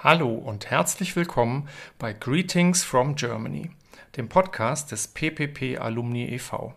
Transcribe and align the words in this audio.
Hallo 0.00 0.32
und 0.32 0.70
herzlich 0.70 1.16
willkommen 1.16 1.68
bei 1.98 2.12
Greetings 2.12 2.84
from 2.84 3.16
Germany, 3.16 3.72
dem 4.16 4.28
Podcast 4.28 4.92
des 4.92 5.08
PPP 5.08 5.76
Alumni 5.80 6.24
e.V. 6.34 6.72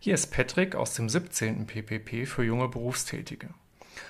Hier 0.00 0.14
ist 0.14 0.32
Patrick 0.32 0.74
aus 0.74 0.94
dem 0.94 1.08
17. 1.08 1.68
PPP 1.68 2.26
für 2.26 2.42
junge 2.42 2.66
Berufstätige. 2.66 3.50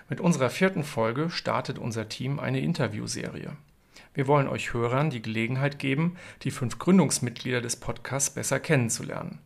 Mit 0.09 0.23
unserer 0.23 0.49
vierten 0.49 0.85
Folge 0.85 1.29
startet 1.29 1.79
unser 1.79 2.09
Team 2.09 2.41
eine 2.41 2.61
Interviewserie. 2.61 3.59
Wir 4.15 4.27
wollen 4.27 4.49
euch 4.49 4.73
Hörern 4.73 5.11
die 5.11 5.21
Gelegenheit 5.21 5.79
geben, 5.79 6.17
die 6.41 6.51
fünf 6.51 6.79
Gründungsmitglieder 6.79 7.61
des 7.61 7.77
Podcasts 7.77 8.31
besser 8.31 8.59
kennenzulernen. 8.59 9.41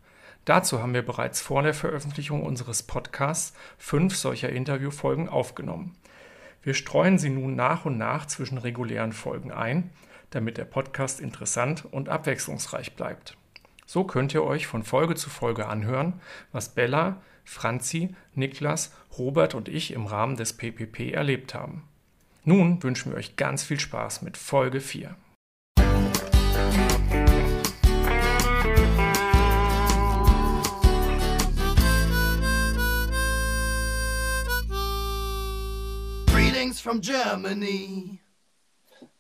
Dazu 0.45 0.81
haben 0.81 0.95
wir 0.95 1.05
bereits 1.05 1.41
vor 1.41 1.65
der 1.65 1.75
Veröffentlichung 1.75 2.45
unseres 2.45 2.85
Podcasts 2.85 3.55
fünf 3.77 4.15
solcher 4.15 4.51
Interviewfolgen 4.51 5.29
aufgenommen. 5.29 5.97
Wir 6.65 6.73
streuen 6.73 7.19
sie 7.19 7.29
nun 7.29 7.55
nach 7.55 7.85
und 7.85 7.99
nach 7.99 8.25
zwischen 8.27 8.57
regulären 8.57 9.13
Folgen 9.13 9.53
ein, 9.53 9.91
damit 10.31 10.57
der 10.57 10.65
Podcast 10.65 11.21
interessant 11.21 11.85
und 11.85 12.09
abwechslungsreich 12.09 12.97
bleibt. 12.97 13.37
So 13.85 14.05
könnt 14.05 14.33
ihr 14.33 14.43
euch 14.43 14.67
von 14.67 14.83
Folge 14.83 15.15
zu 15.15 15.29
Folge 15.29 15.69
anhören, 15.69 16.15
was 16.53 16.71
Bella, 16.71 17.21
Franzi, 17.45 18.15
Niklas, 18.35 18.95
Robert 19.19 19.55
und 19.55 19.69
ich 19.69 19.93
im 19.93 20.07
Rahmen 20.07 20.37
des 20.37 20.55
PPP 20.55 21.13
erlebt 21.13 21.55
haben. 21.55 21.83
Nun 22.45 22.83
wünschen 22.83 23.13
wir 23.13 23.19
euch 23.19 23.37
ganz 23.37 23.63
viel 23.63 23.79
Spaß 23.79 24.23
mit 24.23 24.39
Folge 24.39 24.81
4. 24.81 25.15
from 36.81 37.01
Germany. 37.01 38.19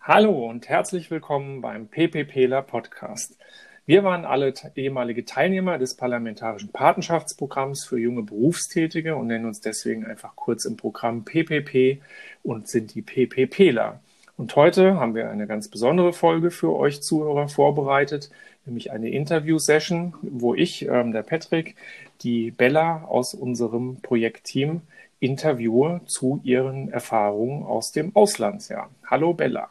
Hallo 0.01 0.49
und 0.49 0.69
herzlich 0.69 1.11
willkommen 1.11 1.61
beim 1.61 1.89
PPPler 1.89 2.63
Podcast. 2.63 3.39
Wir 3.87 4.03
waren 4.03 4.25
alle 4.25 4.55
ehemalige 4.77 5.25
Teilnehmer 5.25 5.79
des 5.79 5.95
parlamentarischen 5.95 6.73
Patenschaftsprogramms 6.73 7.85
für 7.85 7.99
junge 7.99 8.23
Berufstätige 8.23 9.17
und 9.17 9.27
nennen 9.27 9.47
uns 9.47 9.61
deswegen 9.61 10.07
einfach 10.07 10.37
kurz 10.37 10.65
im 10.65 10.77
Programm 10.77 11.25
PPP 11.25 12.03
und 12.43 12.69
sind 12.69 12.95
die 12.95 13.03
PPPler. 13.03 14.01
Und 14.37 14.57
heute 14.57 14.99
haben 14.99 15.15
wir 15.15 15.31
eine 15.31 15.47
ganz 15.47 15.69
besondere 15.69 16.13
Folge 16.13 16.51
für 16.51 16.75
euch 16.75 17.03
Zuhörer 17.03 17.49
vorbereitet, 17.49 18.31
nämlich 18.67 18.91
eine 18.91 19.11
Interview-Session, 19.11 20.15
wo 20.23 20.55
ich, 20.55 20.89
ähm, 20.89 21.13
der 21.13 21.23
Patrick, 21.23 21.77
die 22.23 22.51
Bella 22.51 23.05
aus 23.05 23.35
unserem 23.35 24.01
Projektteam 24.01 24.81
interviewe 25.21 26.01
zu 26.07 26.41
ihren 26.43 26.91
Erfahrungen 26.91 27.63
aus 27.65 27.93
dem 27.93 28.15
Auslandsjahr. 28.17 28.91
Hallo 29.09 29.35
Bella. 29.35 29.71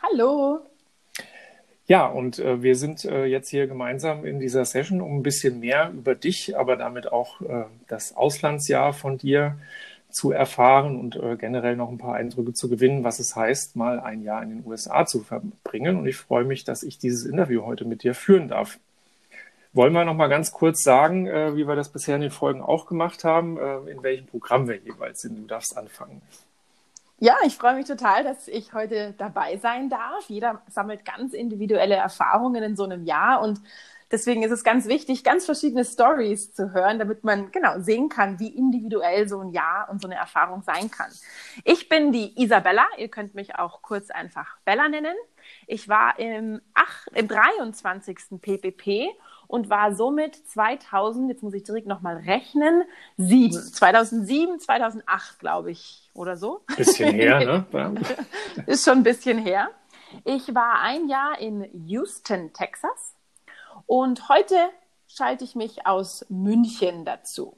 Hallo. 0.00 0.60
Ja, 1.86 2.06
und 2.06 2.38
äh, 2.38 2.62
wir 2.62 2.76
sind 2.76 3.04
äh, 3.04 3.24
jetzt 3.24 3.48
hier 3.48 3.66
gemeinsam 3.66 4.24
in 4.24 4.38
dieser 4.38 4.64
Session, 4.64 5.00
um 5.00 5.18
ein 5.18 5.22
bisschen 5.24 5.58
mehr 5.58 5.90
über 5.90 6.14
dich, 6.14 6.56
aber 6.56 6.76
damit 6.76 7.10
auch 7.10 7.40
äh, 7.40 7.64
das 7.88 8.16
Auslandsjahr 8.16 8.92
von 8.92 9.18
dir 9.18 9.56
zu 10.10 10.32
erfahren 10.32 10.98
und 10.98 11.16
äh, 11.16 11.36
generell 11.36 11.76
noch 11.76 11.88
ein 11.88 11.98
paar 11.98 12.14
Eindrücke 12.14 12.52
zu 12.52 12.68
gewinnen, 12.68 13.04
was 13.04 13.18
es 13.18 13.36
heißt, 13.36 13.76
mal 13.76 14.00
ein 14.00 14.22
Jahr 14.22 14.42
in 14.42 14.50
den 14.50 14.66
USA 14.66 15.06
zu 15.06 15.20
verbringen. 15.20 15.98
Und 15.98 16.06
ich 16.06 16.16
freue 16.16 16.44
mich, 16.44 16.64
dass 16.64 16.82
ich 16.82 16.98
dieses 16.98 17.24
Interview 17.24 17.64
heute 17.64 17.84
mit 17.84 18.02
dir 18.02 18.14
führen 18.14 18.48
darf. 18.48 18.78
Wollen 19.72 19.92
wir 19.92 20.04
noch 20.04 20.14
mal 20.14 20.28
ganz 20.28 20.50
kurz 20.50 20.82
sagen, 20.82 21.26
äh, 21.26 21.56
wie 21.56 21.68
wir 21.68 21.76
das 21.76 21.90
bisher 21.90 22.16
in 22.16 22.22
den 22.22 22.30
Folgen 22.30 22.60
auch 22.60 22.86
gemacht 22.86 23.24
haben, 23.24 23.56
äh, 23.56 23.90
in 23.90 24.02
welchem 24.02 24.26
Programm 24.26 24.66
wir 24.66 24.76
jeweils 24.76 25.20
sind? 25.20 25.36
Du 25.38 25.46
darfst 25.46 25.76
anfangen. 25.76 26.20
Ja, 27.22 27.36
ich 27.44 27.56
freue 27.56 27.76
mich 27.76 27.86
total, 27.86 28.24
dass 28.24 28.48
ich 28.48 28.72
heute 28.72 29.14
dabei 29.18 29.58
sein 29.58 29.90
darf. 29.90 30.24
Jeder 30.28 30.62
sammelt 30.70 31.04
ganz 31.04 31.34
individuelle 31.34 31.94
Erfahrungen 31.94 32.62
in 32.62 32.76
so 32.76 32.84
einem 32.84 33.04
Jahr 33.04 33.42
und 33.42 33.60
deswegen 34.10 34.42
ist 34.42 34.50
es 34.50 34.64
ganz 34.64 34.86
wichtig, 34.86 35.24
ganz 35.24 35.44
verschiedene 35.44 35.84
Stories 35.84 36.52
zu 36.52 36.72
hören, 36.72 36.98
damit 36.98 37.24
man 37.24 37.50
genau 37.52 37.80
sehen 37.80 38.08
kann, 38.08 38.38
wie 38.38 38.48
individuell 38.48 39.28
so 39.28 39.40
ein 39.40 39.50
Jahr 39.50 39.88
und 39.90 40.00
so 40.00 40.08
eine 40.08 40.16
Erfahrung 40.16 40.62
sein 40.62 40.90
kann. 40.90 41.10
Ich 41.64 41.88
bin 41.88 42.12
die 42.12 42.40
Isabella, 42.42 42.86
ihr 42.98 43.08
könnt 43.08 43.34
mich 43.34 43.56
auch 43.56 43.82
kurz 43.82 44.10
einfach 44.10 44.58
Bella 44.64 44.88
nennen. 44.88 45.14
Ich 45.66 45.88
war 45.88 46.18
im, 46.18 46.60
8, 46.74 47.10
im 47.14 47.28
23. 47.28 48.40
PPP 48.40 49.08
und 49.46 49.68
war 49.68 49.94
somit 49.94 50.36
2000, 50.36 51.30
jetzt 51.30 51.42
muss 51.42 51.54
ich 51.54 51.64
direkt 51.64 51.86
nochmal 51.86 52.18
rechnen, 52.18 52.84
7. 53.16 53.52
2007, 53.52 54.60
2008, 54.60 55.38
glaube 55.38 55.70
ich, 55.70 56.10
oder 56.14 56.36
so. 56.36 56.62
Bisschen 56.76 57.12
her, 57.12 57.64
ne? 57.72 57.94
Ist 58.66 58.84
schon 58.84 58.98
ein 58.98 59.02
bisschen 59.02 59.38
her. 59.38 59.70
Ich 60.24 60.54
war 60.54 60.80
ein 60.82 61.08
Jahr 61.08 61.38
in 61.40 61.68
Houston, 61.86 62.52
Texas 62.52 63.14
und 63.90 64.28
heute 64.28 64.70
schalte 65.08 65.42
ich 65.42 65.56
mich 65.56 65.84
aus 65.84 66.24
München 66.28 67.04
dazu. 67.04 67.56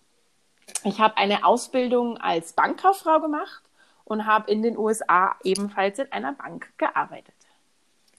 Ich 0.83 0.99
habe 0.99 1.19
eine 1.19 1.45
Ausbildung 1.45 2.17
als 2.17 2.55
Bankkauffrau 2.55 3.21
gemacht 3.21 3.63
und 4.05 4.25
habe 4.25 4.51
in 4.51 4.63
den 4.63 4.79
USA 4.79 5.37
ebenfalls 5.45 5.99
in 5.99 6.11
einer 6.11 6.33
Bank 6.33 6.73
gearbeitet. 6.79 7.35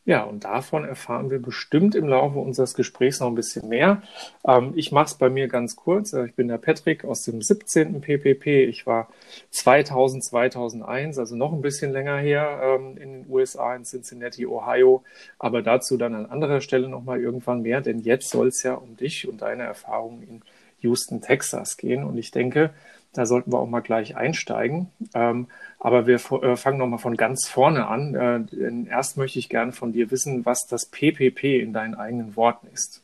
Ja, 0.05 0.23
und 0.23 0.43
davon 0.43 0.83
erfahren 0.83 1.29
wir 1.31 1.41
bestimmt 1.41 1.95
im 1.95 2.09
Laufe 2.09 2.37
unseres 2.37 2.73
Gesprächs 2.73 3.21
noch 3.21 3.27
ein 3.27 3.35
bisschen 3.35 3.69
mehr. 3.69 4.01
Ähm, 4.45 4.73
ich 4.75 4.91
mache 4.91 5.05
es 5.05 5.13
bei 5.13 5.29
mir 5.29 5.47
ganz 5.47 5.77
kurz. 5.77 6.11
Äh, 6.11 6.25
ich 6.25 6.35
bin 6.35 6.49
der 6.49 6.57
Patrick 6.57 7.05
aus 7.05 7.23
dem 7.23 7.41
17. 7.41 8.01
PPP. 8.01 8.65
Ich 8.67 8.85
war 8.85 9.07
2000, 9.51 10.21
2001, 10.25 11.17
also 11.17 11.37
noch 11.37 11.53
ein 11.53 11.61
bisschen 11.61 11.93
länger 11.93 12.17
her, 12.17 12.59
ähm, 12.61 12.97
in 12.97 13.23
den 13.23 13.25
USA, 13.29 13.75
in 13.75 13.85
Cincinnati, 13.85 14.45
Ohio. 14.45 15.03
Aber 15.39 15.61
dazu 15.61 15.95
dann 15.95 16.15
an 16.15 16.25
anderer 16.25 16.59
Stelle 16.59 16.89
nochmal 16.89 17.21
irgendwann 17.21 17.61
mehr, 17.61 17.79
denn 17.79 17.99
jetzt 17.99 18.29
soll 18.29 18.49
es 18.49 18.61
ja 18.63 18.73
um 18.73 18.97
dich 18.97 19.29
und 19.29 19.41
deine 19.41 19.63
Erfahrungen 19.63 20.21
in 20.23 20.41
Houston, 20.81 21.21
Texas 21.21 21.77
gehen. 21.77 22.03
Und 22.03 22.17
ich 22.17 22.31
denke, 22.31 22.71
da 23.13 23.25
sollten 23.25 23.51
wir 23.51 23.59
auch 23.59 23.69
mal 23.69 23.81
gleich 23.81 24.15
einsteigen. 24.15 24.91
Ähm, 25.13 25.47
aber 25.79 26.07
wir 26.07 26.15
äh, 26.15 26.55
fangen 26.55 26.79
nochmal 26.79 26.99
von 26.99 27.15
ganz 27.15 27.47
vorne 27.47 27.87
an. 27.87 28.15
Äh, 28.15 28.41
denn 28.55 28.87
erst 28.87 29.17
möchte 29.17 29.39
ich 29.39 29.49
gerne 29.49 29.71
von 29.71 29.93
dir 29.93 30.11
wissen, 30.11 30.45
was 30.45 30.67
das 30.67 30.87
PPP 30.87 31.61
in 31.61 31.73
deinen 31.73 31.95
eigenen 31.95 32.35
Worten 32.35 32.67
ist. 32.73 33.03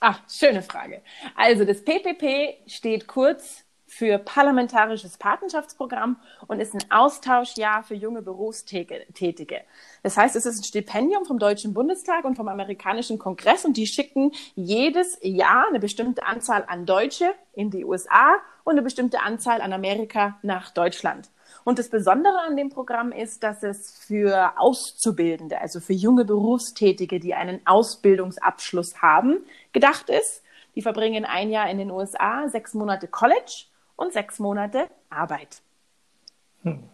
Ach, 0.00 0.20
schöne 0.28 0.62
Frage. 0.62 1.00
Also 1.36 1.64
das 1.64 1.84
PPP 1.84 2.68
steht 2.68 3.06
kurz 3.06 3.64
für 3.94 4.16
Parlamentarisches 4.16 5.18
Patenschaftsprogramm 5.18 6.16
und 6.46 6.60
ist 6.60 6.72
ein 6.72 6.90
Austauschjahr 6.90 7.82
für 7.82 7.94
junge 7.94 8.22
Berufstätige. 8.22 9.60
Das 10.02 10.16
heißt, 10.16 10.34
es 10.34 10.46
ist 10.46 10.60
ein 10.60 10.64
Stipendium 10.64 11.26
vom 11.26 11.38
Deutschen 11.38 11.74
Bundestag 11.74 12.24
und 12.24 12.36
vom 12.36 12.48
amerikanischen 12.48 13.18
Kongress 13.18 13.66
und 13.66 13.76
die 13.76 13.86
schicken 13.86 14.32
jedes 14.54 15.18
Jahr 15.20 15.66
eine 15.68 15.78
bestimmte 15.78 16.24
Anzahl 16.24 16.64
an 16.66 16.86
Deutsche 16.86 17.34
in 17.52 17.70
die 17.70 17.84
USA 17.84 18.36
und 18.64 18.72
eine 18.72 18.82
bestimmte 18.82 19.20
Anzahl 19.20 19.60
an 19.60 19.74
Amerika 19.74 20.38
nach 20.40 20.70
Deutschland. 20.70 21.28
Und 21.62 21.78
das 21.78 21.90
Besondere 21.90 22.40
an 22.48 22.56
dem 22.56 22.70
Programm 22.70 23.12
ist, 23.12 23.42
dass 23.42 23.62
es 23.62 23.98
für 23.98 24.54
Auszubildende, 24.56 25.60
also 25.60 25.80
für 25.80 25.92
junge 25.92 26.24
Berufstätige, 26.24 27.20
die 27.20 27.34
einen 27.34 27.60
Ausbildungsabschluss 27.66 29.02
haben, 29.02 29.44
gedacht 29.74 30.08
ist. 30.08 30.42
Die 30.76 30.80
verbringen 30.80 31.26
ein 31.26 31.50
Jahr 31.50 31.68
in 31.68 31.76
den 31.76 31.90
USA, 31.90 32.48
sechs 32.48 32.72
Monate 32.72 33.06
College 33.06 33.66
und 33.96 34.12
sechs 34.12 34.38
Monate 34.38 34.88
Arbeit. 35.10 35.62
Hm. 36.62 36.84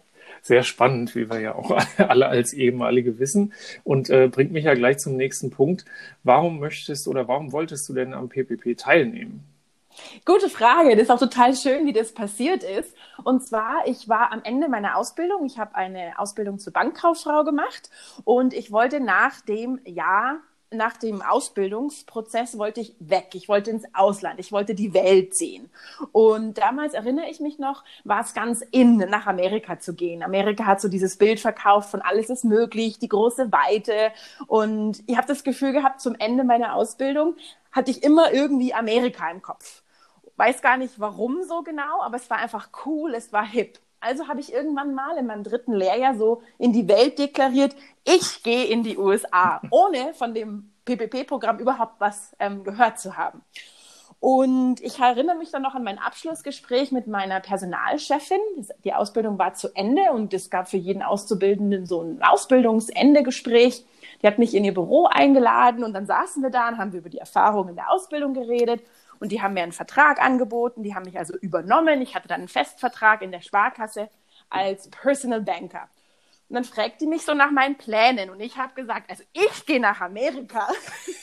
Sehr 0.41 0.63
spannend, 0.63 1.15
wie 1.15 1.29
wir 1.29 1.39
ja 1.39 1.55
auch 1.55 1.71
alle 1.97 2.27
als 2.27 2.53
ehemalige 2.53 3.19
wissen. 3.19 3.53
Und 3.83 4.09
äh, 4.09 4.27
bringt 4.27 4.51
mich 4.51 4.65
ja 4.65 4.73
gleich 4.73 4.97
zum 4.99 5.15
nächsten 5.15 5.49
Punkt. 5.49 5.85
Warum 6.23 6.59
möchtest 6.59 7.07
oder 7.07 7.27
warum 7.27 7.51
wolltest 7.51 7.87
du 7.89 7.93
denn 7.93 8.13
am 8.13 8.29
PPP 8.29 8.77
teilnehmen? 8.77 9.43
Gute 10.25 10.49
Frage. 10.49 10.91
Das 10.91 11.03
ist 11.03 11.09
auch 11.09 11.19
total 11.19 11.55
schön, 11.55 11.85
wie 11.85 11.93
das 11.93 12.13
passiert 12.13 12.63
ist. 12.63 12.95
Und 13.23 13.45
zwar, 13.45 13.85
ich 13.85 14.07
war 14.07 14.31
am 14.31 14.41
Ende 14.43 14.69
meiner 14.69 14.95
Ausbildung. 14.95 15.45
Ich 15.45 15.57
habe 15.57 15.75
eine 15.75 16.17
Ausbildung 16.17 16.59
zur 16.59 16.73
Bankkauffrau 16.73 17.43
gemacht 17.43 17.89
und 18.23 18.53
ich 18.53 18.71
wollte 18.71 18.99
nach 18.99 19.41
dem 19.41 19.79
Jahr 19.85 20.39
nach 20.71 20.97
dem 20.97 21.21
Ausbildungsprozess 21.21 22.57
wollte 22.57 22.81
ich 22.81 22.95
weg. 22.99 23.29
Ich 23.33 23.49
wollte 23.49 23.71
ins 23.71 23.85
Ausland. 23.93 24.39
Ich 24.39 24.51
wollte 24.51 24.75
die 24.75 24.93
Welt 24.93 25.35
sehen. 25.35 25.69
Und 26.11 26.59
damals 26.59 26.93
erinnere 26.93 27.29
ich 27.29 27.39
mich 27.39 27.57
noch, 27.57 27.83
war 28.03 28.21
es 28.21 28.33
ganz 28.33 28.61
in, 28.71 28.97
nach 28.97 29.25
Amerika 29.25 29.79
zu 29.79 29.95
gehen. 29.95 30.21
Amerika 30.21 30.65
hat 30.65 30.79
so 30.81 30.87
dieses 30.87 31.17
Bild 31.17 31.39
verkauft 31.39 31.89
von 31.89 32.01
alles 32.01 32.29
ist 32.29 32.45
möglich, 32.45 32.99
die 32.99 33.09
große 33.09 33.51
Weite. 33.51 34.11
Und 34.47 35.03
ich 35.07 35.17
habe 35.17 35.27
das 35.27 35.43
Gefühl 35.43 35.73
gehabt, 35.73 36.01
zum 36.01 36.15
Ende 36.15 36.43
meiner 36.43 36.75
Ausbildung 36.75 37.35
hatte 37.71 37.91
ich 37.91 38.03
immer 38.03 38.31
irgendwie 38.31 38.73
Amerika 38.73 39.29
im 39.31 39.41
Kopf. 39.41 39.81
Weiß 40.37 40.61
gar 40.61 40.77
nicht 40.77 40.99
warum 40.99 41.43
so 41.43 41.63
genau, 41.63 42.01
aber 42.01 42.17
es 42.17 42.29
war 42.29 42.37
einfach 42.37 42.69
cool, 42.85 43.13
es 43.15 43.33
war 43.33 43.45
hip. 43.45 43.79
Also 44.01 44.27
habe 44.27 44.39
ich 44.39 44.53
irgendwann 44.53 44.93
mal 44.93 45.17
in 45.17 45.25
meinem 45.25 45.43
dritten 45.43 45.73
Lehrjahr 45.73 46.15
so 46.15 46.41
in 46.57 46.73
die 46.73 46.87
Welt 46.87 47.19
deklariert, 47.19 47.75
ich 48.05 48.43
gehe 48.43 48.65
in 48.65 48.83
die 48.83 48.97
USA, 48.97 49.61
ohne 49.71 50.13
von 50.13 50.33
dem 50.33 50.71
PPP-Programm 50.85 51.59
überhaupt 51.59 51.99
was 51.99 52.35
ähm, 52.39 52.63
gehört 52.63 52.99
zu 52.99 53.17
haben. 53.17 53.41
Und 54.21 54.81
ich 54.81 54.99
erinnere 54.99 55.37
mich 55.37 55.51
dann 55.51 55.61
noch 55.61 55.75
an 55.75 55.83
mein 55.83 55.97
Abschlussgespräch 55.97 56.91
mit 56.91 57.07
meiner 57.07 57.39
Personalchefin. 57.39 58.39
Die 58.83 58.93
Ausbildung 58.93 59.39
war 59.39 59.53
zu 59.53 59.69
Ende 59.75 60.11
und 60.11 60.33
es 60.33 60.49
gab 60.49 60.67
für 60.67 60.77
jeden 60.77 61.01
Auszubildenden 61.01 61.85
so 61.85 62.01
ein 62.01 62.21
Ausbildungsendegespräch. 62.21 63.85
Die 64.21 64.27
hat 64.27 64.37
mich 64.37 64.55
in 64.55 64.65
ihr 64.65 64.73
Büro 64.73 65.05
eingeladen 65.05 65.85
und 65.85 65.93
dann 65.93 66.05
saßen 66.05 66.43
wir 66.43 66.49
da 66.49 66.67
und 66.67 66.77
haben 66.77 66.91
wir 66.91 66.99
über 66.99 67.09
die 67.09 67.19
Erfahrungen 67.19 67.75
der 67.75 67.91
Ausbildung 67.91 68.33
geredet. 68.33 68.81
Und 69.19 69.31
die 69.31 69.41
haben 69.41 69.53
mir 69.53 69.63
einen 69.63 69.71
Vertrag 69.71 70.21
angeboten, 70.21 70.83
die 70.83 70.95
haben 70.95 71.03
mich 71.03 71.17
also 71.17 71.35
übernommen. 71.37 72.01
Ich 72.01 72.15
hatte 72.15 72.27
dann 72.27 72.41
einen 72.41 72.47
Festvertrag 72.47 73.21
in 73.21 73.31
der 73.31 73.41
Sparkasse 73.41 74.09
als 74.49 74.89
Personal 74.89 75.41
Banker. 75.41 75.89
Und 76.49 76.55
dann 76.55 76.63
fragt 76.63 77.01
die 77.01 77.07
mich 77.07 77.23
so 77.23 77.33
nach 77.35 77.51
meinen 77.51 77.77
Plänen 77.77 78.31
und 78.31 78.39
ich 78.39 78.57
habe 78.57 78.73
gesagt, 78.73 79.09
also 79.09 79.23
ich 79.33 79.65
gehe 79.67 79.79
nach 79.79 80.01
Amerika. 80.01 80.67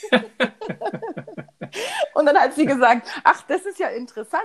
und 2.13 2.25
dann 2.25 2.37
hat 2.37 2.53
sie 2.53 2.65
gesagt, 2.65 3.09
ach, 3.25 3.41
das 3.41 3.65
ist 3.65 3.77
ja 3.77 3.89
interessant. 3.89 4.41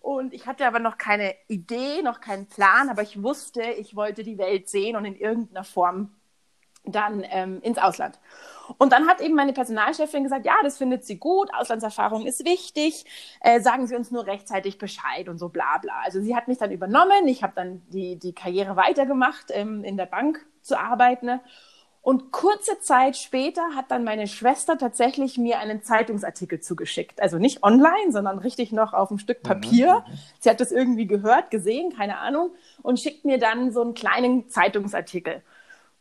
Und 0.00 0.32
ich 0.32 0.46
hatte 0.46 0.66
aber 0.66 0.78
noch 0.78 0.96
keine 0.96 1.34
Idee, 1.48 2.00
noch 2.02 2.20
keinen 2.20 2.46
Plan, 2.46 2.88
aber 2.88 3.02
ich 3.02 3.22
wusste, 3.22 3.62
ich 3.62 3.96
wollte 3.96 4.22
die 4.22 4.38
Welt 4.38 4.68
sehen 4.68 4.96
und 4.96 5.04
in 5.04 5.16
irgendeiner 5.16 5.64
Form 5.64 6.14
dann 6.84 7.24
ähm, 7.30 7.60
ins 7.62 7.78
Ausland. 7.78 8.18
Und 8.78 8.92
dann 8.92 9.06
hat 9.08 9.20
eben 9.20 9.34
meine 9.34 9.52
Personalchefin 9.52 10.22
gesagt, 10.22 10.46
ja, 10.46 10.54
das 10.62 10.78
findet 10.78 11.04
sie 11.04 11.18
gut, 11.18 11.52
Auslandserfahrung 11.52 12.26
ist 12.26 12.44
wichtig, 12.44 13.04
äh, 13.40 13.60
sagen 13.60 13.86
Sie 13.86 13.96
uns 13.96 14.10
nur 14.10 14.26
rechtzeitig 14.26 14.78
Bescheid 14.78 15.28
und 15.28 15.38
so 15.38 15.48
bla 15.48 15.78
bla. 15.78 16.00
Also 16.02 16.20
sie 16.20 16.34
hat 16.34 16.48
mich 16.48 16.58
dann 16.58 16.70
übernommen, 16.70 17.26
ich 17.26 17.42
habe 17.42 17.52
dann 17.54 17.82
die, 17.88 18.18
die 18.18 18.32
Karriere 18.32 18.76
weitergemacht, 18.76 19.46
ähm, 19.50 19.84
in 19.84 19.96
der 19.96 20.06
Bank 20.06 20.44
zu 20.62 20.78
arbeiten. 20.78 21.26
Ne? 21.26 21.40
Und 22.04 22.32
kurze 22.32 22.78
Zeit 22.80 23.16
später 23.16 23.62
hat 23.74 23.90
dann 23.90 24.04
meine 24.04 24.26
Schwester 24.26 24.76
tatsächlich 24.76 25.38
mir 25.38 25.58
einen 25.58 25.82
Zeitungsartikel 25.82 26.60
zugeschickt. 26.60 27.22
Also 27.22 27.38
nicht 27.38 27.62
online, 27.62 28.12
sondern 28.12 28.38
richtig 28.38 28.72
noch 28.72 28.92
auf 28.92 29.10
ein 29.10 29.18
Stück 29.18 29.42
Papier. 29.42 30.04
Mhm. 30.06 30.18
Sie 30.38 30.50
hat 30.50 30.60
das 30.60 30.70
irgendwie 30.70 31.06
gehört, 31.06 31.50
gesehen, 31.50 31.94
keine 31.96 32.18
Ahnung, 32.18 32.50
und 32.82 33.00
schickt 33.00 33.24
mir 33.24 33.38
dann 33.38 33.72
so 33.72 33.80
einen 33.80 33.94
kleinen 33.94 34.50
Zeitungsartikel. 34.50 35.42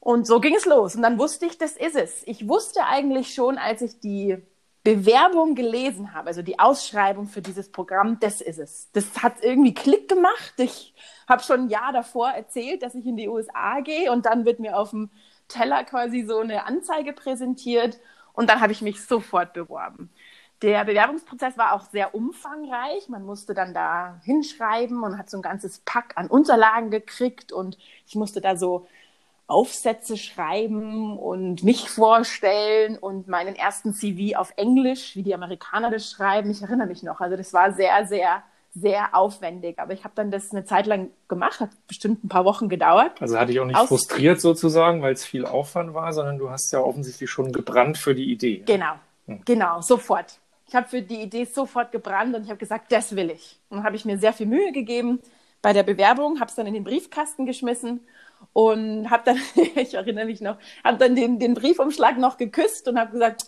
Und 0.03 0.27
so 0.27 0.41
ging 0.41 0.53
es 0.53 0.65
los. 0.65 0.97
Und 0.97 1.01
dann 1.01 1.17
wusste 1.17 1.45
ich, 1.45 1.57
das 1.57 1.77
ist 1.77 1.95
es. 1.95 2.23
Ich 2.25 2.50
wusste 2.50 2.85
eigentlich 2.85 3.33
schon, 3.33 3.57
als 3.57 3.81
ich 3.81 4.01
die 4.01 4.38
Bewerbung 4.83 5.55
gelesen 5.55 6.13
habe, 6.13 6.27
also 6.27 6.41
die 6.41 6.59
Ausschreibung 6.59 7.27
für 7.27 7.41
dieses 7.41 7.71
Programm, 7.71 8.19
das 8.19 8.41
ist 8.41 8.59
es. 8.59 8.91
Das 8.91 9.23
hat 9.23 9.35
irgendwie 9.41 9.73
Klick 9.73 10.09
gemacht. 10.09 10.55
Ich 10.57 10.94
habe 11.25 11.41
schon 11.41 11.61
ein 11.61 11.69
Jahr 11.69 11.94
davor 11.94 12.31
erzählt, 12.31 12.83
dass 12.83 12.95
ich 12.95 13.05
in 13.05 13.15
die 13.15 13.29
USA 13.29 13.79
gehe 13.79 14.11
und 14.11 14.25
dann 14.25 14.44
wird 14.44 14.59
mir 14.59 14.77
auf 14.77 14.89
dem 14.89 15.09
Teller 15.47 15.85
quasi 15.85 16.25
so 16.27 16.39
eine 16.39 16.65
Anzeige 16.65 17.13
präsentiert 17.13 17.97
und 18.33 18.49
dann 18.49 18.59
habe 18.59 18.73
ich 18.73 18.81
mich 18.81 19.06
sofort 19.06 19.53
beworben. 19.53 20.09
Der 20.61 20.83
Bewerbungsprozess 20.83 21.57
war 21.57 21.71
auch 21.71 21.85
sehr 21.91 22.13
umfangreich. 22.13 23.07
Man 23.07 23.25
musste 23.25 23.53
dann 23.53 23.73
da 23.73 24.19
hinschreiben 24.25 25.01
und 25.01 25.17
hat 25.17 25.29
so 25.29 25.38
ein 25.38 25.41
ganzes 25.44 25.79
Pack 25.79 26.11
an 26.15 26.27
Unterlagen 26.27 26.89
gekriegt 26.89 27.53
und 27.53 27.77
ich 28.06 28.15
musste 28.15 28.41
da 28.41 28.57
so 28.57 28.85
Aufsätze 29.48 30.18
schreiben 30.18 31.18
und 31.18 31.63
mich 31.63 31.90
vorstellen 31.90 32.98
und 32.98 33.28
meinen 33.28 33.56
ersten 33.56 33.94
CV 33.94 34.38
auf 34.38 34.54
Englisch, 34.56 35.16
wie 35.16 35.24
die 35.24 35.36
Amerikaner 35.36 35.92
das 35.92 36.10
schreiben. 36.10 36.50
Ich 36.50 36.62
erinnere 36.62 36.88
mich 36.88 37.04
noch. 37.04 37.19
Also 37.19 37.36
das 37.36 37.54
war 37.54 37.74
sehr, 37.74 38.07
sehr, 38.07 38.44
sehr 38.74 39.16
aufwendig. 39.16 39.80
Aber 39.80 39.94
ich 39.94 40.04
habe 40.04 40.13
dann 40.16 40.31
das 40.31 40.51
eine 40.51 40.66
Zeit 40.66 40.88
lang 40.88 41.10
gemacht, 41.28 41.60
hat 41.60 41.69
bestimmt 41.88 42.24
ein 42.24 42.30
paar 42.30 42.45
Wochen 42.45 42.69
gedauert. 42.69 43.22
Also 43.22 43.38
hatte 43.38 43.51
ich 43.51 43.60
auch 43.60 43.66
nicht 43.66 43.75
Aus 43.75 43.90
frustriert 43.90 44.40
sozusagen, 44.40 45.01
weil 45.01 45.13
es 45.13 45.25
viel 45.25 45.45
Aufwand 45.45 45.94
war, 45.94 46.13
sondern 46.13 46.38
du 46.38 46.50
hast 46.50 46.72
ja 46.72 46.80
offensichtlich 46.80 47.30
schon 47.30 47.51
gebrannt 47.51 47.98
für 47.98 48.16
die 48.16 48.31
Idee. 48.31 48.63
Genau, 48.66 48.94
hm. 49.28 49.42
genau, 49.45 49.81
sofort. 49.81 50.40
Ich 50.68 50.75
habe 50.75 50.88
für 50.88 51.01
die 51.01 51.22
Idee 51.22 51.45
sofort 51.45 51.92
gebrannt 51.92 52.34
und 52.34 52.44
ich 52.44 52.50
habe 52.50 52.57
gesagt, 52.57 52.92
das 52.92 53.16
will 53.16 53.30
ich. 53.30 53.60
Und 53.69 53.78
dann 53.78 53.86
habe 53.86 53.98
ich 53.98 54.06
mir 54.06 54.18
sehr 54.18 54.34
viel 54.34 54.48
Mühe 54.48 54.72
gegeben 54.72 55.19
bei 55.62 55.74
der 55.74 55.84
Bewerbung, 55.84 56.40
habe 56.40 56.50
es 56.50 56.56
dann 56.56 56.66
in 56.66 56.74
den 56.74 56.84
Briefkasten 56.84 57.45
geschmissen 57.45 58.00
und 58.51 59.10
habe 59.10 59.24
dann, 59.25 59.38
ich 59.75 59.94
erinnere 59.94 60.25
mich 60.25 60.42
noch, 60.42 60.57
habe 60.84 60.98
dann 60.98 61.16
den, 61.16 61.40
den 61.40 61.54
Briefumschlag 61.54 62.18
noch 62.18 62.38
geküsst 62.38 62.88
und 62.88 63.00
habe 63.00 63.12
gesagt, 63.12 63.45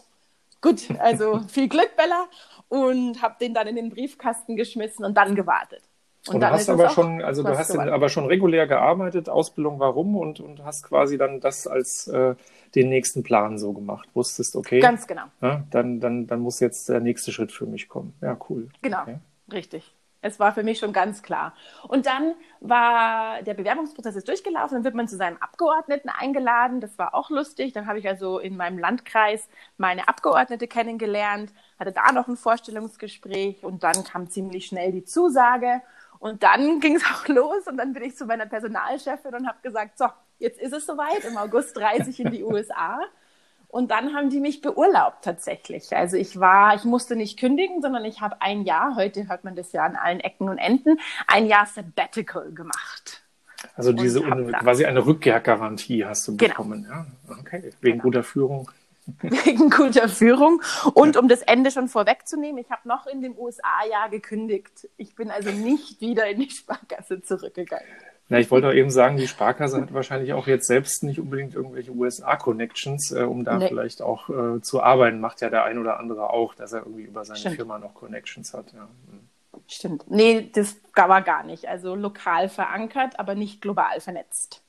gut, 0.61 0.87
also 0.99 1.41
viel 1.47 1.67
Glück, 1.67 1.95
Bella, 1.97 2.25
und 2.69 3.21
habe 3.21 3.35
den 3.39 3.53
dann 3.53 3.67
in 3.67 3.75
den 3.75 3.89
Briefkasten 3.89 4.55
geschmissen 4.55 5.05
und 5.05 5.15
dann 5.15 5.35
gewartet. 5.35 5.81
Und, 6.27 6.35
und 6.35 6.41
du 6.41 6.49
hast 6.49 6.69
aber 6.69 6.89
schon, 6.89 7.21
also 7.21 7.43
du 7.43 7.55
hast 7.55 7.75
aber 7.77 8.09
schon 8.09 8.25
regulär 8.25 8.65
gearbeitet, 8.65 9.29
Ausbildung 9.29 9.79
warum 9.79 10.15
und, 10.15 10.39
und 10.39 10.63
hast 10.65 10.83
quasi 10.83 11.19
dann 11.19 11.39
das 11.39 11.67
als 11.67 12.07
äh, 12.07 12.33
den 12.73 12.89
nächsten 12.89 13.21
Plan 13.21 13.59
so 13.59 13.73
gemacht. 13.73 14.09
Wusstest, 14.15 14.55
okay. 14.55 14.79
Ganz 14.79 15.05
genau. 15.05 15.23
Ja, 15.41 15.63
dann, 15.69 15.99
dann, 15.99 16.25
dann 16.25 16.39
muss 16.39 16.59
jetzt 16.59 16.89
der 16.89 16.99
nächste 16.99 17.31
Schritt 17.31 17.51
für 17.51 17.67
mich 17.67 17.87
kommen. 17.87 18.13
Ja, 18.21 18.37
cool. 18.49 18.69
Genau, 18.81 19.01
okay. 19.01 19.17
richtig. 19.51 19.94
Es 20.25 20.39
war 20.39 20.53
für 20.53 20.63
mich 20.63 20.79
schon 20.79 20.91
ganz 20.91 21.21
klar. 21.21 21.53
Und 21.87 22.07
dann 22.07 22.33
war 22.59 23.43
der 23.43 23.53
Bewerbungsprozess 23.53 24.15
ist 24.15 24.27
durchgelaufen, 24.27 24.77
dann 24.77 24.83
wird 24.83 24.95
man 24.95 25.07
zu 25.07 25.17
seinem 25.17 25.37
Abgeordneten 25.37 26.09
eingeladen. 26.09 26.81
Das 26.81 26.97
war 26.97 27.13
auch 27.13 27.29
lustig. 27.29 27.73
Dann 27.73 27.85
habe 27.85 27.99
ich 27.99 28.07
also 28.07 28.39
in 28.39 28.57
meinem 28.57 28.79
Landkreis 28.79 29.47
meine 29.77 30.07
Abgeordnete 30.07 30.67
kennengelernt, 30.67 31.51
hatte 31.79 31.91
da 31.91 32.11
noch 32.11 32.27
ein 32.27 32.37
Vorstellungsgespräch 32.37 33.63
und 33.63 33.83
dann 33.83 34.03
kam 34.03 34.27
ziemlich 34.29 34.65
schnell 34.65 34.91
die 34.91 35.05
Zusage. 35.05 35.81
Und 36.17 36.41
dann 36.41 36.79
ging 36.79 36.95
es 36.95 37.03
auch 37.05 37.27
los 37.27 37.67
und 37.67 37.77
dann 37.77 37.93
bin 37.93 38.03
ich 38.03 38.15
zu 38.15 38.25
meiner 38.25 38.47
Personalchefin 38.47 39.35
und 39.35 39.47
habe 39.47 39.59
gesagt, 39.61 39.97
so, 39.99 40.07
jetzt 40.39 40.59
ist 40.59 40.73
es 40.73 40.87
soweit, 40.87 41.23
im 41.23 41.37
August 41.37 41.77
reise 41.77 42.09
ich 42.09 42.19
in 42.19 42.31
die 42.31 42.43
USA. 42.43 42.99
Und 43.75 43.91
dann 43.91 44.15
haben 44.15 44.29
die 44.29 44.39
mich 44.39 44.61
beurlaubt 44.61 45.25
tatsächlich. 45.25 45.93
Also 45.93 46.15
ich 46.15 46.39
war, 46.39 46.75
ich 46.75 46.85
musste 46.85 47.17
nicht 47.17 47.37
kündigen, 47.37 47.81
sondern 47.81 48.05
ich 48.05 48.21
habe 48.21 48.41
ein 48.41 48.63
Jahr, 48.63 48.95
heute 48.95 49.27
hört 49.27 49.43
man 49.43 49.53
das 49.57 49.73
ja 49.73 49.83
an 49.83 49.97
allen 49.97 50.21
Ecken 50.21 50.47
und 50.47 50.59
Enden, 50.59 50.97
ein 51.27 51.45
Jahr 51.45 51.65
Sabbatical 51.65 52.53
gemacht. 52.53 53.21
Also 53.75 53.91
diese 53.91 54.21
quasi 54.21 54.85
eine 54.85 55.05
Rückkehrgarantie 55.05 56.05
hast 56.05 56.25
du 56.25 56.37
genau. 56.37 56.51
bekommen, 56.51 56.87
ja? 56.89 57.05
Okay, 57.37 57.73
wegen 57.81 57.97
genau. 57.97 58.03
guter 58.03 58.23
Führung. 58.23 58.71
Wegen 59.21 59.69
guter 59.69 60.07
Führung. 60.07 60.63
Und 60.93 61.17
um 61.17 61.27
das 61.27 61.41
Ende 61.41 61.69
schon 61.69 61.89
vorwegzunehmen, 61.89 62.59
ich 62.59 62.71
habe 62.71 62.87
noch 62.87 63.05
in 63.05 63.21
dem 63.21 63.37
USA-Jahr 63.37 64.09
gekündigt. 64.09 64.89
Ich 64.95 65.15
bin 65.15 65.29
also 65.29 65.51
nicht 65.51 65.99
wieder 65.99 66.27
in 66.27 66.39
die 66.39 66.49
Sparkasse 66.49 67.21
zurückgegangen. 67.21 67.85
Na, 68.27 68.39
ich 68.39 68.49
wollte 68.49 68.67
auch 68.69 68.73
eben 68.73 68.89
sagen, 68.89 69.17
die 69.17 69.27
Sparkasse 69.27 69.79
hat 69.79 69.93
wahrscheinlich 69.93 70.33
auch 70.33 70.47
jetzt 70.47 70.65
selbst 70.65 71.03
nicht 71.03 71.19
unbedingt 71.19 71.53
irgendwelche 71.53 71.91
USA-Connections, 71.91 73.11
äh, 73.11 73.21
um 73.21 73.43
da 73.43 73.57
nee. 73.57 73.67
vielleicht 73.67 74.01
auch 74.01 74.29
äh, 74.29 74.61
zu 74.61 74.81
arbeiten. 74.81 75.19
Macht 75.19 75.41
ja 75.41 75.49
der 75.51 75.63
ein 75.63 75.77
oder 75.77 75.99
andere 75.99 76.31
auch, 76.31 76.55
dass 76.55 76.73
er 76.73 76.79
irgendwie 76.79 77.03
über 77.03 77.23
seine 77.23 77.39
Stimmt. 77.39 77.57
Firma 77.57 77.77
noch 77.77 77.93
Connections 77.93 78.53
hat. 78.53 78.73
Ja. 78.73 78.87
Hm. 79.11 79.29
Stimmt. 79.67 80.09
Nee, 80.09 80.49
das 80.53 80.77
war 80.95 81.21
gar 81.21 81.43
nicht. 81.43 81.67
Also 81.67 81.95
lokal 81.95 82.49
verankert, 82.49 83.19
aber 83.19 83.35
nicht 83.35 83.61
global 83.61 83.99
vernetzt. 83.99 84.64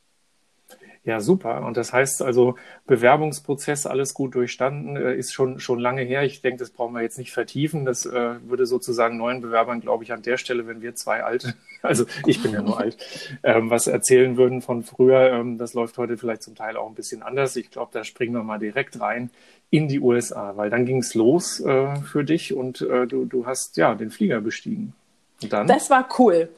Ja, 1.07 1.21
super. 1.21 1.65
Und 1.65 1.77
das 1.77 1.93
heißt 1.93 2.21
also, 2.21 2.57
Bewerbungsprozess, 2.89 3.87
alles 3.87 4.13
gut 4.13 4.35
durchstanden, 4.35 4.97
äh, 4.97 5.15
ist 5.15 5.33
schon, 5.33 5.61
schon 5.61 5.79
lange 5.79 6.03
her. 6.03 6.25
Ich 6.25 6.43
denke, 6.43 6.59
das 6.59 6.71
brauchen 6.71 6.95
wir 6.95 7.03
jetzt 7.03 7.17
nicht 7.17 7.33
vertiefen. 7.33 7.85
Das 7.85 8.07
äh, 8.07 8.35
würde 8.45 8.67
sozusagen 8.67 9.17
neuen 9.17 9.41
Bewerbern, 9.41 9.81
glaube 9.81 10.03
ich, 10.03 10.13
an 10.13 10.23
der 10.23 10.37
Stelle, 10.37 10.67
wenn 10.67 10.83
wir 10.83 10.97
zwei 10.97 11.23
alte, 11.23 11.55
also 11.83 12.07
ich 12.27 12.43
bin 12.43 12.53
ja 12.53 12.61
nur 12.61 12.81
alt, 12.81 12.99
ähm, 13.45 13.71
was 13.71 13.87
erzählen 13.87 14.37
würden 14.37 14.63
von 14.63 14.83
früher. 14.83 15.31
Ähm, 15.31 15.59
das 15.59 15.75
läuft 15.75 15.97
heute 15.97 16.17
vielleicht 16.17 16.43
zum 16.43 16.57
Teil 16.57 16.77
auch 16.77 16.89
ein 16.89 16.97
bisschen 16.97 17.23
anders. 17.23 17.55
Ich 17.55 17.71
glaube, 17.71 17.93
da 17.95 18.03
springen 18.03 18.35
wir 18.35 18.43
mal 18.43 18.59
direkt 18.59 19.01
rein 19.01 19.31
in 19.71 19.87
die 19.87 20.01
USA, 20.01 20.57
weil 20.57 20.71
dann 20.71 20.87
ging 20.87 20.99
es 20.99 21.15
los 21.15 21.61
äh, 21.61 21.95
für 22.01 22.25
dich 22.25 22.53
und 22.53 22.81
äh, 22.81 23.07
du, 23.07 23.27
du 23.27 23.47
hast 23.47 23.77
ja 23.77 23.95
den 23.95 24.11
Flieger 24.11 24.41
bestiegen. 24.41 24.93
Und 25.41 25.53
dann? 25.53 25.69
Das 25.69 25.89
war 25.89 26.09
cool. 26.19 26.49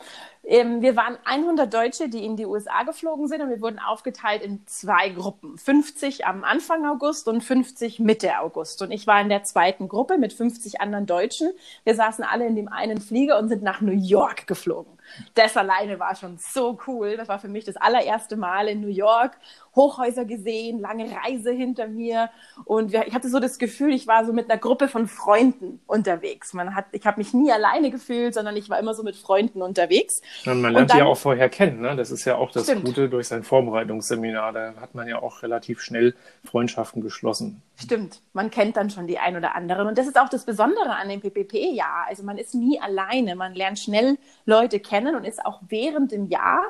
Ähm, 0.50 0.80
wir 0.80 0.96
waren 0.96 1.18
100 1.26 1.72
Deutsche, 1.72 2.08
die 2.08 2.24
in 2.24 2.36
die 2.36 2.46
USA 2.46 2.82
geflogen 2.84 3.28
sind 3.28 3.42
und 3.42 3.50
wir 3.50 3.60
wurden 3.60 3.78
aufgeteilt 3.78 4.40
in 4.40 4.66
zwei 4.66 5.10
Gruppen. 5.10 5.58
50 5.58 6.24
am 6.24 6.42
Anfang 6.42 6.86
August 6.86 7.28
und 7.28 7.42
50 7.42 8.00
Mitte 8.00 8.38
August. 8.40 8.80
Und 8.80 8.90
ich 8.90 9.06
war 9.06 9.20
in 9.20 9.28
der 9.28 9.42
zweiten 9.42 9.88
Gruppe 9.88 10.16
mit 10.16 10.32
50 10.32 10.80
anderen 10.80 11.04
Deutschen. 11.04 11.50
Wir 11.84 11.94
saßen 11.94 12.24
alle 12.24 12.46
in 12.46 12.56
dem 12.56 12.68
einen 12.68 12.98
Flieger 12.98 13.38
und 13.38 13.48
sind 13.48 13.62
nach 13.62 13.82
New 13.82 13.92
York 13.92 14.46
geflogen. 14.46 14.97
Das 15.34 15.56
alleine 15.56 15.98
war 15.98 16.14
schon 16.14 16.38
so 16.38 16.78
cool. 16.86 17.16
Das 17.16 17.28
war 17.28 17.38
für 17.38 17.48
mich 17.48 17.64
das 17.64 17.76
allererste 17.76 18.36
Mal 18.36 18.68
in 18.68 18.80
New 18.80 18.88
York. 18.88 19.32
Hochhäuser 19.78 20.24
gesehen, 20.24 20.80
lange 20.80 21.08
Reise 21.24 21.52
hinter 21.52 21.86
mir. 21.86 22.30
Und 22.64 22.92
ich 22.92 23.14
hatte 23.14 23.28
so 23.28 23.38
das 23.38 23.58
Gefühl, 23.58 23.94
ich 23.94 24.06
war 24.06 24.24
so 24.24 24.32
mit 24.32 24.50
einer 24.50 24.58
Gruppe 24.58 24.88
von 24.88 25.06
Freunden 25.06 25.80
unterwegs. 25.86 26.52
Man 26.52 26.74
hat, 26.74 26.86
ich 26.92 27.06
habe 27.06 27.18
mich 27.18 27.32
nie 27.32 27.52
alleine 27.52 27.90
gefühlt, 27.90 28.34
sondern 28.34 28.56
ich 28.56 28.68
war 28.68 28.78
immer 28.78 28.94
so 28.94 29.04
mit 29.04 29.16
Freunden 29.16 29.62
unterwegs. 29.62 30.20
Ja, 30.42 30.54
man 30.54 30.72
lernt 30.72 30.90
dann, 30.90 30.96
die 30.96 31.00
ja 31.04 31.06
auch 31.06 31.16
vorher 31.16 31.48
kennen. 31.48 31.80
Ne? 31.80 31.94
Das 31.94 32.10
ist 32.10 32.24
ja 32.24 32.36
auch 32.36 32.50
das 32.50 32.64
stimmt. 32.64 32.84
Gute 32.84 33.08
durch 33.08 33.28
sein 33.28 33.44
Vorbereitungsseminar. 33.44 34.52
Da 34.52 34.74
hat 34.80 34.96
man 34.96 35.06
ja 35.06 35.22
auch 35.22 35.42
relativ 35.42 35.80
schnell 35.80 36.14
Freundschaften 36.44 37.00
geschlossen. 37.00 37.62
Stimmt, 37.76 38.20
man 38.32 38.50
kennt 38.50 38.76
dann 38.76 38.90
schon 38.90 39.06
die 39.06 39.18
ein 39.18 39.36
oder 39.36 39.54
anderen. 39.54 39.86
Und 39.86 39.96
das 39.96 40.08
ist 40.08 40.18
auch 40.18 40.28
das 40.28 40.44
Besondere 40.44 40.96
an 40.96 41.08
dem 41.08 41.20
PPP-Jahr. 41.20 42.06
Also 42.08 42.24
man 42.24 42.36
ist 42.36 42.54
nie 42.54 42.80
alleine. 42.80 43.36
Man 43.36 43.54
lernt 43.54 43.78
schnell 43.78 44.18
Leute 44.44 44.80
kennen 44.80 44.97
und 45.06 45.24
ist 45.24 45.44
auch 45.44 45.60
während 45.68 46.12
dem 46.12 46.26
Jahr 46.26 46.62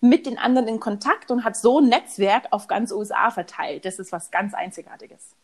mit 0.00 0.26
den 0.26 0.38
anderen 0.38 0.68
in 0.68 0.80
Kontakt 0.80 1.30
und 1.30 1.44
hat 1.44 1.56
so 1.56 1.80
ein 1.80 1.88
Netzwerk 1.88 2.48
auf 2.50 2.66
ganz 2.66 2.90
USA 2.92 3.30
verteilt. 3.30 3.84
Das 3.84 3.98
ist 3.98 4.12
was 4.12 4.30
ganz 4.30 4.54
Einzigartiges. 4.54 5.36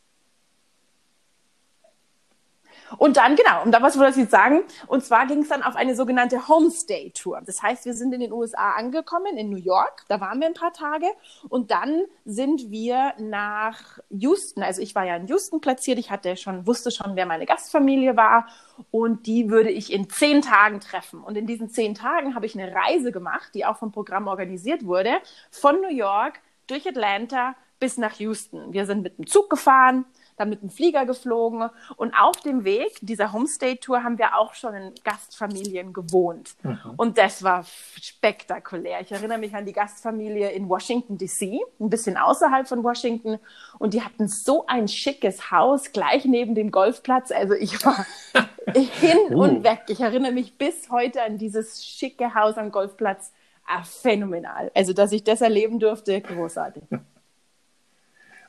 Und 2.99 3.17
dann, 3.17 3.37
genau, 3.37 3.63
und 3.65 3.73
da 3.73 3.83
was 3.83 3.99
wollte 3.99 4.13
ich 4.13 4.17
jetzt 4.17 4.31
sagen. 4.31 4.63
Und 4.87 5.05
zwar 5.05 5.27
ging 5.27 5.43
es 5.43 5.49
dann 5.49 5.63
auf 5.63 5.77
eine 5.77 5.95
sogenannte 5.95 6.49
Homestay-Tour. 6.49 7.43
Das 7.45 7.63
heißt, 7.63 7.85
wir 7.85 7.95
sind 7.95 8.13
in 8.13 8.21
den 8.21 8.33
USA 8.33 8.73
angekommen, 8.73 9.37
in 9.37 9.51
New 9.51 9.57
York. 9.57 10.05
Da 10.09 10.21
waren 10.21 10.41
wir 10.41 10.47
ein 10.47 10.55
paar 10.55 10.73
Tage. 10.73 11.07
Und 11.49 11.71
dann 11.71 12.03
sind 12.25 12.71
wir 12.71 13.15
nach 13.19 13.99
Houston. 14.11 14.63
Also 14.63 14.83
ich 14.83 14.95
war 14.95 15.05
ja 15.05 15.17
in 15.17 15.27
Houston 15.27 15.61
platziert. 15.61 15.99
Ich 15.99 16.11
hatte 16.11 16.37
schon, 16.37 16.67
wusste 16.67 16.91
schon, 16.91 17.17
wer 17.17 17.27
meine 17.27 17.47
Gastfamilie 17.47 18.17
war. 18.17 18.47
Und 18.91 19.27
die 19.27 19.51
würde 19.51 19.71
ich 19.71 19.93
in 19.93 20.09
zehn 20.09 20.43
Tagen 20.43 20.81
treffen. 20.81 21.23
Und 21.23 21.37
in 21.37 21.47
diesen 21.47 21.69
zehn 21.69 21.95
Tagen 21.95 22.35
habe 22.35 22.47
ich 22.47 22.59
eine 22.59 22.75
Reise 22.75 23.13
gemacht, 23.13 23.51
die 23.55 23.65
auch 23.65 23.79
vom 23.79 23.93
Programm 23.93 24.29
organisiert 24.29 24.85
wurde, 24.85 25.19
von 25.51 25.81
New 25.81 25.95
York 25.95 26.41
durch 26.67 26.87
Atlanta 26.87 27.55
bis 27.79 27.99
nach 27.99 28.19
Houston. 28.19 28.73
Wir 28.73 28.87
sind 28.87 29.03
mit 29.03 29.19
dem 29.19 29.27
Zug 29.27 29.51
gefahren 29.51 30.07
dann 30.37 30.51
mit 30.51 30.63
dem 30.63 30.71
Flieger 30.71 31.07
geflogen. 31.07 31.69
Und 31.97 32.15
auf 32.15 32.41
dem 32.41 32.65
Weg 32.65 32.99
dieser 33.01 33.33
Homestay-Tour 33.33 34.03
haben 34.03 34.19
wir 34.19 34.37
auch 34.37 34.55
schon 34.55 34.75
in 34.75 34.93
Gastfamilien 35.05 35.93
gewohnt. 35.93 36.55
Mhm. 36.63 36.79
Und 36.97 37.19
das 37.19 37.43
war 37.43 37.65
spektakulär. 38.01 39.01
Ich 39.01 39.13
erinnere 39.13 39.39
mich 39.39 39.55
an 39.55 39.67
die 39.67 39.73
Gastfamilie 39.73 40.51
in 40.51 40.69
Washington, 40.69 41.19
D.C., 41.19 41.61
ein 41.81 41.91
bisschen 41.91 42.17
außerhalb 42.17 42.69
von 42.69 42.85
Washington. 42.85 43.39
Und 43.79 43.95
die 43.95 44.03
hatten 44.03 44.29
so 44.29 44.67
ein 44.67 44.89
schickes 44.89 45.51
Haus 45.51 45.93
gleich 45.93 46.25
neben 46.25 46.55
dem 46.55 46.71
Golfplatz. 46.71 47.31
Also 47.31 47.55
ich 47.55 47.85
war 47.85 48.07
hin 48.75 49.19
uh. 49.31 49.43
und 49.43 49.65
weg. 49.65 49.85
Ich 49.89 50.01
erinnere 50.01 50.33
mich 50.33 50.59
bis 50.59 50.91
heute 50.91 51.23
an 51.23 51.39
dieses 51.39 51.85
schicke 51.85 52.35
Haus 52.35 52.57
am 52.57 52.71
Golfplatz. 52.71 53.33
Ah, 53.67 53.83
phänomenal. 53.83 54.71
Also, 54.75 54.93
dass 54.93 55.11
ich 55.11 55.25
das 55.25 55.41
erleben 55.41 55.81
durfte, 55.81 56.21
großartig. 56.21 56.85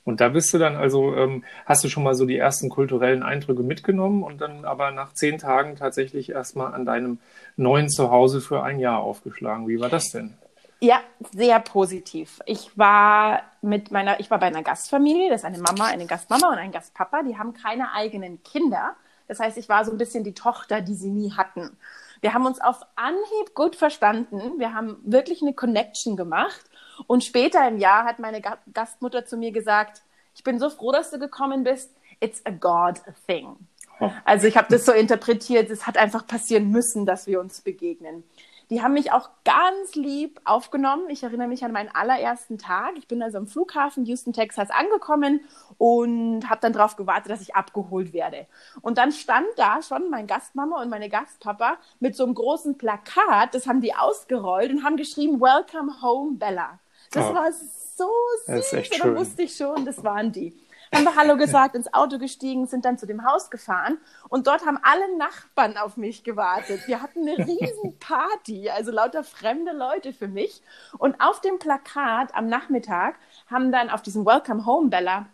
Und 0.07 0.21
da 0.21 0.29
bist 0.29 0.53
du 0.53 0.57
dann 0.57 0.77
also, 0.77 1.13
ähm, 1.17 1.43
hast 1.65 1.83
du 1.83 1.89
schon 1.89 2.01
mal 2.01 2.15
so 2.15 2.25
die 2.25 2.37
ersten 2.37 2.69
kulturellen 2.69 3.23
Eindrücke 3.23 3.61
mitgenommen 3.61 4.23
und 4.23 4.39
dann 4.39 4.63
aber 4.63 4.91
nach 4.91 5.11
zehn 5.11 5.37
Tagen 5.37 5.75
tatsächlich 5.75 6.29
erstmal 6.29 6.73
an 6.73 6.85
deinem 6.85 7.19
neuen 7.57 7.89
Zuhause 7.89 8.39
für 8.39 8.63
ein 8.63 8.79
Jahr 8.79 8.99
aufgeschlagen. 8.99 9.67
Wie 9.67 9.81
war 9.81 9.89
das 9.89 10.05
denn? 10.11 10.33
Ja, 10.79 11.01
sehr 11.33 11.59
positiv. 11.59 12.39
Ich 12.45 12.77
war 12.77 13.41
mit 13.61 13.91
meiner, 13.91 14.21
ich 14.21 14.31
war 14.31 14.39
bei 14.39 14.45
einer 14.45 14.63
Gastfamilie, 14.63 15.29
das 15.29 15.41
ist 15.41 15.45
eine 15.45 15.57
Mama, 15.57 15.87
eine 15.87 16.05
Gastmama 16.05 16.53
und 16.53 16.57
ein 16.57 16.71
Gastpapa, 16.71 17.23
die 17.23 17.37
haben 17.37 17.53
keine 17.53 17.91
eigenen 17.91 18.41
Kinder. 18.43 18.95
Das 19.27 19.41
heißt, 19.41 19.57
ich 19.57 19.67
war 19.67 19.83
so 19.83 19.91
ein 19.91 19.97
bisschen 19.97 20.23
die 20.23 20.33
Tochter, 20.33 20.79
die 20.79 20.95
sie 20.95 21.09
nie 21.09 21.33
hatten. 21.33 21.75
Wir 22.21 22.33
haben 22.33 22.45
uns 22.45 22.61
auf 22.61 22.77
Anhieb 22.95 23.55
gut 23.55 23.75
verstanden. 23.75 24.57
Wir 24.57 24.73
haben 24.73 24.97
wirklich 25.03 25.41
eine 25.41 25.53
Connection 25.53 26.15
gemacht. 26.15 26.61
Und 27.05 27.23
später 27.23 27.67
im 27.67 27.77
Jahr 27.77 28.05
hat 28.05 28.19
meine 28.19 28.41
Gastmutter 28.73 29.25
zu 29.25 29.37
mir 29.37 29.51
gesagt, 29.51 30.01
ich 30.35 30.43
bin 30.43 30.59
so 30.59 30.69
froh, 30.69 30.91
dass 30.91 31.11
du 31.11 31.19
gekommen 31.19 31.63
bist. 31.63 31.95
It's 32.19 32.41
a 32.45 32.51
God 32.51 33.01
thing. 33.27 33.55
Also 34.25 34.47
ich 34.47 34.57
habe 34.57 34.67
das 34.69 34.85
so 34.85 34.91
interpretiert, 34.91 35.69
es 35.71 35.87
hat 35.87 35.97
einfach 35.97 36.25
passieren 36.27 36.69
müssen, 36.69 37.05
dass 37.05 37.25
wir 37.27 37.39
uns 37.39 37.61
begegnen. 37.61 38.23
Die 38.69 38.83
haben 38.83 38.93
mich 38.93 39.13
auch 39.13 39.29
ganz 39.45 39.95
lieb 39.95 40.41
aufgenommen. 40.43 41.09
Ich 41.09 41.23
erinnere 41.23 41.47
mich 41.47 41.63
an 41.63 41.71
meinen 41.71 41.89
allerersten 41.93 42.57
Tag. 42.57 42.97
Ich 42.97 43.07
bin 43.07 43.23
also 43.23 43.37
am 43.37 43.47
Flughafen 43.47 44.05
Houston, 44.05 44.33
Texas 44.33 44.69
angekommen 44.69 45.39
und 45.77 46.49
habe 46.49 46.59
dann 46.59 46.73
darauf 46.73 46.97
gewartet, 46.97 47.31
dass 47.31 47.41
ich 47.41 47.55
abgeholt 47.55 48.11
werde. 48.11 48.45
Und 48.81 48.97
dann 48.97 49.13
stand 49.13 49.47
da 49.55 49.81
schon 49.81 50.09
mein 50.09 50.27
Gastmama 50.27 50.81
und 50.81 50.89
meine 50.89 51.07
Gastpapa 51.07 51.77
mit 52.01 52.17
so 52.17 52.25
einem 52.25 52.33
großen 52.33 52.77
Plakat. 52.77 53.55
Das 53.55 53.67
haben 53.67 53.79
die 53.79 53.95
ausgerollt 53.95 54.69
und 54.69 54.83
haben 54.83 54.97
geschrieben, 54.97 55.39
Welcome 55.39 56.01
home, 56.01 56.35
Bella. 56.35 56.79
Das 57.11 57.25
oh. 57.25 57.33
war 57.33 57.51
so 57.51 57.67
süß. 57.97 58.45
Das 58.47 58.65
ist 58.67 58.73
echt 58.73 58.95
schön. 58.95 59.13
Da 59.13 59.19
wusste 59.19 59.41
ich 59.43 59.55
schon, 59.55 59.85
das 59.85 60.03
waren 60.03 60.31
die. 60.31 60.57
Haben 60.93 61.03
wir 61.03 61.15
Hallo 61.17 61.35
gesagt, 61.35 61.75
ins 61.75 61.93
Auto 61.93 62.17
gestiegen, 62.17 62.65
sind 62.65 62.85
dann 62.85 62.97
zu 62.97 63.05
dem 63.05 63.25
Haus 63.25 63.49
gefahren 63.49 63.97
und 64.29 64.47
dort 64.47 64.65
haben 64.65 64.79
alle 64.81 65.17
Nachbarn 65.17 65.75
auf 65.75 65.97
mich 65.97 66.23
gewartet. 66.23 66.87
Wir 66.87 67.01
hatten 67.01 67.27
eine 67.27 67.37
riesen 67.45 67.99
Party, 67.99 68.69
also 68.69 68.91
lauter 68.91 69.25
fremde 69.25 69.73
Leute 69.73 70.13
für 70.13 70.29
mich. 70.29 70.61
Und 70.97 71.19
auf 71.19 71.41
dem 71.41 71.59
Plakat 71.59 72.33
am 72.33 72.47
Nachmittag 72.47 73.15
haben 73.51 73.73
dann 73.73 73.89
auf 73.89 74.01
diesem 74.01 74.25
Welcome 74.25 74.65
Home 74.65 74.89
Bella 74.89 75.27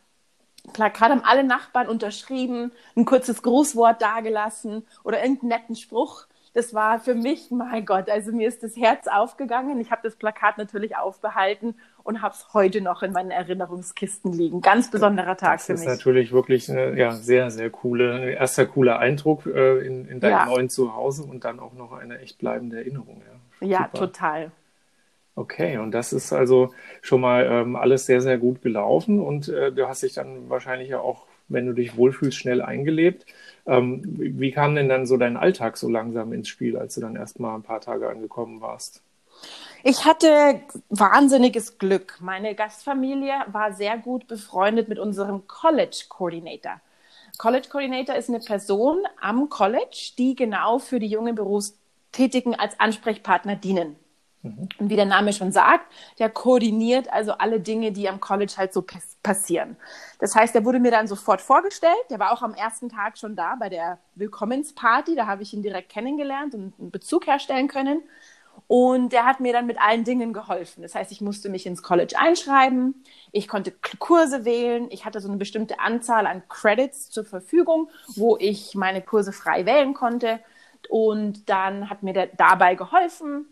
Plakat 0.71 1.11
haben 1.11 1.23
alle 1.25 1.43
Nachbarn 1.43 1.89
unterschrieben, 1.89 2.71
ein 2.95 3.03
kurzes 3.03 3.43
Grußwort 3.43 4.01
dagelassen 4.01 4.87
oder 5.03 5.21
irgendeinen 5.21 5.49
netten 5.49 5.75
Spruch 5.75 6.25
das 6.53 6.73
war 6.73 6.99
für 6.99 7.15
mich, 7.15 7.49
mein 7.49 7.85
Gott, 7.85 8.09
also 8.09 8.31
mir 8.31 8.47
ist 8.47 8.61
das 8.61 8.75
Herz 8.77 9.07
aufgegangen. 9.07 9.79
Ich 9.81 9.89
habe 9.89 10.01
das 10.03 10.15
Plakat 10.15 10.59
natürlich 10.59 10.95
aufbehalten 10.95 11.75
und 12.03 12.21
habe 12.21 12.35
es 12.35 12.53
heute 12.53 12.81
noch 12.81 13.01
in 13.01 13.11
meinen 13.11 13.31
Erinnerungskisten 13.31 14.31
liegen. 14.31 14.61
Ganz 14.61 14.91
besonderer 14.91 15.35
Tag 15.35 15.57
das 15.57 15.65
für 15.65 15.73
mich. 15.73 15.83
Das 15.83 15.93
ist 15.93 15.99
natürlich 15.99 16.31
wirklich 16.31 16.69
eine, 16.69 16.97
ja, 16.97 17.11
sehr, 17.11 17.49
sehr 17.49 17.71
coole, 17.71 18.31
erster 18.31 18.67
cooler 18.67 18.99
Eindruck 18.99 19.47
äh, 19.47 19.79
in, 19.79 20.07
in 20.07 20.19
deinem 20.19 20.31
ja. 20.31 20.45
neuen 20.45 20.69
Zuhause 20.69 21.23
und 21.23 21.43
dann 21.43 21.59
auch 21.59 21.73
noch 21.73 21.91
eine 21.91 22.19
echt 22.19 22.37
bleibende 22.37 22.77
Erinnerung. 22.77 23.23
Ja, 23.59 23.67
ja 23.67 23.87
total. 23.87 24.51
Okay, 25.35 25.79
und 25.79 25.91
das 25.91 26.13
ist 26.13 26.31
also 26.31 26.71
schon 27.01 27.21
mal 27.21 27.47
ähm, 27.49 27.75
alles 27.75 28.05
sehr, 28.05 28.21
sehr 28.21 28.37
gut 28.37 28.61
gelaufen 28.61 29.19
und 29.19 29.47
äh, 29.47 29.71
du 29.71 29.87
hast 29.87 30.03
dich 30.03 30.13
dann 30.13 30.49
wahrscheinlich 30.49 30.89
ja 30.89 30.99
auch, 30.99 31.25
wenn 31.47 31.65
du 31.65 31.73
dich 31.73 31.97
wohlfühlst, 31.97 32.37
schnell 32.37 32.61
eingelebt. 32.61 33.25
Ähm, 33.65 34.01
wie 34.05 34.51
kam 34.51 34.75
denn 34.75 34.89
dann 34.89 35.05
so 35.05 35.17
dein 35.17 35.37
Alltag 35.37 35.77
so 35.77 35.89
langsam 35.89 36.33
ins 36.33 36.49
Spiel, 36.49 36.77
als 36.77 36.95
du 36.95 37.01
dann 37.01 37.15
erst 37.15 37.39
mal 37.39 37.55
ein 37.55 37.63
paar 37.63 37.81
Tage 37.81 38.09
angekommen 38.09 38.61
warst? 38.61 39.01
Ich 39.83 40.05
hatte 40.05 40.61
wahnsinniges 40.89 41.77
Glück. 41.77 42.17
Meine 42.21 42.55
Gastfamilie 42.55 43.33
war 43.47 43.73
sehr 43.73 43.97
gut 43.97 44.27
befreundet 44.27 44.87
mit 44.87 44.99
unserem 44.99 45.47
College 45.47 46.05
Coordinator. 46.07 46.79
College 47.37 47.67
Coordinator 47.69 48.15
ist 48.15 48.29
eine 48.29 48.39
Person 48.39 49.03
am 49.19 49.49
College, 49.49 50.13
die 50.17 50.35
genau 50.35 50.79
für 50.79 50.99
die 50.99 51.07
jungen 51.07 51.35
Berufstätigen 51.35 52.55
als 52.55 52.79
Ansprechpartner 52.79 53.55
dienen. 53.55 53.95
Mhm. 54.43 54.67
Und 54.77 54.89
wie 54.89 54.95
der 54.95 55.05
Name 55.05 55.33
schon 55.33 55.51
sagt, 55.51 55.91
der 56.19 56.29
koordiniert 56.29 57.11
also 57.11 57.31
alle 57.31 57.59
Dinge, 57.59 57.91
die 57.91 58.07
am 58.09 58.19
College 58.19 58.53
halt 58.57 58.73
so 58.73 58.85
passieren. 59.23 59.77
Das 60.19 60.35
heißt, 60.35 60.53
der 60.53 60.65
wurde 60.65 60.79
mir 60.79 60.91
dann 60.91 61.07
sofort 61.07 61.41
vorgestellt. 61.41 61.93
Der 62.09 62.19
war 62.19 62.31
auch 62.31 62.41
am 62.41 62.53
ersten 62.53 62.89
Tag 62.89 63.17
schon 63.17 63.35
da 63.35 63.55
bei 63.55 63.69
der 63.69 63.99
Willkommensparty. 64.15 65.15
Da 65.15 65.27
habe 65.27 65.43
ich 65.43 65.53
ihn 65.53 65.63
direkt 65.63 65.89
kennengelernt 65.89 66.53
und 66.53 66.73
einen 66.77 66.91
Bezug 66.91 67.25
herstellen 67.25 67.67
können. 67.67 68.03
Und 68.67 69.13
der 69.13 69.25
hat 69.25 69.39
mir 69.39 69.51
dann 69.51 69.65
mit 69.65 69.81
allen 69.81 70.03
Dingen 70.03 70.31
geholfen. 70.31 70.83
Das 70.83 70.93
heißt, 70.93 71.11
ich 71.11 71.21
musste 71.21 71.49
mich 71.49 71.65
ins 71.65 71.81
College 71.81 72.15
einschreiben, 72.17 73.03
ich 73.31 73.47
konnte 73.47 73.73
Kurse 73.97 74.45
wählen, 74.45 74.87
ich 74.91 75.05
hatte 75.05 75.19
so 75.21 75.27
eine 75.27 75.37
bestimmte 75.37 75.79
Anzahl 75.79 76.27
an 76.27 76.43
Credits 76.49 77.09
zur 77.09 77.25
Verfügung, 77.25 77.89
wo 78.15 78.37
ich 78.37 78.75
meine 78.75 79.01
Kurse 79.01 79.31
frei 79.31 79.65
wählen 79.65 79.93
konnte. 79.93 80.39
Und 80.89 81.49
dann 81.49 81.89
hat 81.89 82.03
mir 82.03 82.13
der 82.13 82.27
dabei 82.27 82.75
geholfen, 82.75 83.47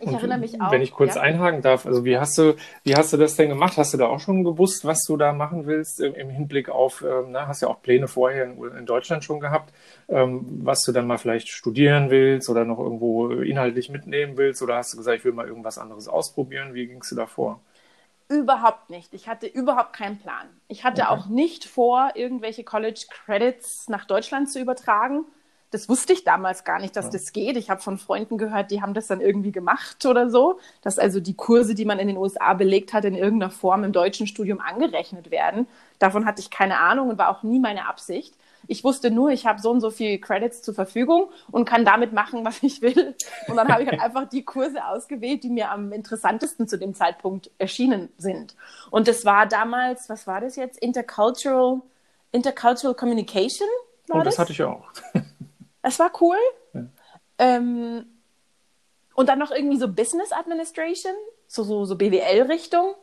ich 0.00 0.06
und 0.06 0.14
erinnere 0.14 0.38
mich 0.38 0.60
auch. 0.60 0.70
Wenn 0.70 0.82
ich 0.82 0.92
kurz 0.92 1.16
ja. 1.16 1.22
einhaken 1.22 1.60
darf, 1.60 1.84
also 1.84 2.04
wie 2.04 2.16
hast 2.16 2.38
du, 2.38 2.54
wie 2.84 2.94
hast 2.94 3.12
du 3.12 3.16
das 3.16 3.34
denn 3.34 3.48
gemacht? 3.48 3.76
Hast 3.76 3.92
du 3.92 3.98
da 3.98 4.06
auch 4.06 4.20
schon 4.20 4.44
gewusst, 4.44 4.84
was 4.84 5.02
du 5.04 5.16
da 5.16 5.32
machen 5.32 5.66
willst 5.66 6.00
im, 6.00 6.30
Hinblick 6.30 6.68
auf, 6.68 7.02
ähm, 7.02 7.32
na, 7.32 7.48
hast 7.48 7.62
ja 7.62 7.68
auch 7.68 7.82
Pläne 7.82 8.06
vorher 8.06 8.44
in, 8.44 8.62
in 8.76 8.86
Deutschland 8.86 9.24
schon 9.24 9.40
gehabt, 9.40 9.72
ähm, 10.08 10.60
was 10.62 10.82
du 10.82 10.92
dann 10.92 11.06
mal 11.06 11.18
vielleicht 11.18 11.48
studieren 11.48 12.10
willst 12.10 12.48
oder 12.48 12.64
noch 12.64 12.78
irgendwo 12.78 13.30
inhaltlich 13.30 13.90
mitnehmen 13.90 14.36
willst? 14.36 14.62
Oder 14.62 14.76
hast 14.76 14.92
du 14.92 14.96
gesagt, 14.96 15.18
ich 15.18 15.24
will 15.24 15.32
mal 15.32 15.48
irgendwas 15.48 15.78
anderes 15.78 16.06
ausprobieren? 16.06 16.74
Wie 16.74 16.86
gingst 16.86 17.10
du 17.10 17.16
da 17.16 17.26
vor? 17.26 17.60
Überhaupt 18.28 18.90
nicht. 18.90 19.12
Ich 19.12 19.28
hatte 19.28 19.46
überhaupt 19.46 19.92
keinen 19.92 20.18
Plan. 20.18 20.48
Ich 20.68 20.84
hatte 20.84 21.02
okay. 21.02 21.10
auch 21.10 21.26
nicht 21.26 21.64
vor, 21.64 22.12
irgendwelche 22.14 22.64
College 22.64 23.06
Credits 23.10 23.88
nach 23.88 24.06
Deutschland 24.06 24.50
zu 24.50 24.60
übertragen 24.60 25.24
das 25.74 25.88
wusste 25.88 26.12
ich 26.12 26.22
damals 26.22 26.62
gar 26.62 26.78
nicht, 26.78 26.94
dass 26.94 27.06
ja. 27.06 27.10
das 27.10 27.32
geht. 27.32 27.56
Ich 27.56 27.68
habe 27.68 27.82
von 27.82 27.98
Freunden 27.98 28.38
gehört, 28.38 28.70
die 28.70 28.80
haben 28.80 28.94
das 28.94 29.08
dann 29.08 29.20
irgendwie 29.20 29.50
gemacht 29.50 30.06
oder 30.06 30.30
so, 30.30 30.60
dass 30.82 31.00
also 31.00 31.18
die 31.18 31.34
Kurse, 31.34 31.74
die 31.74 31.84
man 31.84 31.98
in 31.98 32.06
den 32.06 32.16
USA 32.16 32.54
belegt 32.54 32.92
hat, 32.92 33.04
in 33.04 33.16
irgendeiner 33.16 33.50
Form 33.50 33.82
im 33.82 33.90
deutschen 33.90 34.28
Studium 34.28 34.60
angerechnet 34.60 35.32
werden. 35.32 35.66
Davon 35.98 36.26
hatte 36.26 36.40
ich 36.40 36.50
keine 36.50 36.78
Ahnung 36.78 37.08
und 37.08 37.18
war 37.18 37.28
auch 37.28 37.42
nie 37.42 37.58
meine 37.58 37.88
Absicht. 37.88 38.34
Ich 38.68 38.84
wusste 38.84 39.10
nur, 39.10 39.30
ich 39.30 39.46
habe 39.46 39.60
so 39.60 39.72
und 39.72 39.80
so 39.80 39.90
viele 39.90 40.18
Credits 40.20 40.62
zur 40.62 40.74
Verfügung 40.74 41.28
und 41.50 41.64
kann 41.64 41.84
damit 41.84 42.12
machen, 42.12 42.44
was 42.44 42.62
ich 42.62 42.80
will. 42.80 43.16
Und 43.48 43.56
dann 43.56 43.68
habe 43.68 43.82
ich 43.82 43.88
halt 43.88 44.00
einfach 44.00 44.28
die 44.28 44.44
Kurse 44.44 44.86
ausgewählt, 44.86 45.42
die 45.42 45.50
mir 45.50 45.72
am 45.72 45.90
interessantesten 45.92 46.68
zu 46.68 46.78
dem 46.78 46.94
Zeitpunkt 46.94 47.50
erschienen 47.58 48.10
sind. 48.16 48.54
Und 48.92 49.08
das 49.08 49.24
war 49.24 49.46
damals, 49.46 50.08
was 50.08 50.28
war 50.28 50.40
das 50.40 50.54
jetzt? 50.54 50.78
Intercultural, 50.78 51.80
Intercultural 52.30 52.94
Communication? 52.94 53.68
War 54.08 54.20
oh, 54.20 54.22
das, 54.22 54.36
das 54.36 54.38
hatte 54.38 54.52
ich 54.52 54.62
auch. 54.62 54.84
Es 55.84 55.98
war 55.98 56.10
cool. 56.20 56.36
Ja. 56.72 56.86
Ähm, 57.38 58.06
und 59.14 59.28
dann 59.28 59.38
noch 59.38 59.50
irgendwie 59.50 59.76
so 59.76 59.86
Business 59.88 60.32
Administration, 60.32 61.12
so, 61.46 61.62
so, 61.62 61.84
so 61.84 61.96
BWL-Richtung 61.96 62.94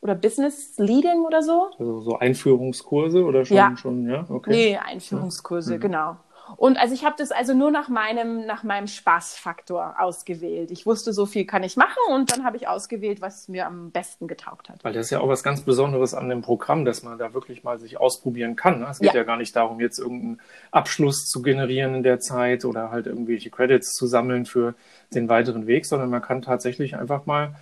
oder 0.00 0.14
Business 0.14 0.78
Leading 0.78 1.24
oder 1.26 1.42
so. 1.42 1.70
Also 1.78 2.00
so 2.00 2.18
Einführungskurse 2.18 3.24
oder 3.24 3.44
schon, 3.44 3.56
ja. 3.56 3.76
schon, 3.76 4.08
ja, 4.08 4.24
okay. 4.28 4.50
Nee, 4.50 4.76
Einführungskurse, 4.78 5.74
ja. 5.74 5.78
genau. 5.78 6.16
Und 6.56 6.78
also 6.78 6.94
ich 6.94 7.04
habe 7.04 7.16
das 7.18 7.30
also 7.30 7.54
nur 7.54 7.70
nach 7.70 7.88
meinem, 7.88 8.46
nach 8.46 8.62
meinem 8.62 8.86
Spaßfaktor 8.86 9.96
ausgewählt. 9.98 10.70
Ich 10.70 10.86
wusste, 10.86 11.12
so 11.12 11.26
viel 11.26 11.44
kann 11.44 11.62
ich 11.62 11.76
machen 11.76 11.98
und 12.10 12.32
dann 12.32 12.44
habe 12.44 12.56
ich 12.56 12.68
ausgewählt, 12.68 13.20
was 13.20 13.48
mir 13.48 13.66
am 13.66 13.90
besten 13.90 14.28
getaugt 14.28 14.68
hat. 14.68 14.82
Weil 14.84 14.92
das 14.92 15.06
ist 15.06 15.10
ja 15.10 15.20
auch 15.20 15.28
was 15.28 15.42
ganz 15.42 15.62
Besonderes 15.62 16.14
an 16.14 16.28
dem 16.28 16.42
Programm, 16.42 16.84
dass 16.84 17.02
man 17.02 17.18
da 17.18 17.34
wirklich 17.34 17.64
mal 17.64 17.78
sich 17.78 17.98
ausprobieren 17.98 18.56
kann. 18.56 18.80
Ne? 18.80 18.88
Es 18.90 18.98
geht 18.98 19.14
ja. 19.14 19.20
ja 19.20 19.24
gar 19.24 19.36
nicht 19.36 19.54
darum, 19.54 19.80
jetzt 19.80 19.98
irgendeinen 19.98 20.40
Abschluss 20.70 21.26
zu 21.26 21.42
generieren 21.42 21.94
in 21.94 22.02
der 22.02 22.20
Zeit 22.20 22.64
oder 22.64 22.90
halt 22.90 23.06
irgendwelche 23.06 23.50
Credits 23.50 23.92
zu 23.94 24.06
sammeln 24.06 24.46
für 24.46 24.74
den 25.14 25.28
weiteren 25.28 25.66
Weg, 25.66 25.86
sondern 25.86 26.10
man 26.10 26.22
kann 26.22 26.42
tatsächlich 26.42 26.96
einfach 26.96 27.26
mal 27.26 27.54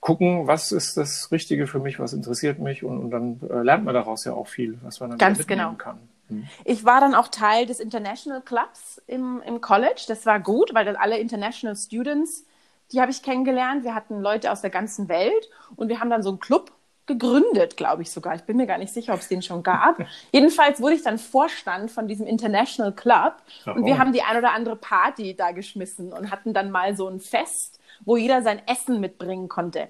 gucken, 0.00 0.46
was 0.46 0.70
ist 0.70 0.96
das 0.96 1.32
Richtige 1.32 1.66
für 1.66 1.80
mich, 1.80 1.98
was 1.98 2.12
interessiert 2.12 2.58
mich 2.58 2.84
und, 2.84 2.98
und 2.98 3.10
dann 3.10 3.40
äh, 3.50 3.62
lernt 3.62 3.84
man 3.84 3.94
daraus 3.94 4.24
ja 4.24 4.32
auch 4.32 4.46
viel, 4.46 4.78
was 4.82 5.00
man 5.00 5.10
dann 5.10 5.18
Ganz 5.18 5.38
mitnehmen 5.38 5.60
genau. 5.60 5.74
kann. 5.74 5.98
Hm. 6.28 6.46
Ich 6.64 6.84
war 6.84 7.00
dann 7.00 7.14
auch 7.14 7.28
Teil 7.28 7.66
des 7.66 7.80
International 7.80 8.40
Clubs 8.40 9.00
im, 9.06 9.42
im 9.44 9.60
College. 9.60 10.04
Das 10.08 10.26
war 10.26 10.40
gut, 10.40 10.74
weil 10.74 10.84
dann 10.84 10.96
alle 10.96 11.18
International 11.18 11.76
Students, 11.76 12.44
die 12.92 13.00
habe 13.00 13.10
ich 13.10 13.22
kennengelernt. 13.22 13.84
Wir 13.84 13.94
hatten 13.94 14.20
Leute 14.20 14.50
aus 14.50 14.60
der 14.60 14.70
ganzen 14.70 15.08
Welt 15.08 15.48
und 15.76 15.88
wir 15.88 16.00
haben 16.00 16.10
dann 16.10 16.22
so 16.22 16.30
einen 16.30 16.40
Club 16.40 16.72
gegründet, 17.06 17.76
glaube 17.76 18.02
ich 18.02 18.10
sogar. 18.10 18.34
Ich 18.34 18.42
bin 18.42 18.56
mir 18.56 18.66
gar 18.66 18.78
nicht 18.78 18.92
sicher, 18.92 19.14
ob 19.14 19.20
es 19.20 19.28
den 19.28 19.40
schon 19.40 19.62
gab. 19.62 19.98
Jedenfalls 20.32 20.80
wurde 20.80 20.96
ich 20.96 21.02
dann 21.02 21.18
Vorstand 21.18 21.90
von 21.90 22.08
diesem 22.08 22.26
International 22.26 22.92
Club 22.92 23.36
und 23.64 23.84
wir 23.84 23.98
haben 23.98 24.12
die 24.12 24.22
ein 24.22 24.36
oder 24.36 24.52
andere 24.52 24.76
Party 24.76 25.34
da 25.34 25.52
geschmissen 25.52 26.12
und 26.12 26.30
hatten 26.30 26.52
dann 26.52 26.70
mal 26.70 26.96
so 26.96 27.08
ein 27.08 27.20
Fest, 27.20 27.78
wo 28.04 28.16
jeder 28.16 28.42
sein 28.42 28.60
Essen 28.66 29.00
mitbringen 29.00 29.48
konnte. 29.48 29.88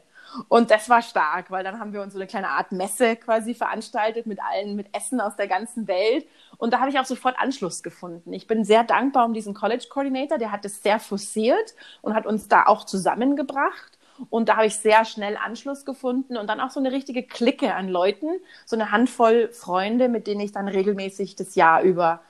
Und 0.48 0.70
das 0.70 0.88
war 0.88 1.02
stark, 1.02 1.50
weil 1.50 1.64
dann 1.64 1.78
haben 1.78 1.92
wir 1.92 2.02
uns 2.02 2.12
so 2.12 2.18
eine 2.18 2.26
kleine 2.26 2.50
Art 2.50 2.72
Messe 2.72 3.16
quasi 3.16 3.54
veranstaltet 3.54 4.26
mit 4.26 4.38
allen, 4.40 4.76
mit 4.76 4.94
Essen 4.94 5.20
aus 5.20 5.36
der 5.36 5.48
ganzen 5.48 5.88
Welt. 5.88 6.26
Und 6.58 6.72
da 6.72 6.80
habe 6.80 6.90
ich 6.90 6.98
auch 6.98 7.04
sofort 7.04 7.38
Anschluss 7.38 7.82
gefunden. 7.82 8.32
Ich 8.32 8.46
bin 8.46 8.64
sehr 8.64 8.84
dankbar 8.84 9.26
um 9.26 9.34
diesen 9.34 9.54
College 9.54 9.86
Coordinator, 9.90 10.38
der 10.38 10.52
hat 10.52 10.64
es 10.64 10.82
sehr 10.82 10.98
forciert 10.98 11.74
und 12.02 12.14
hat 12.14 12.26
uns 12.26 12.48
da 12.48 12.66
auch 12.66 12.84
zusammengebracht. 12.84 13.98
Und 14.30 14.48
da 14.48 14.56
habe 14.56 14.66
ich 14.66 14.76
sehr 14.76 15.04
schnell 15.04 15.36
Anschluss 15.36 15.84
gefunden 15.84 16.36
und 16.36 16.48
dann 16.48 16.60
auch 16.60 16.70
so 16.70 16.80
eine 16.80 16.90
richtige 16.90 17.22
Clique 17.22 17.74
an 17.74 17.88
Leuten, 17.88 18.28
so 18.64 18.76
eine 18.76 18.90
Handvoll 18.90 19.50
Freunde, 19.52 20.08
mit 20.08 20.26
denen 20.26 20.40
ich 20.40 20.52
dann 20.52 20.68
regelmäßig 20.68 21.36
das 21.36 21.54
Jahr 21.54 21.82
über 21.82 22.20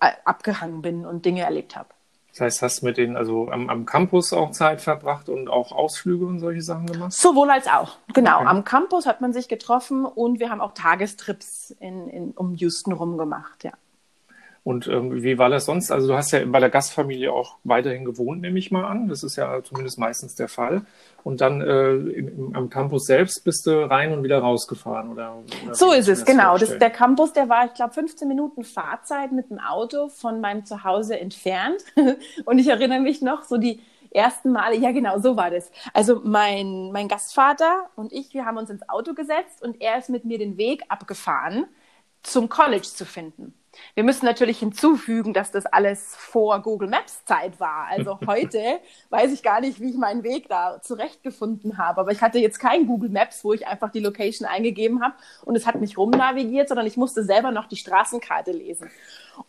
äh, 0.00 0.10
abgehangen 0.24 0.82
bin 0.82 1.06
und 1.06 1.24
Dinge 1.24 1.42
erlebt 1.42 1.76
habe. 1.76 1.90
Das 2.38 2.44
heißt, 2.44 2.62
hast 2.62 2.82
du 2.82 2.86
mit 2.86 2.98
denen 2.98 3.16
also 3.16 3.50
am, 3.50 3.68
am, 3.68 3.84
Campus 3.84 4.32
auch 4.32 4.52
Zeit 4.52 4.80
verbracht 4.80 5.28
und 5.28 5.48
auch 5.48 5.72
Ausflüge 5.72 6.24
und 6.24 6.38
solche 6.38 6.62
Sachen 6.62 6.86
gemacht? 6.86 7.12
Sowohl 7.12 7.50
als 7.50 7.66
auch. 7.66 7.96
Genau. 8.14 8.36
Okay. 8.36 8.46
Am 8.46 8.62
Campus 8.62 9.06
hat 9.06 9.20
man 9.20 9.32
sich 9.32 9.48
getroffen 9.48 10.04
und 10.04 10.38
wir 10.38 10.48
haben 10.48 10.60
auch 10.60 10.72
Tagestrips 10.72 11.74
in, 11.80 12.08
in, 12.08 12.30
um 12.32 12.54
Houston 12.54 12.92
rum 12.92 13.18
gemacht, 13.18 13.64
ja. 13.64 13.72
Und 14.64 14.86
ähm, 14.88 15.22
wie 15.22 15.38
war 15.38 15.48
das 15.48 15.64
sonst? 15.64 15.90
Also 15.90 16.08
du 16.08 16.14
hast 16.14 16.32
ja 16.32 16.44
bei 16.44 16.60
der 16.60 16.70
Gastfamilie 16.70 17.32
auch 17.32 17.56
weiterhin 17.64 18.04
gewohnt, 18.04 18.40
nehme 18.40 18.58
ich 18.58 18.70
mal 18.70 18.84
an. 18.84 19.08
Das 19.08 19.22
ist 19.22 19.36
ja 19.36 19.62
zumindest 19.62 19.98
meistens 19.98 20.34
der 20.34 20.48
Fall. 20.48 20.82
Und 21.24 21.40
dann 21.40 21.60
äh, 21.60 21.92
im, 21.92 22.54
am 22.54 22.70
Campus 22.70 23.06
selbst 23.06 23.44
bist 23.44 23.66
du 23.66 23.90
rein 23.90 24.12
und 24.12 24.22
wieder 24.22 24.38
rausgefahren, 24.38 25.10
oder? 25.10 25.36
oder 25.64 25.74
so 25.74 25.92
ist 25.92 26.08
es, 26.08 26.24
genau. 26.24 26.58
Das, 26.58 26.78
der 26.78 26.90
Campus, 26.90 27.32
der 27.32 27.48
war, 27.48 27.66
ich 27.66 27.74
glaube, 27.74 27.94
15 27.94 28.28
Minuten 28.28 28.64
Fahrzeit 28.64 29.32
mit 29.32 29.50
dem 29.50 29.58
Auto 29.58 30.08
von 30.08 30.40
meinem 30.40 30.64
Zuhause 30.64 31.18
entfernt. 31.18 31.82
und 32.44 32.58
ich 32.58 32.68
erinnere 32.68 33.00
mich 33.00 33.22
noch, 33.22 33.44
so 33.44 33.56
die 33.56 33.80
ersten 34.10 34.52
Male, 34.52 34.76
ja 34.76 34.92
genau, 34.92 35.18
so 35.18 35.36
war 35.36 35.50
das. 35.50 35.70
Also 35.92 36.20
mein, 36.24 36.92
mein 36.92 37.08
Gastvater 37.08 37.88
und 37.96 38.12
ich, 38.12 38.32
wir 38.34 38.44
haben 38.44 38.56
uns 38.56 38.70
ins 38.70 38.88
Auto 38.88 39.14
gesetzt 39.14 39.62
und 39.62 39.80
er 39.80 39.98
ist 39.98 40.08
mit 40.08 40.24
mir 40.24 40.38
den 40.38 40.56
Weg 40.56 40.84
abgefahren, 40.88 41.66
zum 42.30 42.48
College 42.48 42.82
zu 42.82 43.04
finden. 43.04 43.54
Wir 43.94 44.04
müssen 44.04 44.24
natürlich 44.24 44.58
hinzufügen, 44.58 45.32
dass 45.32 45.50
das 45.50 45.66
alles 45.66 46.14
vor 46.16 46.60
Google 46.62 46.88
Maps 46.88 47.24
Zeit 47.24 47.58
war. 47.60 47.86
Also 47.88 48.18
heute 48.26 48.80
weiß 49.10 49.32
ich 49.32 49.42
gar 49.42 49.60
nicht, 49.60 49.80
wie 49.80 49.90
ich 49.90 49.96
meinen 49.96 50.22
Weg 50.22 50.48
da 50.48 50.80
zurechtgefunden 50.82 51.78
habe. 51.78 52.00
Aber 52.00 52.10
ich 52.10 52.20
hatte 52.20 52.38
jetzt 52.38 52.58
kein 52.58 52.86
Google 52.86 53.10
Maps, 53.10 53.44
wo 53.44 53.52
ich 53.52 53.66
einfach 53.66 53.90
die 53.90 54.00
Location 54.00 54.48
eingegeben 54.48 55.02
habe 55.02 55.14
und 55.44 55.56
es 55.56 55.66
hat 55.66 55.80
mich 55.80 55.96
rumnavigiert, 55.96 56.68
sondern 56.68 56.86
ich 56.86 56.96
musste 56.96 57.24
selber 57.24 57.50
noch 57.50 57.66
die 57.66 57.76
Straßenkarte 57.76 58.52
lesen. 58.52 58.90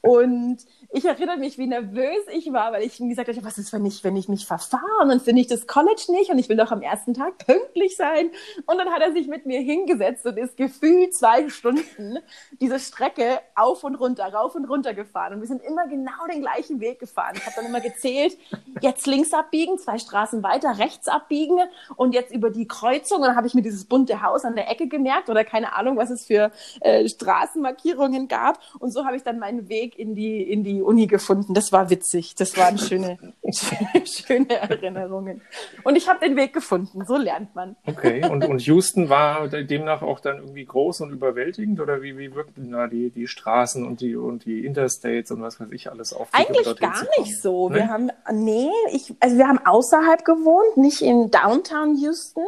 Und 0.02 0.58
ich 0.92 1.06
erinnere 1.06 1.38
mich, 1.38 1.58
wie 1.58 1.68
nervös 1.68 2.26
ich 2.34 2.52
war, 2.52 2.72
weil 2.72 2.84
ich 2.84 3.00
mir 3.00 3.10
gesagt 3.10 3.30
habe, 3.30 3.44
was 3.44 3.58
ist, 3.58 3.74
wenn 3.74 3.86
ich, 3.86 4.04
wenn 4.04 4.16
ich 4.16 4.28
mich 4.28 4.46
verfahre 4.46 4.84
und 5.02 5.10
dann 5.10 5.20
finde 5.20 5.42
ich 5.42 5.48
das 5.48 5.68
College 5.68 6.06
nicht 6.10 6.32
und 6.32 6.40
ich 6.40 6.50
will 6.50 6.58
doch 6.58 6.72
am 6.72 6.82
ersten 6.82 7.14
Tag 7.14 7.38
pünktlich 7.46 7.96
sein. 7.96 8.32
Und 8.66 8.78
dann 8.78 8.90
hat 8.90 9.02
er 9.02 9.12
sich 9.14 9.28
mit 9.28 9.46
mir 9.46 9.60
hingesetzt 9.60 10.26
und 10.26 10.38
ist 10.38 10.58
gefühlt 10.58 11.14
zwei 11.14 11.50
Stunden 11.50 12.18
diese 12.60 12.80
Strecke 12.80 13.40
auf 13.56 13.84
und 13.84 13.96
runter, 13.96 14.34
rauf 14.34 14.56
und 14.56 14.66
runter 14.66 14.94
gefahren. 14.94 15.34
Und 15.34 15.42
wir 15.42 15.48
sind 15.48 15.62
immer 15.64 15.88
genau 15.88 16.26
den 16.32 16.42
gleichen 16.42 16.80
Weg 16.80 17.00
gefahren. 17.00 17.36
Ich 17.36 17.46
habe 17.46 17.56
dann 17.56 17.66
immer 17.66 17.82
gezählt, 17.82 18.38
jetzt 18.82 19.06
links 19.06 19.34
abbiegen, 19.34 19.78
zwei 19.78 19.98
Straßen 19.98 20.44
weiter, 20.44 20.80
rechts 20.80 21.08
abbiegen 21.08 21.60
und 21.96 22.14
jetzt 22.14 22.34
über 22.34 22.50
die 22.50 22.68
Kreuzung. 22.68 23.20
Und 23.20 23.28
dann 23.28 23.36
habe 23.36 23.48
ich 23.48 23.54
mir 23.54 23.62
dieses 23.62 23.86
bunte 23.86 24.22
Haus 24.22 24.46
an 24.46 24.56
der 24.56 24.70
Ecke 24.70 24.88
gemerkt 24.88 25.30
oder 25.30 25.44
keine 25.44 25.76
Ahnung, 25.76 25.98
was 25.98 26.10
es 26.10 26.26
für 26.26 26.52
äh, 26.82 27.08
Straßenmarkierungen 27.08 28.28
gab. 28.28 28.60
Und 28.80 28.92
so 28.92 29.06
habe 29.06 29.16
ich 29.16 29.24
dann 29.24 29.40
meinen 29.40 29.70
Weg 29.70 29.79
Weg 29.80 29.98
in 29.98 30.16
die, 30.16 30.42
in 30.42 30.64
die 30.64 30.82
Uni 30.82 31.08
gefunden. 31.08 31.54
Das 31.54 31.72
war 31.72 31.90
witzig. 31.90 32.36
Das 32.36 32.58
waren 32.58 32.78
schöne, 32.78 33.18
schöne 34.06 34.56
Erinnerungen. 34.56 35.42
Und 35.84 35.96
ich 35.96 36.08
habe 36.08 36.20
den 36.20 36.36
Weg 36.36 36.54
gefunden. 36.54 37.06
So 37.06 37.18
lernt 37.18 37.56
man. 37.56 37.76
Okay. 37.86 38.28
Und, 38.30 38.46
und 38.46 38.62
Houston 38.62 39.10
war 39.10 39.48
demnach 39.48 40.02
auch 40.02 40.20
dann 40.20 40.38
irgendwie 40.38 40.66
groß 40.66 41.02
und 41.02 41.12
überwältigend? 41.12 41.80
Oder 41.80 42.02
wie, 42.02 42.18
wie 42.18 42.36
wirkten 42.36 42.72
da 42.72 42.88
die, 42.88 43.10
die 43.10 43.28
Straßen 43.28 43.86
und 43.86 44.02
die, 44.02 44.16
und 44.16 44.46
die 44.46 44.66
Interstates 44.66 45.32
und 45.32 45.42
was 45.42 45.60
weiß 45.60 45.72
ich 45.72 45.90
alles 45.90 46.14
auf? 46.14 46.30
Eigentlich 46.32 46.76
gar 46.78 47.06
nicht 47.18 47.42
so. 47.42 47.70
Nee? 47.70 47.76
Wir 47.76 47.88
haben, 47.88 48.12
nee, 48.32 48.70
ich, 48.92 49.14
also 49.20 49.38
wir 49.38 49.48
haben 49.48 49.60
außerhalb 49.66 50.26
gewohnt, 50.26 50.78
nicht 50.78 51.02
in 51.02 51.32
Downtown 51.32 51.98
Houston, 51.98 52.46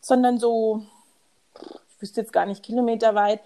sondern 0.00 0.38
so, 0.38 0.82
ich 1.60 2.02
wüsste 2.02 2.20
jetzt 2.20 2.32
gar 2.32 2.46
nicht, 2.46 2.62
Kilometer 2.62 3.14
weit. 3.14 3.40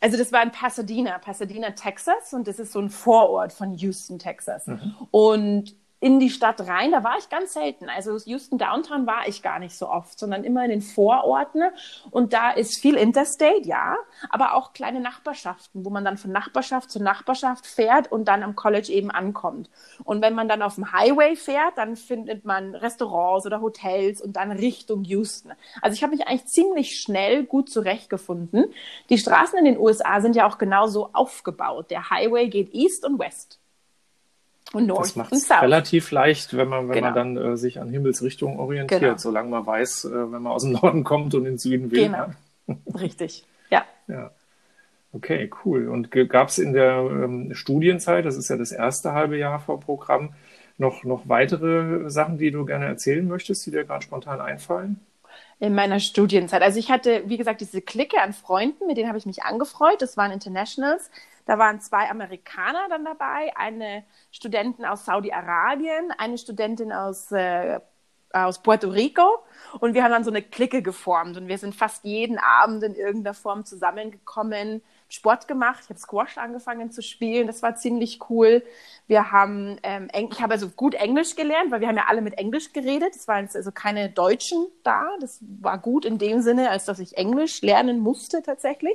Also 0.00 0.16
das 0.16 0.32
war 0.32 0.42
in 0.42 0.50
Pasadena, 0.50 1.18
Pasadena, 1.18 1.70
Texas 1.72 2.32
und 2.32 2.48
das 2.48 2.58
ist 2.58 2.72
so 2.72 2.80
ein 2.80 2.88
Vorort 2.88 3.52
von 3.52 3.74
Houston, 3.74 4.18
Texas. 4.18 4.66
Mhm. 4.66 4.94
Und 5.10 5.74
in 6.00 6.18
die 6.18 6.30
Stadt 6.30 6.66
rein, 6.66 6.92
da 6.92 7.04
war 7.04 7.18
ich 7.18 7.28
ganz 7.28 7.52
selten. 7.52 7.90
Also 7.90 8.16
Houston 8.24 8.56
Downtown 8.56 9.06
war 9.06 9.28
ich 9.28 9.42
gar 9.42 9.58
nicht 9.58 9.76
so 9.76 9.88
oft, 9.88 10.18
sondern 10.18 10.44
immer 10.44 10.64
in 10.64 10.70
den 10.70 10.80
Vororten. 10.80 11.62
Und 12.10 12.32
da 12.32 12.50
ist 12.50 12.80
viel 12.80 12.94
Interstate, 12.94 13.62
ja, 13.64 13.96
aber 14.30 14.54
auch 14.54 14.72
kleine 14.72 15.00
Nachbarschaften, 15.00 15.84
wo 15.84 15.90
man 15.90 16.04
dann 16.04 16.16
von 16.16 16.32
Nachbarschaft 16.32 16.90
zu 16.90 17.02
Nachbarschaft 17.02 17.66
fährt 17.66 18.10
und 18.10 18.28
dann 18.28 18.42
am 18.42 18.56
College 18.56 18.90
eben 18.90 19.10
ankommt. 19.10 19.68
Und 20.04 20.22
wenn 20.22 20.34
man 20.34 20.48
dann 20.48 20.62
auf 20.62 20.76
dem 20.76 20.90
Highway 20.90 21.36
fährt, 21.36 21.76
dann 21.76 21.96
findet 21.96 22.46
man 22.46 22.74
Restaurants 22.74 23.44
oder 23.44 23.60
Hotels 23.60 24.22
und 24.22 24.36
dann 24.36 24.52
Richtung 24.52 25.04
Houston. 25.04 25.52
Also 25.82 25.94
ich 25.94 26.02
habe 26.02 26.16
mich 26.16 26.26
eigentlich 26.26 26.46
ziemlich 26.46 26.98
schnell 26.98 27.44
gut 27.44 27.68
zurechtgefunden. 27.68 28.72
Die 29.10 29.18
Straßen 29.18 29.58
in 29.58 29.66
den 29.66 29.78
USA 29.78 30.22
sind 30.22 30.34
ja 30.34 30.48
auch 30.48 30.56
genauso 30.56 31.10
aufgebaut. 31.12 31.90
Der 31.90 32.08
Highway 32.08 32.48
geht 32.48 32.72
East 32.72 33.04
und 33.04 33.18
West. 33.18 33.59
Und 34.72 34.86
North 34.86 35.00
das 35.00 35.16
macht 35.16 35.32
es 35.32 35.50
relativ 35.50 36.12
leicht, 36.12 36.56
wenn 36.56 36.68
man, 36.68 36.88
wenn 36.88 36.96
genau. 36.96 37.06
man 37.08 37.34
dann 37.34 37.52
äh, 37.52 37.56
sich 37.56 37.80
an 37.80 37.88
Himmelsrichtung 37.88 38.58
orientiert, 38.58 39.00
genau. 39.00 39.16
solange 39.16 39.50
man 39.50 39.66
weiß, 39.66 40.04
äh, 40.04 40.10
wenn 40.32 40.42
man 40.42 40.52
aus 40.52 40.62
dem 40.62 40.72
Norden 40.72 41.02
kommt 41.04 41.34
und 41.34 41.40
in 41.40 41.52
den 41.52 41.58
Süden 41.58 41.90
will. 41.90 42.04
Genau. 42.04 42.26
Ja. 42.66 42.76
Richtig, 43.00 43.44
ja. 43.70 43.84
ja. 44.06 44.30
Okay, 45.12 45.50
cool. 45.64 45.88
Und 45.88 46.12
gab 46.12 46.48
es 46.48 46.58
in 46.58 46.72
der 46.72 46.98
ähm, 46.98 47.52
Studienzeit, 47.52 48.24
das 48.24 48.36
ist 48.36 48.48
ja 48.48 48.56
das 48.56 48.70
erste 48.70 49.12
halbe 49.12 49.36
Jahr 49.36 49.58
vor 49.58 49.80
Programm, 49.80 50.34
noch, 50.78 51.02
noch 51.02 51.28
weitere 51.28 52.08
Sachen, 52.08 52.38
die 52.38 52.52
du 52.52 52.64
gerne 52.64 52.86
erzählen 52.86 53.26
möchtest, 53.26 53.66
die 53.66 53.72
dir 53.72 53.84
gerade 53.84 54.04
spontan 54.04 54.40
einfallen? 54.40 55.00
in 55.60 55.74
meiner 55.74 56.00
Studienzeit. 56.00 56.62
Also 56.62 56.78
ich 56.78 56.90
hatte, 56.90 57.22
wie 57.26 57.36
gesagt, 57.36 57.60
diese 57.60 57.82
Clique 57.82 58.20
an 58.20 58.32
Freunden, 58.32 58.86
mit 58.86 58.96
denen 58.96 59.08
habe 59.08 59.18
ich 59.18 59.26
mich 59.26 59.42
angefreut. 59.42 60.00
Das 60.00 60.16
waren 60.16 60.32
Internationals. 60.32 61.10
Da 61.50 61.58
waren 61.58 61.80
zwei 61.80 62.08
Amerikaner 62.08 62.86
dann 62.88 63.04
dabei, 63.04 63.52
eine 63.56 64.04
Studentin 64.30 64.84
aus 64.84 65.04
Saudi-Arabien, 65.04 66.12
eine 66.16 66.38
Studentin 66.38 66.92
aus, 66.92 67.32
äh, 67.32 67.80
aus 68.32 68.62
Puerto 68.62 68.88
Rico. 68.88 69.42
Und 69.80 69.94
wir 69.94 70.04
haben 70.04 70.12
dann 70.12 70.22
so 70.22 70.30
eine 70.30 70.42
Clique 70.42 70.80
geformt 70.80 71.36
und 71.36 71.48
wir 71.48 71.58
sind 71.58 71.74
fast 71.74 72.04
jeden 72.04 72.38
Abend 72.38 72.84
in 72.84 72.94
irgendeiner 72.94 73.34
Form 73.34 73.64
zusammengekommen, 73.64 74.80
Sport 75.08 75.48
gemacht. 75.48 75.80
Ich 75.82 75.90
habe 75.90 75.98
Squash 75.98 76.38
angefangen 76.38 76.92
zu 76.92 77.02
spielen. 77.02 77.48
Das 77.48 77.64
war 77.64 77.74
ziemlich 77.74 78.20
cool. 78.30 78.62
Wir 79.08 79.32
haben, 79.32 79.76
ähm, 79.82 80.08
ich 80.30 80.40
habe 80.40 80.52
also 80.52 80.68
gut 80.68 80.94
Englisch 80.94 81.34
gelernt, 81.34 81.72
weil 81.72 81.80
wir 81.80 81.88
haben 81.88 81.96
ja 81.96 82.04
alle 82.06 82.22
mit 82.22 82.38
Englisch 82.38 82.72
geredet. 82.72 83.16
Es 83.16 83.26
waren 83.26 83.48
also 83.52 83.72
keine 83.72 84.08
Deutschen 84.08 84.68
da. 84.84 85.08
Das 85.20 85.40
war 85.60 85.78
gut 85.78 86.04
in 86.04 86.18
dem 86.18 86.42
Sinne, 86.42 86.70
als 86.70 86.84
dass 86.84 87.00
ich 87.00 87.16
Englisch 87.16 87.60
lernen 87.62 87.98
musste 87.98 88.40
tatsächlich. 88.40 88.94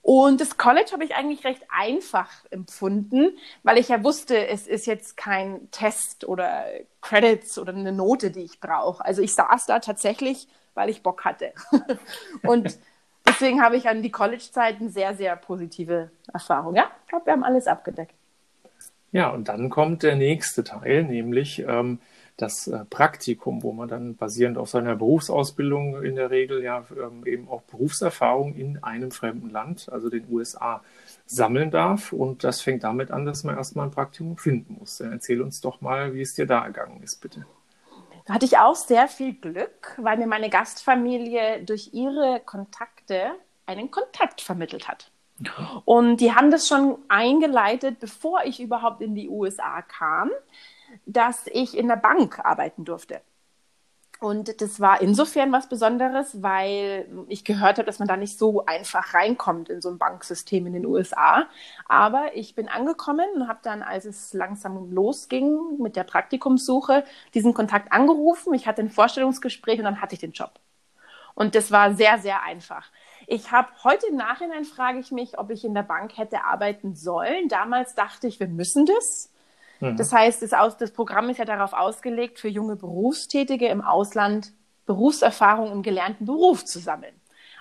Und 0.00 0.40
das 0.40 0.56
College 0.56 0.90
habe 0.92 1.04
ich 1.04 1.14
eigentlich 1.14 1.44
recht 1.44 1.62
einfach 1.68 2.30
empfunden, 2.50 3.36
weil 3.62 3.78
ich 3.78 3.88
ja 3.88 4.02
wusste, 4.02 4.46
es 4.48 4.66
ist 4.66 4.86
jetzt 4.86 5.16
kein 5.16 5.70
Test 5.70 6.26
oder 6.26 6.64
Credits 7.00 7.58
oder 7.58 7.74
eine 7.74 7.92
Note, 7.92 8.30
die 8.30 8.42
ich 8.42 8.60
brauche. 8.60 9.04
Also 9.04 9.22
ich 9.22 9.34
saß 9.34 9.66
da 9.66 9.80
tatsächlich, 9.80 10.48
weil 10.74 10.88
ich 10.88 11.02
Bock 11.02 11.24
hatte. 11.24 11.52
Und 12.42 12.78
deswegen 13.26 13.62
habe 13.62 13.76
ich 13.76 13.88
an 13.88 14.02
die 14.02 14.10
College-Zeiten 14.10 14.88
sehr, 14.90 15.14
sehr 15.14 15.36
positive 15.36 16.10
Erfahrungen. 16.32 16.76
Ja, 16.76 16.90
ich 17.02 17.08
glaube, 17.08 17.26
wir 17.26 17.32
haben 17.32 17.44
alles 17.44 17.66
abgedeckt. 17.66 18.14
Ja, 19.12 19.28
und 19.28 19.48
dann 19.48 19.68
kommt 19.68 20.02
der 20.02 20.16
nächste 20.16 20.64
Teil, 20.64 21.04
nämlich 21.04 21.58
ähm, 21.58 22.00
das 22.36 22.66
äh, 22.66 22.84
Praktikum, 22.86 23.62
wo 23.62 23.72
man 23.72 23.88
dann 23.88 24.16
basierend 24.16 24.58
auf 24.58 24.70
seiner 24.70 24.96
Berufsausbildung 24.96 26.02
in 26.02 26.16
der 26.16 26.30
Regel 26.30 26.62
ja 26.62 26.84
ähm, 26.96 27.24
eben 27.26 27.48
auch 27.48 27.62
Berufserfahrung 27.62 28.54
in 28.54 28.82
einem 28.82 29.10
fremden 29.10 29.50
Land, 29.50 29.88
also 29.92 30.08
den 30.08 30.26
USA, 30.30 30.82
sammeln 31.26 31.70
darf. 31.70 32.12
Und 32.12 32.44
das 32.44 32.60
fängt 32.60 32.84
damit 32.84 33.10
an, 33.10 33.26
dass 33.26 33.44
man 33.44 33.56
erstmal 33.56 33.86
ein 33.86 33.92
Praktikum 33.92 34.36
finden 34.36 34.76
muss. 34.78 34.98
Dann 34.98 35.12
erzähl 35.12 35.42
uns 35.42 35.60
doch 35.60 35.80
mal, 35.80 36.14
wie 36.14 36.22
es 36.22 36.34
dir 36.34 36.46
da 36.46 36.64
ergangen 36.64 37.02
ist, 37.02 37.20
bitte. 37.20 37.46
Da 38.24 38.34
hatte 38.34 38.46
ich 38.46 38.58
auch 38.58 38.76
sehr 38.76 39.08
viel 39.08 39.34
Glück, 39.34 39.96
weil 39.98 40.16
mir 40.16 40.26
meine 40.26 40.48
Gastfamilie 40.48 41.64
durch 41.64 41.90
ihre 41.92 42.40
Kontakte 42.44 43.32
einen 43.66 43.90
Kontakt 43.90 44.40
vermittelt 44.40 44.88
hat. 44.88 45.10
Und 45.84 46.18
die 46.18 46.34
haben 46.34 46.50
das 46.50 46.68
schon 46.68 46.98
eingeleitet, 47.08 47.98
bevor 47.98 48.44
ich 48.44 48.60
überhaupt 48.60 49.00
in 49.00 49.14
die 49.14 49.28
USA 49.28 49.82
kam, 49.82 50.30
dass 51.06 51.46
ich 51.46 51.76
in 51.76 51.88
der 51.88 51.96
Bank 51.96 52.38
arbeiten 52.44 52.84
durfte. 52.84 53.20
Und 54.22 54.60
das 54.60 54.78
war 54.78 55.00
insofern 55.00 55.50
was 55.50 55.68
Besonderes, 55.68 56.42
weil 56.44 57.08
ich 57.26 57.44
gehört 57.44 57.78
habe, 57.78 57.86
dass 57.86 57.98
man 57.98 58.06
da 58.06 58.16
nicht 58.16 58.38
so 58.38 58.64
einfach 58.66 59.14
reinkommt 59.14 59.68
in 59.68 59.82
so 59.82 59.88
ein 59.90 59.98
Banksystem 59.98 60.64
in 60.68 60.74
den 60.74 60.86
USA. 60.86 61.48
Aber 61.88 62.36
ich 62.36 62.54
bin 62.54 62.68
angekommen 62.68 63.26
und 63.34 63.48
habe 63.48 63.58
dann, 63.64 63.82
als 63.82 64.04
es 64.04 64.32
langsam 64.32 64.92
losging 64.92 65.76
mit 65.78 65.96
der 65.96 66.04
Praktikumssuche, 66.04 67.02
diesen 67.34 67.52
Kontakt 67.52 67.90
angerufen. 67.90 68.54
Ich 68.54 68.68
hatte 68.68 68.82
ein 68.82 68.90
Vorstellungsgespräch 68.90 69.78
und 69.78 69.86
dann 69.86 70.00
hatte 70.00 70.14
ich 70.14 70.20
den 70.20 70.30
Job. 70.30 70.52
Und 71.34 71.56
das 71.56 71.72
war 71.72 71.94
sehr, 71.94 72.18
sehr 72.18 72.44
einfach. 72.44 72.92
Ich 73.26 73.50
habe 73.50 73.70
heute 73.82 74.06
im 74.06 74.14
Nachhinein 74.14 74.64
frage 74.64 75.00
ich 75.00 75.10
mich, 75.10 75.36
ob 75.36 75.50
ich 75.50 75.64
in 75.64 75.74
der 75.74 75.82
Bank 75.82 76.16
hätte 76.16 76.44
arbeiten 76.44 76.94
sollen. 76.94 77.48
Damals 77.48 77.96
dachte 77.96 78.28
ich, 78.28 78.38
wir 78.38 78.46
müssen 78.46 78.86
das. 78.86 79.31
Mhm. 79.82 79.96
Das 79.96 80.12
heißt, 80.12 80.42
das, 80.42 80.52
Aus, 80.52 80.76
das 80.76 80.92
Programm 80.92 81.28
ist 81.28 81.38
ja 81.38 81.44
darauf 81.44 81.72
ausgelegt, 81.72 82.38
für 82.38 82.48
junge 82.48 82.76
Berufstätige 82.76 83.66
im 83.66 83.80
Ausland 83.82 84.52
Berufserfahrung 84.86 85.72
im 85.72 85.82
gelernten 85.82 86.24
Beruf 86.24 86.64
zu 86.64 86.78
sammeln. 86.78 87.14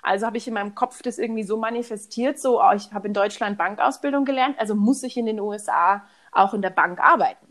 Also 0.03 0.25
habe 0.25 0.37
ich 0.37 0.47
in 0.47 0.53
meinem 0.53 0.75
Kopf 0.75 1.01
das 1.01 1.17
irgendwie 1.17 1.43
so 1.43 1.57
manifestiert, 1.57 2.39
so, 2.39 2.61
oh, 2.61 2.71
ich 2.75 2.91
habe 2.93 3.07
in 3.07 3.13
Deutschland 3.13 3.57
Bankausbildung 3.57 4.25
gelernt, 4.25 4.59
also 4.59 4.75
muss 4.75 5.03
ich 5.03 5.17
in 5.17 5.25
den 5.25 5.39
USA 5.39 6.03
auch 6.31 6.53
in 6.53 6.61
der 6.61 6.69
Bank 6.69 6.99
arbeiten. 6.99 7.47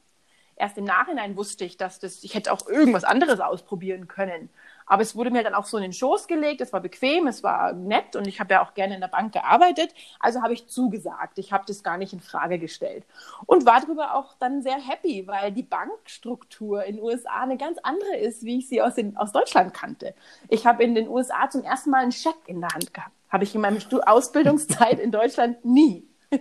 Erst 0.57 0.79
im 0.79 0.85
Nachhinein 0.85 1.37
wusste 1.37 1.65
ich, 1.65 1.77
dass 1.77 1.99
das, 1.99 2.23
ich 2.23 2.35
hätte 2.35 2.53
auch 2.53 2.67
irgendwas 2.69 3.05
anderes 3.05 3.41
ausprobieren 3.41 4.09
können. 4.09 4.51
Aber 4.91 5.03
es 5.03 5.15
wurde 5.15 5.31
mir 5.31 5.45
dann 5.45 5.55
auch 5.55 5.67
so 5.67 5.77
in 5.77 5.85
den 5.85 5.93
Schoß 5.93 6.27
gelegt, 6.27 6.61
es 6.61 6.73
war 6.73 6.81
bequem, 6.81 7.29
es 7.29 7.45
war 7.45 7.73
nett 7.73 8.17
und 8.17 8.27
ich 8.27 8.41
habe 8.41 8.55
ja 8.55 8.65
auch 8.65 8.75
gerne 8.75 8.97
in 8.97 9.01
der 9.01 9.07
Bank 9.07 9.33
gearbeitet. 9.33 9.95
Also 10.19 10.43
habe 10.43 10.53
ich 10.53 10.67
zugesagt. 10.67 11.39
Ich 11.39 11.53
habe 11.53 11.63
das 11.65 11.85
gar 11.85 11.97
nicht 11.97 12.13
in 12.13 12.19
Frage 12.19 12.59
gestellt. 12.59 13.05
Und 13.47 13.65
war 13.67 13.81
darüber 13.81 14.17
auch 14.17 14.35
dann 14.41 14.63
sehr 14.63 14.79
happy, 14.81 15.29
weil 15.29 15.53
die 15.53 15.63
Bankstruktur 15.63 16.83
in 16.83 16.97
den 16.97 17.05
USA 17.05 17.45
eine 17.45 17.57
ganz 17.57 17.79
andere 17.85 18.17
ist, 18.17 18.43
wie 18.43 18.59
ich 18.59 18.69
sie 18.69 18.83
aus, 18.83 18.97
den, 18.97 19.17
aus 19.17 19.31
Deutschland 19.31 19.75
kannte. 19.75 20.13
Ich 20.49 20.67
habe 20.67 20.83
in 20.83 20.97
den 20.97 21.09
USA 21.09 21.49
zum 21.49 21.63
ersten 21.63 21.91
Mal 21.91 22.03
einen 22.03 22.11
Scheck 22.11 22.35
in 22.47 22.61
der 22.61 22.71
Hand 22.71 22.93
gehabt. 22.93 23.15
Habe 23.29 23.45
ich 23.45 23.55
in 23.55 23.61
meiner 23.61 23.79
Ausbildungszeit 24.07 24.99
in 24.99 25.13
Deutschland 25.13 25.65
nie. 25.65 26.05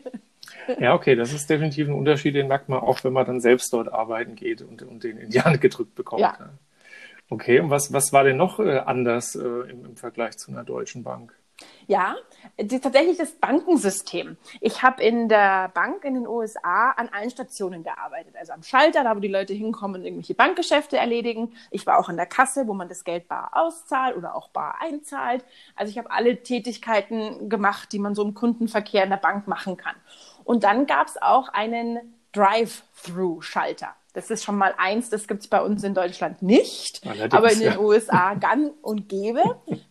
Ja, 0.80 0.96
okay, 0.96 1.16
das 1.16 1.32
ist 1.32 1.48
definitiv 1.48 1.88
ein 1.88 1.94
Unterschied, 1.94 2.34
den 2.34 2.48
merkt 2.48 2.70
man 2.70 2.80
auch, 2.80 3.04
wenn 3.04 3.14
man 3.14 3.26
dann 3.26 3.40
selbst 3.40 3.72
dort 3.72 3.88
arbeiten 3.88 4.36
geht 4.36 4.64
und, 4.64 4.82
und 4.82 5.04
den 5.04 5.18
in 5.18 5.30
die 5.30 5.42
Hand 5.42 5.62
gedrückt 5.62 5.94
bekommt. 5.94 6.22
Ja. 6.22 6.38
Okay, 7.32 7.60
und 7.60 7.70
was, 7.70 7.94
was 7.94 8.12
war 8.12 8.24
denn 8.24 8.38
noch 8.38 8.60
äh, 8.60 8.80
anders 8.80 9.36
äh, 9.36 9.42
im, 9.44 9.86
im, 9.86 9.96
Vergleich 9.98 10.38
zu 10.38 10.52
einer 10.52 10.64
deutschen 10.64 11.04
Bank? 11.04 11.38
Ja, 11.88 12.16
die, 12.60 12.80
tatsächlich 12.80 13.18
das 13.18 13.34
Bankensystem. 13.34 14.38
Ich 14.62 14.82
habe 14.82 15.04
in 15.04 15.30
der 15.30 15.70
Bank 15.70 16.06
in 16.06 16.16
den 16.16 16.28
USA 16.28 16.92
an 16.92 17.10
allen 17.10 17.30
Stationen 17.30 17.84
gearbeitet. 17.84 18.36
Also 18.36 18.54
am 18.54 18.64
Schalter, 18.64 19.04
da 19.04 19.16
wo 19.16 19.20
die 19.20 19.28
Leute 19.28 19.54
hinkommen 19.54 20.02
und 20.02 20.06
irgendwelche 20.06 20.34
Bankgeschäfte 20.34 20.98
erledigen. 20.98 21.54
Ich 21.70 21.86
war 21.86 22.00
auch 22.00 22.10
an 22.10 22.18
der 22.18 22.26
Kasse, 22.26 22.68
wo 22.68 22.74
man 22.74 22.88
das 22.88 23.04
Geld 23.04 23.28
bar 23.28 23.52
auszahlt 23.54 24.16
oder 24.16 24.36
auch 24.36 24.50
bar 24.50 24.76
einzahlt. 24.82 25.44
Also 25.76 25.92
ich 25.92 25.98
habe 25.98 26.12
alle 26.12 26.42
Tätigkeiten 26.42 27.50
gemacht, 27.50 27.92
die 27.92 28.00
man 28.00 28.16
so 28.16 28.24
im 28.24 28.34
Kundenverkehr 28.34 29.04
in 29.04 29.10
der 29.10 29.18
Bank 29.18 29.48
machen 29.48 29.78
kann. 29.78 29.96
Und 30.46 30.64
dann 30.64 30.88
gab 30.88 31.08
es 31.08 31.22
auch 31.22 31.50
einen 31.50 32.16
Drive-Through-Schalter. 32.32 33.96
Das 34.14 34.32
ist 34.32 34.44
schon 34.44 34.58
mal 34.58 34.74
eins, 34.78 35.10
das 35.10 35.28
gibt 35.28 35.42
es 35.42 35.48
bei 35.48 35.62
uns 35.62 35.84
in 35.84 35.94
Deutschland 35.94 36.42
nicht, 36.42 37.06
Allerdings, 37.06 37.34
aber 37.34 37.52
in 37.52 37.60
den 37.60 37.74
ja. 37.74 37.80
USA 37.80 38.34
gang 38.34 38.74
und 38.82 39.08
gäbe. 39.08 39.44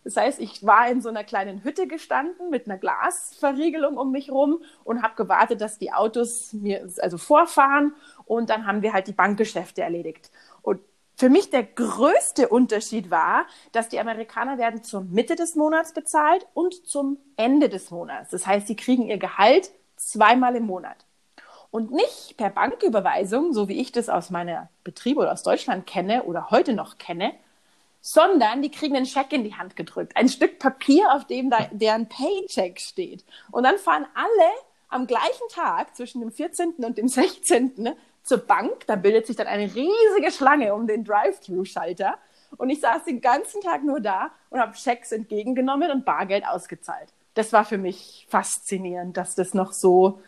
Das 0.03 0.17
heißt, 0.17 0.39
ich 0.39 0.65
war 0.65 0.89
in 0.89 1.01
so 1.01 1.09
einer 1.09 1.23
kleinen 1.23 1.63
Hütte 1.63 1.87
gestanden 1.87 2.49
mit 2.49 2.65
einer 2.65 2.77
Glasverriegelung 2.77 3.97
um 3.97 4.11
mich 4.11 4.31
rum 4.31 4.61
und 4.83 5.03
habe 5.03 5.15
gewartet, 5.15 5.61
dass 5.61 5.77
die 5.77 5.93
Autos 5.93 6.51
mir 6.51 6.89
also 6.99 7.17
vorfahren 7.17 7.93
und 8.25 8.49
dann 8.49 8.67
haben 8.67 8.81
wir 8.81 8.91
halt 8.91 9.07
die 9.07 9.13
Bankgeschäfte 9.13 9.83
erledigt. 9.83 10.31
Und 10.63 10.81
für 11.15 11.29
mich 11.29 11.49
der 11.49 11.63
größte 11.63 12.49
Unterschied 12.49 13.11
war, 13.11 13.45
dass 13.71 13.89
die 13.89 13.99
Amerikaner 13.99 14.57
werden 14.57 14.83
zur 14.83 15.01
Mitte 15.01 15.35
des 15.35 15.55
Monats 15.55 15.93
bezahlt 15.93 16.47
und 16.53 16.87
zum 16.87 17.17
Ende 17.37 17.69
des 17.69 17.91
Monats. 17.91 18.31
Das 18.31 18.47
heißt, 18.47 18.67
sie 18.67 18.75
kriegen 18.75 19.07
ihr 19.07 19.17
Gehalt 19.17 19.71
zweimal 19.95 20.55
im 20.55 20.65
Monat 20.65 21.05
und 21.71 21.91
nicht 21.91 22.35
per 22.37 22.49
Banküberweisung, 22.49 23.53
so 23.53 23.67
wie 23.67 23.79
ich 23.79 23.91
das 23.91 24.09
aus 24.09 24.29
meiner 24.29 24.69
Betrieb 24.83 25.17
oder 25.17 25.31
aus 25.31 25.43
Deutschland 25.43 25.85
kenne 25.85 26.23
oder 26.23 26.49
heute 26.49 26.73
noch 26.73 26.97
kenne, 26.97 27.33
sondern 28.01 28.61
die 28.61 28.71
kriegen 28.71 28.95
einen 28.95 29.05
Scheck 29.05 29.33
in 29.33 29.43
die 29.43 29.55
Hand 29.55 29.75
gedrückt, 29.75 30.15
ein 30.15 30.29
Stück 30.29 30.59
Papier, 30.59 31.13
auf 31.13 31.25
dem 31.25 31.49
da, 31.49 31.67
deren 31.71 32.07
Paycheck 32.07 32.79
steht. 32.79 33.23
Und 33.51 33.63
dann 33.63 33.77
fahren 33.77 34.05
alle 34.15 34.49
am 34.87 35.05
gleichen 35.05 35.47
Tag 35.51 35.95
zwischen 35.95 36.21
dem 36.21 36.31
14. 36.31 36.75
und 36.77 36.97
dem 36.97 37.07
16. 37.07 37.89
zur 38.23 38.37
Bank. 38.39 38.87
Da 38.87 38.95
bildet 38.95 39.27
sich 39.27 39.35
dann 39.35 39.47
eine 39.47 39.65
riesige 39.65 40.31
Schlange 40.31 40.73
um 40.73 40.87
den 40.87 41.03
Drive-Thru-Schalter. 41.03 42.17
Und 42.57 42.69
ich 42.69 42.81
saß 42.81 43.03
den 43.03 43.21
ganzen 43.21 43.61
Tag 43.61 43.83
nur 43.83 43.99
da 43.99 44.31
und 44.49 44.59
habe 44.59 44.75
Schecks 44.75 45.11
entgegengenommen 45.11 45.91
und 45.91 46.05
Bargeld 46.05 46.47
ausgezahlt. 46.47 47.09
Das 47.35 47.53
war 47.53 47.63
für 47.63 47.77
mich 47.77 48.25
faszinierend, 48.29 49.15
dass 49.17 49.35
das 49.35 49.53
noch 49.53 49.71
so 49.71 50.19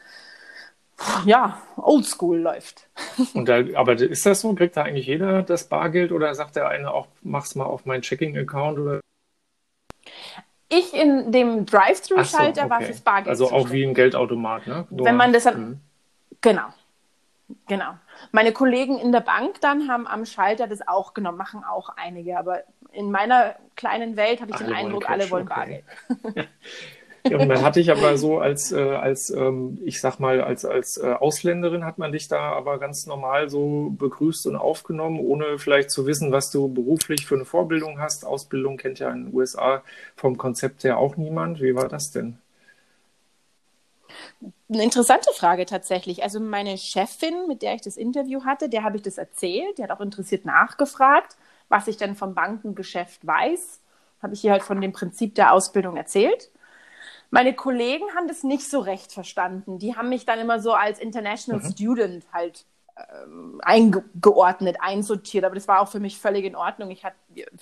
ja, 1.25 1.61
oldschool 1.77 2.39
läuft. 2.39 2.87
Und 3.33 3.47
da, 3.47 3.63
aber 3.75 3.93
ist 3.93 4.25
das 4.25 4.41
so? 4.41 4.53
Kriegt 4.53 4.77
da 4.77 4.83
eigentlich 4.83 5.07
jeder 5.07 5.43
das 5.43 5.67
Bargeld 5.67 6.11
oder 6.11 6.33
sagt 6.35 6.55
der 6.55 6.67
eine 6.67 6.91
auch, 6.91 7.07
mach's 7.21 7.55
mal 7.55 7.65
auf 7.65 7.85
meinen 7.85 8.01
Checking-Account 8.01 8.79
oder? 8.79 8.99
Ich 10.69 10.93
in 10.93 11.31
dem 11.31 11.65
Drive-Thru-Schalter 11.65 12.53
so, 12.55 12.61
okay. 12.61 12.69
war 12.69 12.81
fürs 12.81 13.01
Bargeld. 13.01 13.27
Also 13.27 13.51
auch 13.51 13.71
wie 13.71 13.83
ein 13.83 13.93
Geldautomat, 13.93 14.67
ne? 14.67 14.87
Nur, 14.89 15.05
Wenn 15.05 15.17
man 15.17 15.33
das 15.33 15.43
dann, 15.43 15.61
mhm. 15.61 15.79
genau. 16.39 16.67
Genau. 17.67 17.93
Meine 18.31 18.53
Kollegen 18.53 18.97
in 18.97 19.11
der 19.11 19.19
Bank 19.19 19.59
dann 19.61 19.89
haben 19.89 20.07
am 20.07 20.25
Schalter 20.25 20.67
das 20.67 20.87
auch 20.87 21.13
genommen, 21.13 21.37
machen 21.37 21.63
auch 21.63 21.89
einige, 21.97 22.37
aber 22.37 22.63
in 22.93 23.11
meiner 23.11 23.55
kleinen 23.75 24.15
Welt 24.15 24.41
habe 24.41 24.51
ich 24.51 24.57
alle 24.57 24.67
den 24.67 24.73
Eindruck, 24.75 25.09
alle 25.09 25.29
wollen 25.29 25.47
okay. 25.51 25.83
Bargeld. 26.23 26.49
Und 27.23 27.49
dann 27.49 27.61
hatte 27.61 27.79
ich 27.79 27.91
aber 27.91 28.17
so 28.17 28.39
als, 28.39 28.71
äh, 28.71 28.95
als 28.95 29.29
ähm, 29.29 29.79
ich 29.85 30.01
sag 30.01 30.19
mal, 30.19 30.41
als, 30.41 30.65
als 30.65 30.97
äh, 30.97 31.13
Ausländerin 31.13 31.85
hat 31.85 31.97
man 31.97 32.11
dich 32.11 32.27
da 32.27 32.51
aber 32.53 32.79
ganz 32.79 33.05
normal 33.05 33.49
so 33.49 33.93
begrüßt 33.97 34.47
und 34.47 34.55
aufgenommen, 34.55 35.19
ohne 35.19 35.59
vielleicht 35.59 35.91
zu 35.91 36.07
wissen, 36.07 36.31
was 36.31 36.49
du 36.51 36.67
beruflich 36.67 37.25
für 37.25 37.35
eine 37.35 37.45
Vorbildung 37.45 37.99
hast. 37.99 38.25
Ausbildung 38.25 38.77
kennt 38.77 38.99
ja 38.99 39.11
in 39.11 39.25
den 39.25 39.33
USA 39.35 39.83
vom 40.15 40.37
Konzept 40.37 40.83
her 40.83 40.97
auch 40.97 41.15
niemand. 41.15 41.61
Wie 41.61 41.75
war 41.75 41.87
das 41.87 42.11
denn? 42.11 42.37
Eine 44.69 44.83
interessante 44.83 45.31
Frage 45.33 45.65
tatsächlich. 45.65 46.23
Also 46.23 46.39
meine 46.39 46.77
Chefin, 46.77 47.47
mit 47.47 47.61
der 47.61 47.75
ich 47.75 47.81
das 47.81 47.97
Interview 47.97 48.45
hatte, 48.45 48.69
der 48.69 48.83
habe 48.83 48.97
ich 48.97 49.03
das 49.03 49.17
erzählt. 49.17 49.77
Die 49.77 49.83
hat 49.83 49.91
auch 49.91 50.01
interessiert 50.01 50.45
nachgefragt, 50.45 51.35
was 51.69 51.87
ich 51.87 51.97
denn 51.97 52.15
vom 52.15 52.33
Bankengeschäft 52.33 53.25
weiß. 53.25 53.79
Habe 54.21 54.33
ich 54.33 54.43
ihr 54.43 54.51
halt 54.51 54.63
von 54.63 54.79
dem 54.81 54.91
Prinzip 54.91 55.35
der 55.35 55.53
Ausbildung 55.53 55.97
erzählt. 55.97 56.49
Meine 57.31 57.55
Kollegen 57.55 58.05
haben 58.15 58.27
das 58.27 58.43
nicht 58.43 58.69
so 58.69 58.79
recht 58.79 59.11
verstanden. 59.11 59.79
Die 59.79 59.95
haben 59.95 60.09
mich 60.09 60.25
dann 60.25 60.39
immer 60.39 60.59
so 60.59 60.73
als 60.73 60.99
International 60.99 61.61
mhm. 61.63 61.71
Student 61.71 62.25
halt 62.33 62.65
ähm, 62.97 63.61
eingeordnet, 63.63 64.77
einsortiert. 64.79 65.45
Aber 65.45 65.55
das 65.55 65.67
war 65.67 65.79
auch 65.79 65.87
für 65.87 66.01
mich 66.01 66.19
völlig 66.19 66.43
in 66.43 66.57
Ordnung. 66.57 66.91
Ich 66.91 67.05
hatte 67.05 67.15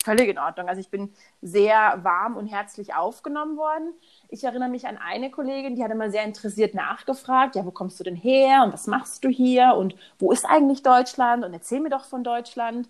völlig 0.03 0.27
in 0.27 0.39
Ordnung. 0.39 0.67
Also 0.67 0.81
ich 0.81 0.89
bin 0.89 1.13
sehr 1.41 1.99
warm 2.03 2.35
und 2.35 2.47
herzlich 2.47 2.95
aufgenommen 2.95 3.57
worden. 3.57 3.93
Ich 4.29 4.43
erinnere 4.43 4.69
mich 4.69 4.87
an 4.87 4.97
eine 4.97 5.29
Kollegin, 5.29 5.75
die 5.75 5.83
hat 5.83 5.91
immer 5.91 6.09
sehr 6.09 6.23
interessiert 6.23 6.73
nachgefragt, 6.73 7.55
ja, 7.55 7.63
wo 7.65 7.71
kommst 7.71 7.99
du 7.99 8.03
denn 8.03 8.15
her 8.15 8.63
und 8.63 8.73
was 8.73 8.87
machst 8.87 9.23
du 9.23 9.29
hier 9.29 9.75
und 9.77 9.95
wo 10.17 10.31
ist 10.31 10.45
eigentlich 10.45 10.81
Deutschland 10.81 11.45
und 11.45 11.53
erzähl 11.53 11.79
mir 11.79 11.89
doch 11.89 12.05
von 12.05 12.23
Deutschland. 12.23 12.89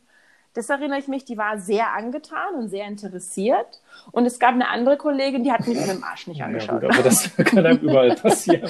Das 0.54 0.70
erinnere 0.70 1.00
ich 1.00 1.08
mich, 1.08 1.26
die 1.26 1.38
war 1.38 1.60
sehr 1.60 1.94
angetan 1.94 2.56
und 2.56 2.70
sehr 2.70 2.88
interessiert. 2.88 3.82
Und 4.12 4.26
es 4.26 4.40
gab 4.40 4.54
eine 4.54 4.68
andere 4.70 4.98
Kollegin, 4.98 5.44
die 5.44 5.52
hat 5.52 5.68
mich 5.68 5.78
mit 5.78 5.88
dem 5.88 6.04
Arsch 6.04 6.28
nicht 6.28 6.42
angeschaut. 6.42 6.82
Ja, 6.82 6.88
gut, 6.88 6.98
aber 6.98 7.04
das 7.04 7.36
kann 7.38 7.66
einem 7.66 7.78
überall 7.80 8.16
passieren. 8.16 8.70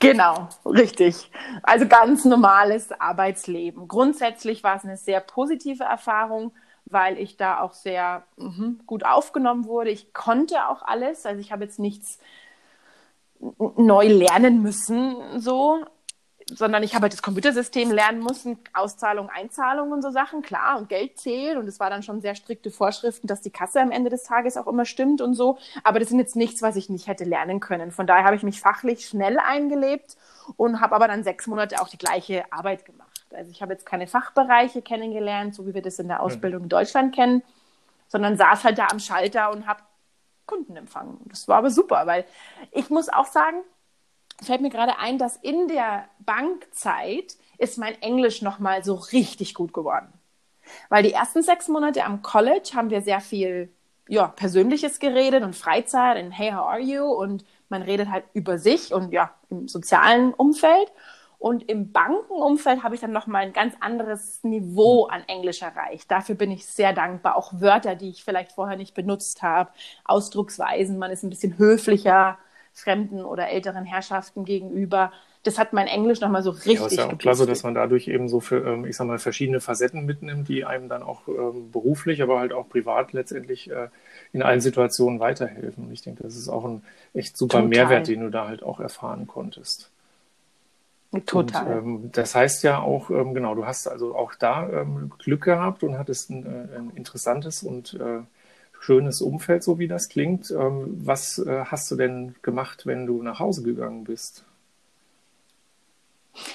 genau, 0.00 0.48
richtig. 0.64 1.30
Also 1.62 1.86
ganz 1.86 2.24
normales 2.24 2.90
Arbeitsleben. 2.92 3.86
Grundsätzlich 3.86 4.64
war 4.64 4.76
es 4.76 4.84
eine 4.84 4.96
sehr 4.96 5.20
positive 5.20 5.84
Erfahrung, 5.84 6.52
weil 6.86 7.18
ich 7.18 7.36
da 7.36 7.60
auch 7.60 7.72
sehr 7.72 8.24
mh, 8.36 8.74
gut 8.86 9.04
aufgenommen 9.04 9.66
wurde. 9.66 9.90
Ich 9.90 10.12
konnte 10.12 10.68
auch 10.68 10.82
alles. 10.82 11.26
Also 11.26 11.40
ich 11.40 11.52
habe 11.52 11.64
jetzt 11.64 11.78
nichts 11.78 12.18
neu 13.76 14.08
lernen 14.08 14.62
müssen, 14.62 15.16
so 15.36 15.84
sondern 16.52 16.82
ich 16.82 16.94
habe 16.94 17.04
halt 17.04 17.12
das 17.12 17.22
Computersystem 17.22 17.90
lernen 17.90 18.22
müssen, 18.22 18.58
Auszahlung, 18.74 19.30
Einzahlung 19.30 19.92
und 19.92 20.02
so 20.02 20.10
Sachen, 20.10 20.42
klar, 20.42 20.78
und 20.78 20.88
Geld 20.88 21.18
zählen. 21.18 21.58
Und 21.58 21.66
es 21.66 21.80
war 21.80 21.90
dann 21.90 22.02
schon 22.02 22.20
sehr 22.20 22.34
strikte 22.34 22.70
Vorschriften, 22.70 23.26
dass 23.26 23.40
die 23.40 23.50
Kasse 23.50 23.80
am 23.80 23.90
Ende 23.90 24.10
des 24.10 24.24
Tages 24.24 24.56
auch 24.56 24.66
immer 24.66 24.84
stimmt 24.84 25.20
und 25.20 25.34
so. 25.34 25.58
Aber 25.82 26.00
das 26.00 26.08
sind 26.08 26.18
jetzt 26.18 26.36
nichts, 26.36 26.60
was 26.60 26.76
ich 26.76 26.90
nicht 26.90 27.06
hätte 27.06 27.24
lernen 27.24 27.60
können. 27.60 27.90
Von 27.92 28.06
daher 28.06 28.24
habe 28.24 28.36
ich 28.36 28.42
mich 28.42 28.60
fachlich 28.60 29.06
schnell 29.06 29.38
eingelebt 29.38 30.16
und 30.56 30.80
habe 30.80 30.94
aber 30.94 31.08
dann 31.08 31.24
sechs 31.24 31.46
Monate 31.46 31.80
auch 31.80 31.88
die 31.88 31.98
gleiche 31.98 32.44
Arbeit 32.52 32.84
gemacht. 32.84 33.24
Also 33.32 33.50
ich 33.50 33.62
habe 33.62 33.72
jetzt 33.72 33.86
keine 33.86 34.06
Fachbereiche 34.06 34.82
kennengelernt, 34.82 35.54
so 35.54 35.66
wie 35.66 35.74
wir 35.74 35.82
das 35.82 35.98
in 35.98 36.08
der. 36.08 36.22
Ausbildung 36.22 36.64
in 36.64 36.68
Deutschland 36.68 37.14
kennen, 37.14 37.42
sondern 38.08 38.36
saß 38.36 38.64
halt 38.64 38.78
da 38.78 38.86
am 38.90 39.00
Schalter 39.00 39.50
und 39.50 39.66
habe 39.66 39.82
Kunden 40.46 40.76
empfangen. 40.76 41.18
Das 41.26 41.48
war 41.48 41.58
aber 41.58 41.70
super, 41.70 42.06
weil 42.06 42.24
ich 42.70 42.90
muss 42.90 43.08
auch 43.08 43.26
sagen, 43.26 43.62
fällt 44.44 44.60
mir 44.60 44.70
gerade 44.70 44.98
ein, 44.98 45.18
dass 45.18 45.36
in 45.36 45.68
der 45.68 46.04
Bankzeit 46.20 47.36
ist 47.58 47.78
mein 47.78 48.00
Englisch 48.02 48.42
nochmal 48.42 48.84
so 48.84 48.94
richtig 48.94 49.54
gut 49.54 49.72
geworden. 49.72 50.12
Weil 50.88 51.02
die 51.02 51.12
ersten 51.12 51.42
sechs 51.42 51.68
Monate 51.68 52.04
am 52.04 52.22
College 52.22 52.70
haben 52.74 52.90
wir 52.90 53.02
sehr 53.02 53.20
viel 53.20 53.70
ja, 54.08 54.28
Persönliches 54.28 54.98
geredet 54.98 55.42
und 55.42 55.56
Freizeit 55.56 56.22
und 56.22 56.30
Hey, 56.30 56.50
how 56.50 56.66
are 56.66 56.80
you? 56.80 57.04
Und 57.04 57.44
man 57.68 57.82
redet 57.82 58.10
halt 58.10 58.24
über 58.32 58.58
sich 58.58 58.92
und 58.92 59.12
ja, 59.12 59.30
im 59.50 59.68
sozialen 59.68 60.34
Umfeld. 60.34 60.92
Und 61.38 61.68
im 61.68 61.92
Bankenumfeld 61.92 62.82
habe 62.82 62.94
ich 62.94 63.02
dann 63.02 63.12
nochmal 63.12 63.42
ein 63.42 63.52
ganz 63.52 63.74
anderes 63.80 64.42
Niveau 64.44 65.04
an 65.06 65.24
Englisch 65.26 65.60
erreicht. 65.60 66.10
Dafür 66.10 66.36
bin 66.36 66.50
ich 66.50 66.64
sehr 66.64 66.94
dankbar. 66.94 67.36
Auch 67.36 67.60
Wörter, 67.60 67.96
die 67.96 68.08
ich 68.08 68.24
vielleicht 68.24 68.52
vorher 68.52 68.78
nicht 68.78 68.94
benutzt 68.94 69.42
habe, 69.42 69.70
Ausdrucksweisen, 70.04 70.98
man 70.98 71.10
ist 71.10 71.22
ein 71.22 71.28
bisschen 71.28 71.58
höflicher 71.58 72.38
fremden 72.74 73.24
oder 73.24 73.48
älteren 73.48 73.84
Herrschaften 73.84 74.44
gegenüber. 74.44 75.12
Das 75.44 75.58
hat 75.58 75.72
mein 75.72 75.86
Englisch 75.86 76.20
nochmal 76.20 76.42
so 76.42 76.50
richtig. 76.50 76.74
Ja, 76.74 76.86
ist 76.86 76.96
ja 76.96 77.06
auch 77.06 77.18
klasse, 77.18 77.46
dass 77.46 77.62
man 77.62 77.74
dadurch 77.74 78.08
eben 78.08 78.28
so 78.28 78.40
für, 78.40 78.66
ähm, 78.66 78.84
ich 78.84 78.96
sag 78.96 79.06
mal, 79.06 79.18
verschiedene 79.18 79.60
Facetten 79.60 80.04
mitnimmt, 80.04 80.48
die 80.48 80.64
einem 80.64 80.88
dann 80.88 81.02
auch 81.02 81.28
ähm, 81.28 81.70
beruflich, 81.70 82.22
aber 82.22 82.40
halt 82.40 82.52
auch 82.52 82.68
privat 82.68 83.12
letztendlich 83.12 83.70
äh, 83.70 83.88
in 84.32 84.42
allen 84.42 84.60
Situationen 84.60 85.20
weiterhelfen. 85.20 85.84
Und 85.84 85.92
ich 85.92 86.02
denke, 86.02 86.24
das 86.24 86.36
ist 86.36 86.48
auch 86.48 86.64
ein 86.64 86.82
echt 87.12 87.36
super 87.36 87.58
Total. 87.58 87.68
Mehrwert, 87.68 88.08
den 88.08 88.20
du 88.20 88.30
da 88.30 88.48
halt 88.48 88.62
auch 88.62 88.80
erfahren 88.80 89.26
konntest. 89.26 89.90
Total. 91.26 91.78
Und, 91.78 91.86
ähm, 91.86 92.10
das 92.12 92.34
heißt 92.34 92.64
ja 92.64 92.80
auch, 92.80 93.10
ähm, 93.10 93.34
genau, 93.34 93.54
du 93.54 93.66
hast 93.66 93.86
also 93.86 94.16
auch 94.16 94.34
da 94.34 94.68
ähm, 94.68 95.12
Glück 95.18 95.44
gehabt 95.44 95.84
und 95.84 95.98
hattest 95.98 96.30
ein, 96.30 96.44
äh, 96.44 96.76
ein 96.76 96.90
interessantes 96.96 97.62
und 97.62 97.94
äh, 97.94 98.22
schönes 98.84 99.22
Umfeld, 99.22 99.62
so 99.62 99.78
wie 99.78 99.88
das 99.88 100.08
klingt. 100.08 100.50
Ähm, 100.50 100.94
was 101.06 101.38
äh, 101.38 101.64
hast 101.64 101.90
du 101.90 101.96
denn 101.96 102.34
gemacht, 102.42 102.86
wenn 102.86 103.06
du 103.06 103.22
nach 103.22 103.40
Hause 103.40 103.62
gegangen 103.62 104.04
bist? 104.04 104.44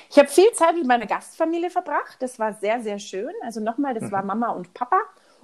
Ich 0.09 0.19
habe 0.19 0.27
viel 0.27 0.51
Zeit 0.53 0.75
mit 0.75 0.85
meiner 0.85 1.07
Gastfamilie 1.07 1.69
verbracht. 1.69 2.17
Das 2.19 2.37
war 2.37 2.53
sehr, 2.53 2.81
sehr 2.81 2.99
schön. 2.99 3.31
Also 3.43 3.61
nochmal, 3.61 3.93
das 3.93 4.03
mhm. 4.03 4.11
war 4.11 4.23
Mama 4.23 4.49
und 4.49 4.73
Papa. 4.73 4.99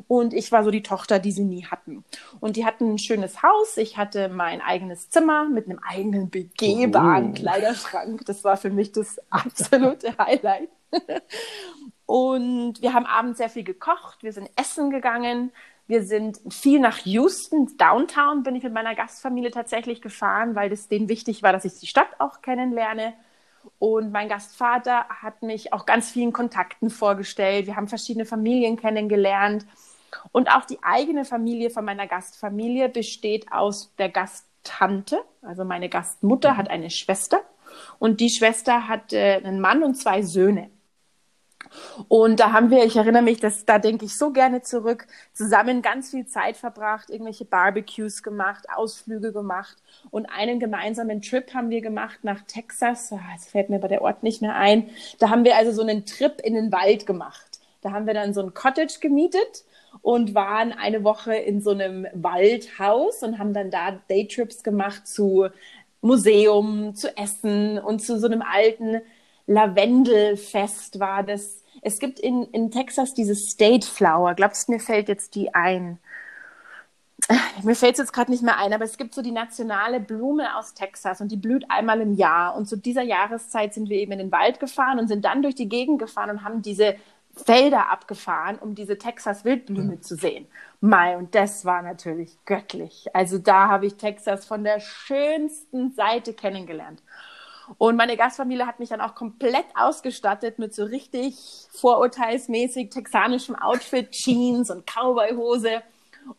Und 0.08 0.34
ich 0.34 0.52
war 0.52 0.64
so 0.64 0.72
die 0.72 0.84
Tochter, 0.84 1.20
die 1.20 1.32
sie 1.32 1.46
nie 1.46 1.66
hatten. 1.66 2.04
Und 2.42 2.58
die 2.58 2.66
hatten 2.66 2.94
ein 2.94 2.98
schönes 3.00 3.42
Haus. 3.42 3.78
Ich 3.78 3.98
hatte 3.98 4.28
mein 4.28 4.62
eigenes 4.62 5.10
Zimmer 5.10 5.48
mit 5.48 5.66
einem 5.66 5.80
eigenen 5.80 6.30
begehbaren 6.30 7.30
uh. 7.30 7.34
Kleiderschrank. 7.34 8.26
Das 8.26 8.44
war 8.44 8.58
für 8.58 8.70
mich 8.70 8.92
das 8.92 9.20
absolute 9.30 10.16
Highlight. 10.18 10.70
Und 12.06 12.82
wir 12.82 12.94
haben 12.94 13.06
abends 13.06 13.38
sehr 13.40 13.50
viel 13.50 13.64
gekocht. 13.64 14.22
Wir 14.22 14.34
sind 14.34 14.50
essen 14.56 14.92
gegangen. 14.92 15.52
Wir 15.88 16.04
sind 16.04 16.40
viel 16.50 16.80
nach 16.80 16.98
Houston, 17.06 17.78
Downtown 17.78 18.42
bin 18.42 18.56
ich 18.56 18.64
mit 18.64 18.74
meiner 18.74 18.96
Gastfamilie 18.96 19.52
tatsächlich 19.52 20.02
gefahren, 20.02 20.56
weil 20.56 20.72
es 20.72 20.88
denen 20.88 21.10
wichtig 21.10 21.44
war, 21.44 21.54
dass 21.54 21.66
ich 21.66 21.80
die 21.80 21.88
Stadt 21.88 22.10
auch 22.18 22.42
kennenlerne. 22.42 23.14
Und 23.78 24.12
mein 24.12 24.30
Gastvater 24.30 25.06
hat 25.10 25.44
mich 25.44 25.74
auch 25.74 25.86
ganz 25.86 26.10
vielen 26.10 26.34
Kontakten 26.34 26.90
vorgestellt. 26.90 27.68
Wir 27.68 27.76
haben 27.76 27.88
verschiedene 27.88 28.26
Familien 28.26 28.78
kennengelernt. 28.78 29.66
Und 30.32 30.50
auch 30.50 30.66
die 30.66 30.82
eigene 30.82 31.26
Familie 31.26 31.70
von 31.70 31.86
meiner 31.86 32.08
Gastfamilie 32.08 32.90
besteht 32.90 33.52
aus 33.52 33.94
der 33.98 34.10
Gasttante. 34.10 35.22
Also 35.42 35.66
meine 35.66 35.90
Gastmutter 35.90 36.58
hat 36.58 36.70
eine 36.70 36.90
Schwester. 36.90 37.42
Und 38.00 38.22
die 38.22 38.30
Schwester 38.30 38.88
hat 38.88 39.14
äh, 39.14 39.36
einen 39.36 39.60
Mann 39.60 39.84
und 39.84 39.96
zwei 39.96 40.22
Söhne. 40.22 40.70
Und 42.08 42.40
da 42.40 42.52
haben 42.52 42.70
wir, 42.70 42.84
ich 42.84 42.96
erinnere 42.96 43.22
mich, 43.22 43.40
dass, 43.40 43.66
da 43.66 43.80
denke 43.80 44.06
ich 44.06 44.18
so 44.18 44.32
gerne 44.32 44.62
zurück, 44.62 45.08
zusammen 45.34 45.82
ganz 45.82 46.12
viel 46.12 46.26
Zeit 46.26 46.58
verbracht, 46.58 47.10
irgendwelche 47.10 47.46
Barbecues 47.46 48.24
gemacht, 48.24 48.66
Ausflüge 48.74 49.32
gemacht 49.32 49.78
und 50.12 50.26
einen 50.28 50.60
gemeinsamen 50.60 51.22
Trip 51.22 51.54
haben 51.54 51.70
wir 51.70 51.82
gemacht 51.82 52.20
nach 52.24 52.42
Texas. 52.48 53.12
Ah, 53.12 53.20
jetzt 53.34 53.50
fällt 53.50 53.70
mir 53.70 53.80
bei 53.80 53.88
der 53.88 54.02
Ort 54.02 54.24
nicht 54.24 54.42
mehr 54.42 54.56
ein. 54.56 54.90
Da 55.20 55.30
haben 55.30 55.44
wir 55.44 55.56
also 55.56 55.72
so 55.72 55.82
einen 55.82 56.06
Trip 56.06 56.42
in 56.42 56.54
den 56.54 56.72
Wald 56.72 57.06
gemacht. 57.06 57.60
Da 57.82 57.92
haben 57.92 58.08
wir 58.08 58.14
dann 58.14 58.34
so 58.34 58.42
ein 58.42 58.54
Cottage 58.54 59.00
gemietet 59.00 59.64
und 60.02 60.36
waren 60.36 60.72
eine 60.72 61.04
Woche 61.04 61.36
in 61.36 61.62
so 61.62 61.72
einem 61.72 62.08
Waldhaus 62.14 63.24
und 63.24 63.40
haben 63.40 63.54
dann 63.54 63.72
da 63.72 64.00
Daytrips 64.10 64.64
gemacht 64.64 65.08
zu 65.08 65.48
Museum, 66.02 66.96
zu 66.96 67.16
Essen 67.18 67.80
und 67.80 68.00
zu 68.00 68.20
so 68.20 68.28
einem 68.28 68.42
alten 68.42 69.02
Lavendelfest 69.48 71.00
war 71.00 71.24
das. 71.24 71.64
Es 71.82 72.00
gibt 72.00 72.20
in, 72.20 72.44
in 72.46 72.72
Texas 72.72 73.14
dieses 73.14 73.50
State 73.50 73.86
Flower. 73.86 74.34
Glaubst 74.34 74.68
du, 74.68 74.74
mir 74.74 74.80
fällt 74.80 75.08
jetzt 75.08 75.36
die 75.36 75.54
ein? 75.54 76.00
Mir 77.64 77.76
fällt 77.76 77.94
es 77.94 78.00
jetzt 78.00 78.14
gerade 78.14 78.30
nicht 78.30 78.44
mehr 78.44 78.58
ein, 78.58 78.74
aber 78.74 78.84
es 78.84 78.98
gibt 78.98 79.16
so 79.16 79.22
die 79.22 79.32
nationale 79.32 80.00
Blume 80.00 80.58
aus 80.58 80.74
Texas 80.74 81.22
und 81.22 81.32
die 81.32 81.38
blüht 81.38 81.66
einmal 81.70 82.02
im 82.02 82.14
Jahr. 82.14 82.56
Und 82.56 82.68
zu 82.68 82.78
dieser 82.78 83.02
Jahreszeit 83.02 83.74
sind 83.74 83.90
wir 83.90 83.98
eben 83.98 84.12
in 84.12 84.20
den 84.20 84.32
Wald 84.32 84.60
gefahren 84.60 85.00
und 85.00 85.08
sind 85.08 85.26
dann 85.26 85.42
durch 85.42 85.56
die 85.56 85.70
Gegend 85.70 86.00
gefahren 86.00 86.30
und 86.30 86.44
haben 86.44 86.62
diese 86.62 86.96
Felder 87.36 87.92
abgefahren, 87.92 88.58
um 88.60 88.76
diese 88.76 88.98
Texas 88.98 89.44
Wildblume 89.44 89.96
mhm. 89.96 90.02
zu 90.02 90.16
sehen. 90.16 90.48
Mai, 90.82 91.18
und 91.18 91.36
das 91.36 91.66
war 91.66 91.82
natürlich 91.82 92.38
göttlich. 92.46 93.08
Also 93.14 93.38
da 93.38 93.68
habe 93.68 93.88
ich 93.88 93.96
Texas 93.96 94.46
von 94.46 94.64
der 94.64 94.80
schönsten 94.80 95.92
Seite 95.94 96.34
kennengelernt. 96.34 97.02
Und 97.78 97.96
meine 97.96 98.18
Gastfamilie 98.18 98.66
hat 98.68 98.80
mich 98.80 98.90
dann 98.90 99.02
auch 99.02 99.16
komplett 99.16 99.66
ausgestattet 99.76 100.60
mit 100.60 100.74
so 100.74 100.84
richtig 100.86 101.36
vorurteilsmäßig 101.72 102.90
texanischem 102.90 103.56
Outfit, 103.56 104.12
Jeans 104.12 104.70
und 104.70 104.86
Cowboy-Hose 104.86 105.82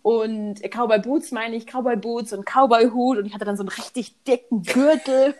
und 0.02 0.62
Cowboy 0.62 0.98
Boots 0.98 1.30
meine 1.32 1.56
ich, 1.56 1.66
Cowboy 1.66 1.96
Boots 1.96 2.32
und 2.32 2.44
Cowboy 2.44 2.90
Hut. 2.90 3.18
Und 3.18 3.26
ich 3.26 3.34
hatte 3.34 3.44
dann 3.44 3.56
so 3.56 3.62
einen 3.62 3.68
richtig 3.68 4.22
dicken 4.24 4.62
Gürtel. 4.62 5.34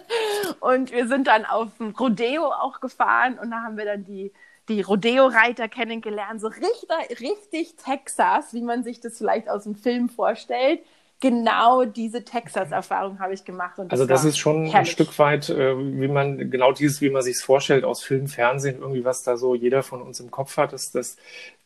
Und 0.60 0.92
wir 0.92 1.08
sind 1.08 1.26
dann 1.26 1.44
auf 1.44 1.76
dem 1.78 1.90
Rodeo 1.90 2.46
auch 2.46 2.80
gefahren 2.80 3.38
und 3.38 3.50
da 3.50 3.62
haben 3.62 3.76
wir 3.76 3.84
dann 3.84 4.04
die 4.04 4.32
die 4.68 4.82
Rodeo-Reiter 4.82 5.68
kennengelernt, 5.68 6.40
so 6.40 6.48
richtig, 6.48 7.20
richtig 7.20 7.76
Texas, 7.76 8.52
wie 8.52 8.60
man 8.60 8.84
sich 8.84 9.00
das 9.00 9.16
vielleicht 9.16 9.48
aus 9.48 9.64
dem 9.64 9.74
Film 9.74 10.10
vorstellt 10.10 10.80
genau 11.20 11.84
diese 11.84 12.24
Texas-Erfahrung 12.24 13.18
habe 13.18 13.34
ich 13.34 13.44
gemacht. 13.44 13.74
Das 13.78 13.90
also 13.90 14.06
das 14.06 14.24
ist 14.24 14.38
schon 14.38 14.64
herrlich. 14.64 14.74
ein 14.74 14.86
Stück 14.86 15.18
weit, 15.18 15.48
äh, 15.48 15.76
wie 15.76 16.08
man, 16.08 16.50
genau 16.50 16.72
dieses, 16.72 17.00
wie 17.00 17.10
man 17.10 17.22
sich 17.22 17.38
vorstellt 17.38 17.84
aus 17.84 18.02
Film, 18.02 18.28
Fernsehen, 18.28 18.80
irgendwie 18.80 19.04
was 19.04 19.22
da 19.22 19.36
so 19.36 19.54
jeder 19.54 19.82
von 19.82 20.02
uns 20.02 20.20
im 20.20 20.30
Kopf 20.30 20.56
hat, 20.56 20.72
das, 20.72 20.90
das 20.90 21.16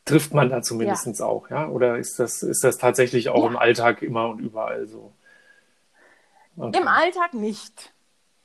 trifft 0.05 0.35
man 0.35 0.49
da 0.49 0.63
zumindest 0.63 1.07
ja. 1.19 1.27
auch, 1.27 1.51
ja? 1.51 1.69
Oder 1.69 1.99
ist 1.99 2.19
das, 2.19 2.43
ist 2.43 2.65
das 2.65 2.79
tatsächlich 2.79 3.29
auch 3.29 3.45
ja. 3.45 3.51
im 3.51 3.57
Alltag 3.57 4.03
immer 4.03 4.29
und 4.29 4.41
überall 4.41 4.87
so? 4.87 5.13
Okay. 6.57 6.79
Im 6.79 6.89
Alltag 6.89 7.35
nicht. 7.35 7.93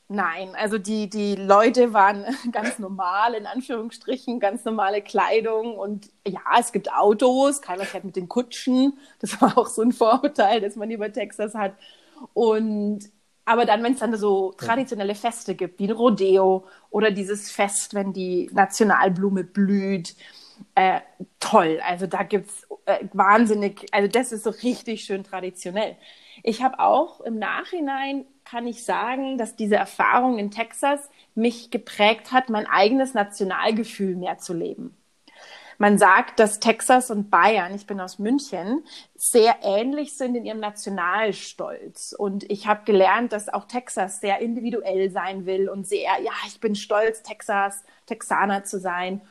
Nein, 0.10 0.56
also 0.56 0.78
die, 0.78 1.10
die 1.10 1.36
Leute 1.36 1.93
waren 1.93 2.24
ganz 2.54 2.80
normal, 2.80 3.34
in 3.34 3.46
Anführungsstrichen, 3.46 4.39
ganz 4.39 4.63
normale 4.63 5.02
Kleidung 5.02 5.78
und 5.78 6.10
ja, 6.26 6.39
es 6.60 6.72
gibt 6.72 6.93
Autos, 6.93 7.62
keiner 7.62 7.84
fährt 7.84 8.06
mit 8.06 8.15
den 8.15 8.30
Kutschen. 8.30 8.98
Das 9.20 9.41
war 9.41 9.58
auch 9.58 9.67
so 9.67 9.82
ein 9.82 9.91
Vorurteil, 9.91 10.62
das 10.62 10.78
man 10.78 10.89
über 10.91 11.12
Texas 11.12 11.56
hat. 11.56 11.74
Und 12.34 13.10
aber 13.46 13.65
dann, 13.65 13.84
wenn 13.84 13.93
es 13.93 14.00
dann 14.00 14.15
so 14.17 14.54
traditionelle 14.58 15.15
Feste 15.15 15.56
gibt, 15.56 15.80
wie 15.80 15.88
ein 15.88 15.91
Rodeo 15.91 16.65
oder 16.89 17.12
dieses 17.12 17.52
Fest, 17.52 17.93
wenn 17.93 18.12
die 18.13 18.50
Nationalblume 18.54 19.43
blüht, 19.46 20.15
äh, 20.76 21.02
toll. 21.39 21.80
Also 21.86 22.08
da 22.08 22.24
gibt's 22.24 22.67
äh, 22.86 23.06
wahnsinnig, 23.13 23.86
also 23.93 24.08
das 24.10 24.32
ist 24.32 24.43
so 24.43 24.50
richtig 24.50 25.04
schön 25.04 25.24
traditionell. 25.24 25.98
Ich 26.43 26.62
habe 26.62 26.80
auch 26.80 27.22
im 27.22 27.39
Nachhinein 27.39 28.26
kann 28.49 28.65
ich 28.65 28.86
sagen, 28.86 29.38
dass 29.38 29.57
diese 29.57 29.75
Erfahrung 29.75 30.39
in 30.39 30.51
Texas 30.51 31.10
mich 31.36 31.69
geprägt 31.69 32.31
hat, 32.31 32.49
mein 32.49 32.65
eigenes 32.65 33.13
Nationalgefühl 33.13 34.15
mehr 34.15 34.38
zu 34.38 34.53
leben. 34.53 34.95
Man 35.77 35.99
sagt, 35.99 36.39
dass 36.39 36.60
Texas 36.60 37.12
und 37.12 37.29
Bayern, 37.29 37.75
ich 37.75 37.86
bin 37.86 37.99
aus 37.99 38.17
München, 38.17 38.83
sehr 39.15 39.57
ähnlich 39.62 40.17
sind 40.17 40.36
in 40.36 40.45
ihrem 40.45 40.60
Nationalstolz. 40.60 42.15
Und 42.17 42.49
ich 42.49 42.65
habe 42.67 42.86
gelernt, 42.86 43.31
dass 43.31 43.49
auch 43.49 43.65
Texas 43.65 44.21
sehr 44.21 44.39
individuell 44.39 45.12
sein 45.12 45.45
will 45.45 45.69
und 45.69 45.86
sehr, 45.86 46.19
ja, 46.23 46.31
ich 46.47 46.60
bin 46.60 46.73
stolz, 46.73 47.21
Texas, 47.21 47.83
Texaner 48.07 48.63
zu 48.63 48.79
sein. 48.79 49.21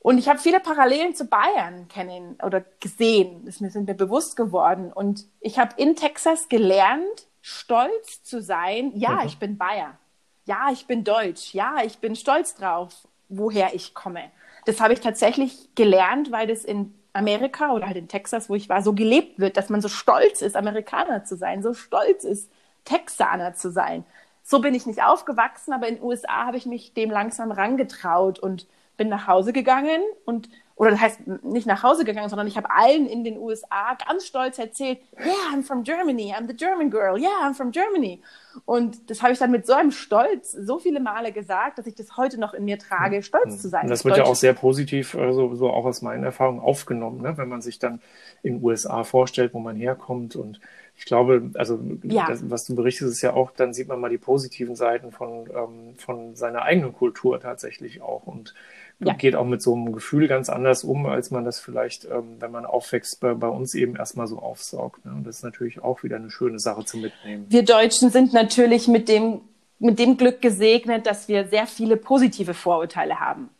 Und 0.00 0.18
ich 0.18 0.28
habe 0.28 0.38
viele 0.38 0.58
Parallelen 0.58 1.14
zu 1.14 1.26
Bayern 1.26 1.86
kennen 1.88 2.38
oder 2.42 2.64
gesehen. 2.80 3.42
Das 3.44 3.58
sind 3.58 3.86
mir 3.86 3.94
bewusst 3.94 4.36
geworden. 4.36 4.92
Und 4.92 5.26
ich 5.40 5.58
habe 5.58 5.74
in 5.76 5.94
Texas 5.94 6.48
gelernt, 6.48 7.27
stolz 7.40 8.22
zu 8.22 8.40
sein, 8.42 8.92
ja, 8.94 9.20
mhm. 9.20 9.26
ich 9.26 9.38
bin 9.38 9.58
Bayer. 9.58 9.96
ja, 10.44 10.70
ich 10.72 10.86
bin 10.86 11.04
deutsch, 11.04 11.52
ja, 11.54 11.76
ich 11.84 11.98
bin 11.98 12.16
stolz 12.16 12.54
drauf, 12.54 13.06
woher 13.28 13.74
ich 13.74 13.94
komme. 13.94 14.30
Das 14.64 14.80
habe 14.80 14.94
ich 14.94 15.00
tatsächlich 15.00 15.68
gelernt, 15.74 16.32
weil 16.32 16.46
das 16.46 16.64
in 16.64 16.94
Amerika 17.12 17.72
oder 17.72 17.86
halt 17.86 17.96
in 17.96 18.08
Texas, 18.08 18.48
wo 18.48 18.54
ich 18.54 18.68
war, 18.68 18.82
so 18.82 18.92
gelebt 18.94 19.38
wird, 19.38 19.56
dass 19.56 19.68
man 19.68 19.80
so 19.80 19.88
stolz 19.88 20.40
ist, 20.40 20.56
Amerikaner 20.56 21.24
zu 21.24 21.36
sein, 21.36 21.62
so 21.62 21.74
stolz 21.74 22.24
ist, 22.24 22.50
Texaner 22.84 23.54
zu 23.54 23.70
sein. 23.70 24.04
So 24.42 24.60
bin 24.60 24.74
ich 24.74 24.86
nicht 24.86 25.02
aufgewachsen, 25.02 25.72
aber 25.72 25.88
in 25.88 25.96
den 25.96 26.04
USA 26.04 26.46
habe 26.46 26.56
ich 26.56 26.64
mich 26.64 26.94
dem 26.94 27.10
langsam 27.10 27.52
rangetraut 27.52 28.38
und 28.38 28.66
bin 28.96 29.08
nach 29.08 29.26
Hause 29.26 29.52
gegangen 29.52 30.00
und 30.24 30.48
oder 30.78 30.92
das 30.92 31.00
heißt 31.00 31.26
nicht 31.42 31.66
nach 31.66 31.82
Hause 31.82 32.04
gegangen, 32.04 32.28
sondern 32.28 32.46
ich 32.46 32.56
habe 32.56 32.70
allen 32.70 33.06
in 33.06 33.24
den 33.24 33.36
USA 33.36 33.96
ganz 34.06 34.24
stolz 34.26 34.58
erzählt, 34.58 35.00
yeah, 35.18 35.34
I'm 35.52 35.64
from 35.64 35.82
Germany, 35.82 36.32
I'm 36.32 36.46
the 36.46 36.56
German 36.56 36.88
girl, 36.88 37.18
yeah, 37.18 37.28
I'm 37.42 37.54
from 37.54 37.72
Germany. 37.72 38.22
Und 38.64 39.10
das 39.10 39.20
habe 39.20 39.32
ich 39.32 39.40
dann 39.40 39.50
mit 39.50 39.66
so 39.66 39.72
einem 39.72 39.90
Stolz 39.90 40.52
so 40.52 40.78
viele 40.78 41.00
Male 41.00 41.32
gesagt, 41.32 41.78
dass 41.78 41.86
ich 41.88 41.96
das 41.96 42.16
heute 42.16 42.38
noch 42.38 42.54
in 42.54 42.64
mir 42.64 42.78
trage, 42.78 43.22
stolz 43.24 43.60
zu 43.60 43.68
sein. 43.68 43.82
Und 43.82 43.90
das 43.90 44.04
wird 44.04 44.18
ja 44.18 44.24
auch 44.24 44.36
sehr 44.36 44.52
positiv, 44.52 45.16
also 45.16 45.52
so 45.56 45.68
auch 45.68 45.84
aus 45.84 46.00
meinen 46.00 46.22
Erfahrungen 46.22 46.60
aufgenommen, 46.60 47.22
ne? 47.22 47.36
wenn 47.36 47.48
man 47.48 47.60
sich 47.60 47.80
dann 47.80 48.00
in 48.44 48.54
den 48.54 48.64
USA 48.64 49.02
vorstellt, 49.02 49.54
wo 49.54 49.58
man 49.58 49.74
herkommt 49.74 50.36
und 50.36 50.60
ich 50.96 51.04
glaube, 51.04 51.50
also 51.54 51.80
ja. 52.02 52.26
das, 52.26 52.50
was 52.50 52.64
du 52.64 52.74
berichtest, 52.74 53.12
ist 53.12 53.22
ja 53.22 53.32
auch, 53.32 53.52
dann 53.52 53.72
sieht 53.72 53.86
man 53.86 54.00
mal 54.00 54.10
die 54.10 54.18
positiven 54.18 54.74
Seiten 54.74 55.12
von, 55.12 55.48
ähm, 55.48 55.94
von 55.96 56.34
seiner 56.34 56.62
eigenen 56.62 56.92
Kultur 56.92 57.40
tatsächlich 57.40 58.02
auch 58.02 58.26
und 58.26 58.54
ja. 59.00 59.14
geht 59.14 59.36
auch 59.36 59.44
mit 59.44 59.62
so 59.62 59.74
einem 59.74 59.92
Gefühl 59.92 60.28
ganz 60.28 60.48
anders 60.48 60.84
um, 60.84 61.06
als 61.06 61.30
man 61.30 61.44
das 61.44 61.60
vielleicht, 61.60 62.04
ähm, 62.04 62.36
wenn 62.40 62.50
man 62.50 62.66
aufwächst, 62.66 63.20
bei, 63.20 63.34
bei 63.34 63.48
uns 63.48 63.74
eben 63.74 63.96
erstmal 63.96 64.26
so 64.26 64.38
aufsaugt. 64.38 65.04
Ne? 65.04 65.12
Und 65.12 65.24
das 65.24 65.36
ist 65.36 65.42
natürlich 65.44 65.80
auch 65.82 66.02
wieder 66.02 66.16
eine 66.16 66.30
schöne 66.30 66.58
Sache 66.58 66.84
zu 66.84 66.98
mitnehmen. 66.98 67.46
Wir 67.48 67.64
Deutschen 67.64 68.10
sind 68.10 68.32
natürlich 68.32 68.88
mit 68.88 69.08
dem, 69.08 69.40
mit 69.78 69.98
dem 69.98 70.16
Glück 70.16 70.42
gesegnet, 70.42 71.06
dass 71.06 71.28
wir 71.28 71.46
sehr 71.46 71.66
viele 71.66 71.96
positive 71.96 72.54
Vorurteile 72.54 73.20
haben 73.20 73.50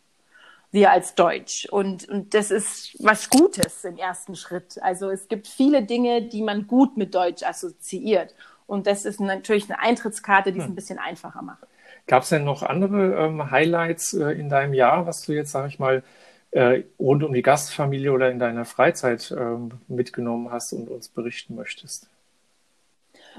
wir 0.71 0.91
als 0.91 1.15
Deutsch. 1.15 1.65
Und, 1.65 2.07
und 2.09 2.33
das 2.33 2.51
ist 2.51 2.95
was 2.99 3.29
Gutes 3.29 3.83
im 3.85 3.97
ersten 3.97 4.35
Schritt. 4.35 4.81
Also 4.81 5.09
es 5.09 5.27
gibt 5.27 5.47
viele 5.47 5.83
Dinge, 5.83 6.21
die 6.21 6.41
man 6.41 6.67
gut 6.67 6.97
mit 6.97 7.15
Deutsch 7.15 7.43
assoziiert. 7.43 8.35
Und 8.67 8.85
das 8.85 9.05
ist 9.05 9.19
natürlich 9.19 9.69
eine 9.69 9.79
Eintrittskarte, 9.79 10.51
die 10.51 10.59
es 10.59 10.65
hm. 10.65 10.73
ein 10.73 10.75
bisschen 10.75 10.99
einfacher 10.99 11.41
macht. 11.41 11.65
Gab 12.09 12.23
es 12.23 12.29
denn 12.29 12.43
noch 12.43 12.63
andere 12.63 13.23
ähm, 13.23 13.51
Highlights 13.51 14.15
äh, 14.15 14.31
in 14.31 14.49
deinem 14.49 14.73
Jahr, 14.73 15.05
was 15.05 15.21
du 15.27 15.33
jetzt, 15.33 15.51
sag 15.51 15.67
ich 15.67 15.77
mal, 15.77 16.01
äh, 16.49 16.81
rund 16.97 17.23
um 17.23 17.31
die 17.31 17.43
Gastfamilie 17.43 18.11
oder 18.11 18.31
in 18.31 18.39
deiner 18.39 18.65
Freizeit 18.65 19.29
äh, 19.29 19.57
mitgenommen 19.87 20.51
hast 20.51 20.73
und 20.73 20.89
uns 20.89 21.07
berichten 21.07 21.53
möchtest? 21.53 22.07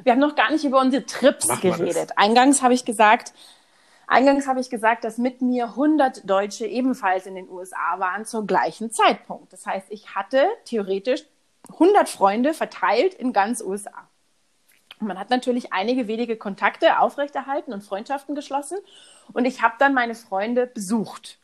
Wir 0.04 0.12
haben 0.12 0.20
noch 0.20 0.36
gar 0.36 0.52
nicht 0.52 0.64
über 0.64 0.78
unsere 0.78 1.04
Trips 1.04 1.48
geredet. 1.60 2.12
Eingangs 2.14 2.62
habe 2.62 2.72
ich 2.72 2.84
gesagt, 2.84 3.32
Eingangs 4.06 4.46
habe 4.46 4.60
ich 4.60 4.70
gesagt, 4.70 5.02
dass 5.02 5.18
mit 5.18 5.42
mir 5.42 5.64
100 5.70 6.30
Deutsche 6.30 6.64
ebenfalls 6.64 7.26
in 7.26 7.34
den 7.34 7.48
USA 7.48 7.98
waren 7.98 8.24
zum 8.24 8.46
gleichen 8.46 8.92
Zeitpunkt. 8.92 9.52
Das 9.52 9.66
heißt, 9.66 9.88
ich 9.90 10.14
hatte 10.14 10.46
theoretisch 10.64 11.24
100 11.72 12.08
Freunde 12.08 12.54
verteilt 12.54 13.14
in 13.14 13.32
ganz 13.32 13.62
USA. 13.62 14.08
Man 15.00 15.18
hat 15.18 15.30
natürlich 15.30 15.72
einige 15.72 16.06
wenige 16.08 16.36
Kontakte 16.36 16.98
aufrechterhalten 16.98 17.72
und 17.72 17.82
Freundschaften 17.82 18.34
geschlossen. 18.34 18.78
Und 19.32 19.46
ich 19.46 19.62
habe 19.62 19.74
dann 19.78 19.94
meine 19.94 20.14
Freunde 20.14 20.66
besucht. 20.66 21.38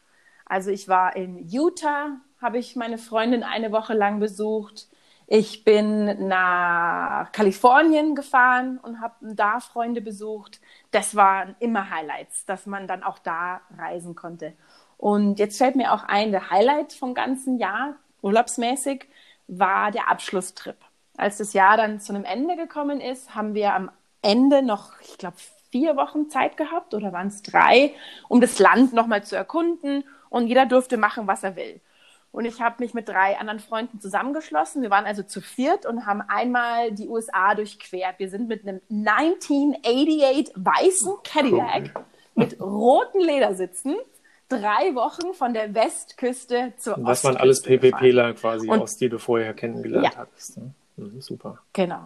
Also 0.45 0.71
ich 0.71 0.89
war 0.89 1.17
in 1.17 1.49
Utah, 1.49 2.21
habe 2.41 2.59
ich 2.59 2.77
meine 2.77 2.99
Freundin 2.99 3.43
eine 3.43 3.73
Woche 3.73 3.95
lang 3.95 4.21
besucht. 4.21 4.89
Ich 5.27 5.65
bin 5.65 6.29
nach 6.29 7.33
Kalifornien 7.33 8.15
gefahren 8.15 8.79
und 8.79 9.01
habe 9.01 9.15
da 9.35 9.59
Freunde 9.59 10.01
besucht. 10.01 10.61
Das 10.93 11.17
waren 11.17 11.57
immer 11.59 11.91
Highlights, 11.91 12.45
dass 12.45 12.67
man 12.67 12.87
dann 12.87 13.03
auch 13.03 13.19
da 13.19 13.61
reisen 13.77 14.15
konnte. 14.15 14.53
Und 14.99 15.39
jetzt 15.39 15.59
fällt 15.59 15.77
mir 15.77 15.93
auch 15.93 16.05
ein, 16.05 16.31
der 16.31 16.51
Highlight 16.51 16.93
vom 16.93 17.15
ganzen 17.15 17.59
Jahr, 17.59 17.97
urlaubsmäßig, 18.23 19.09
war 19.49 19.91
der 19.91 20.09
Abschlusstrip. 20.09 20.77
Als 21.17 21.39
das 21.39 21.53
Jahr 21.53 21.77
dann 21.77 22.01
zu 22.01 22.15
einem 22.15 22.25
Ende 22.25 22.57
gekommen 22.57 23.01
ist, 23.01 23.35
haben 23.35 23.55
wir 23.55 23.75
am 23.75 23.91
Ende 24.23 24.63
noch, 24.63 24.93
ich 25.01 25.19
glaube, 25.19 25.37
vier 25.71 25.97
Wochen 25.97 26.31
Zeit 26.31 26.57
gehabt 26.57 26.95
oder 26.95 27.13
waren 27.13 27.29
es 27.29 27.43
drei, 27.43 27.93
um 28.29 28.41
das 28.41 28.59
Land 28.59 28.93
nochmal 28.93 29.25
zu 29.25 29.37
erkunden 29.37 30.05
und 30.31 30.47
jeder 30.47 30.67
durfte 30.67 30.97
machen, 30.97 31.27
was 31.27 31.43
er 31.43 31.57
will. 31.57 31.81
Und 32.33 32.45
ich 32.45 32.61
habe 32.61 32.83
mich 32.83 32.93
mit 32.93 33.09
drei 33.09 33.39
anderen 33.39 33.61
Freunden 33.61 33.99
zusammengeschlossen. 34.01 34.83
Wir 34.83 34.91
waren 34.91 35.07
also 35.07 35.23
zu 35.23 35.41
viert 35.41 35.87
und 35.87 36.05
haben 36.05 36.21
einmal 36.21 36.93
die 36.93 37.09
USA 37.09 37.55
durchquert. 37.55 38.19
Wir 38.19 38.29
sind 38.29 38.47
mit 38.47 38.67
einem 38.67 38.81
1988 38.91 40.55
weißen 40.55 41.15
Cadillac 41.25 42.05
mit 42.35 42.61
roten 42.61 43.21
Ledersitzen 43.21 43.97
drei 44.49 44.95
Wochen 44.95 45.33
von 45.35 45.55
der 45.55 45.75
Westküste 45.75 46.75
zur 46.77 46.97
Was 46.99 47.25
waren 47.25 47.37
alles 47.37 47.63
PPPler 47.63 48.35
quasi 48.35 48.69
und, 48.69 48.81
aus, 48.81 48.97
die 48.97 49.09
du 49.09 49.19
vorher 49.19 49.55
kennengelernt 49.55 50.13
ja. 50.13 50.17
hattest. 50.17 50.59
Ne? 50.59 50.75
Mhm, 50.97 51.21
super. 51.21 51.59
Genau. 51.73 52.05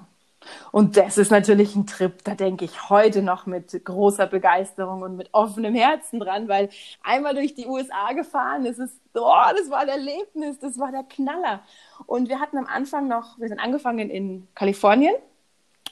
Und 0.73 0.97
das 0.97 1.19
ist 1.19 1.31
natürlich 1.31 1.77
ein 1.77 1.87
Trip, 1.87 2.25
da 2.25 2.35
denke 2.35 2.65
ich 2.65 2.89
heute 2.89 3.23
noch 3.23 3.47
mit 3.47 3.85
großer 3.85 4.27
Begeisterung 4.27 5.03
und 5.03 5.17
mit 5.17 5.29
offenem 5.33 5.75
Herzen 5.75 6.19
dran, 6.19 6.49
weil 6.49 6.71
einmal 7.03 7.35
durch 7.35 7.55
die 7.55 7.67
USA 7.67 8.13
gefahren, 8.15 8.65
das 8.65 8.79
ist, 8.79 8.99
oh, 9.15 9.35
das 9.57 9.69
war 9.71 9.81
ein 9.81 9.89
Erlebnis, 9.89 10.59
das 10.59 10.79
war 10.79 10.93
der 10.93 11.05
Knaller. 11.05 11.61
Und 12.07 12.29
wir 12.29 12.41
hatten 12.41 12.57
am 12.57 12.67
Anfang 12.67 13.07
noch, 13.07 13.39
wir 13.39 13.49
sind 13.49 13.61
angefangen 13.61 14.09
in 14.09 14.49
Kalifornien 14.55 15.15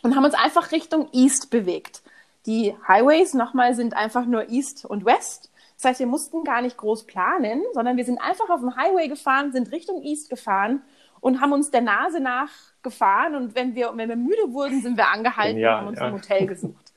und 0.02 0.16
haben 0.16 0.24
uns 0.24 0.34
einfach 0.34 0.72
Richtung 0.72 1.08
East 1.12 1.50
bewegt. 1.50 2.02
Die 2.46 2.74
Highways 2.86 3.34
nochmal 3.34 3.74
sind 3.74 3.94
einfach 3.94 4.24
nur 4.24 4.48
East 4.48 4.86
und 4.86 5.04
West. 5.04 5.50
Das 5.76 5.84
heißt, 5.84 6.00
wir 6.00 6.06
mussten 6.06 6.42
gar 6.42 6.62
nicht 6.62 6.76
groß 6.76 7.04
planen, 7.04 7.62
sondern 7.74 7.96
wir 7.96 8.04
sind 8.04 8.18
einfach 8.18 8.48
auf 8.48 8.60
dem 8.60 8.76
Highway 8.76 9.08
gefahren, 9.08 9.52
sind 9.52 9.70
Richtung 9.70 10.02
East 10.02 10.30
gefahren 10.30 10.82
und 11.20 11.40
haben 11.40 11.52
uns 11.52 11.70
der 11.70 11.82
Nase 11.82 12.20
nach 12.20 12.50
gefahren 12.82 13.34
und 13.34 13.54
wenn 13.54 13.74
wir, 13.74 13.92
wenn 13.94 14.08
wir 14.08 14.16
müde 14.16 14.52
wurden, 14.52 14.80
sind 14.80 14.96
wir 14.96 15.08
angehalten 15.08 15.58
ja, 15.58 15.74
und 15.74 15.78
haben 15.78 15.88
uns 15.88 15.98
ja. 15.98 16.06
ein 16.06 16.12
Hotel 16.12 16.46
gesucht. 16.46 16.92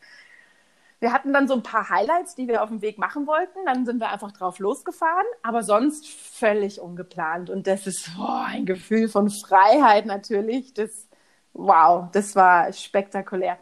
Wir 1.01 1.11
hatten 1.11 1.33
dann 1.33 1.47
so 1.47 1.55
ein 1.55 1.63
paar 1.63 1.89
Highlights, 1.89 2.35
die 2.35 2.47
wir 2.47 2.61
auf 2.61 2.69
dem 2.69 2.83
Weg 2.83 2.99
machen 2.99 3.25
wollten. 3.25 3.57
Dann 3.65 3.87
sind 3.87 3.99
wir 3.99 4.09
einfach 4.09 4.31
drauf 4.31 4.59
losgefahren, 4.59 5.25
aber 5.41 5.63
sonst 5.63 6.07
völlig 6.07 6.79
ungeplant. 6.79 7.49
Und 7.49 7.65
das 7.65 7.87
ist 7.87 8.11
oh, 8.19 8.43
ein 8.45 8.67
Gefühl 8.67 9.09
von 9.09 9.27
Freiheit 9.31 10.05
natürlich. 10.05 10.75
Das, 10.75 11.07
wow, 11.53 12.05
das 12.11 12.35
war 12.35 12.71
spektakulär. 12.71 13.57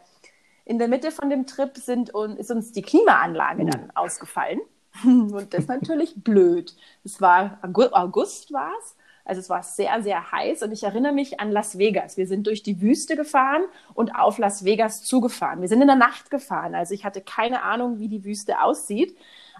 In 0.66 0.78
der 0.78 0.88
Mitte 0.88 1.10
von 1.10 1.30
dem 1.30 1.46
Trip 1.46 1.74
sind, 1.78 2.12
ist 2.36 2.50
uns 2.50 2.72
die 2.72 2.82
Klimaanlage 2.82 3.64
dann 3.64 3.90
ausgefallen. 3.94 4.60
Und 5.04 5.54
das 5.54 5.60
ist 5.60 5.68
natürlich 5.68 6.22
blöd. 6.22 6.76
Es 7.04 7.22
war 7.22 7.58
August 7.62 8.52
war 8.52 8.70
es 8.80 8.96
also 9.30 9.38
es 9.38 9.48
war 9.48 9.62
sehr, 9.62 10.02
sehr 10.02 10.32
heiß 10.32 10.64
und 10.64 10.72
ich 10.72 10.82
erinnere 10.82 11.12
mich 11.12 11.38
an 11.38 11.52
Las 11.52 11.78
Vegas. 11.78 12.16
Wir 12.16 12.26
sind 12.26 12.48
durch 12.48 12.64
die 12.64 12.80
Wüste 12.80 13.14
gefahren 13.14 13.62
und 13.94 14.16
auf 14.16 14.38
Las 14.38 14.64
Vegas 14.64 15.04
zugefahren. 15.04 15.60
Wir 15.60 15.68
sind 15.68 15.80
in 15.80 15.86
der 15.86 15.94
Nacht 15.94 16.32
gefahren. 16.32 16.74
Also 16.74 16.94
ich 16.94 17.04
hatte 17.04 17.20
keine 17.20 17.62
Ahnung, 17.62 18.00
wie 18.00 18.08
die 18.08 18.24
Wüste 18.24 18.60
aussieht. 18.60 19.16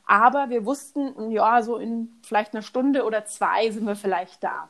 Aber 0.06 0.50
wir 0.50 0.66
wussten, 0.66 1.30
ja, 1.30 1.62
so 1.62 1.76
in 1.76 2.18
vielleicht 2.24 2.52
einer 2.52 2.62
Stunde 2.62 3.04
oder 3.04 3.26
zwei 3.26 3.70
sind 3.70 3.86
wir 3.86 3.94
vielleicht 3.94 4.42
da. 4.42 4.68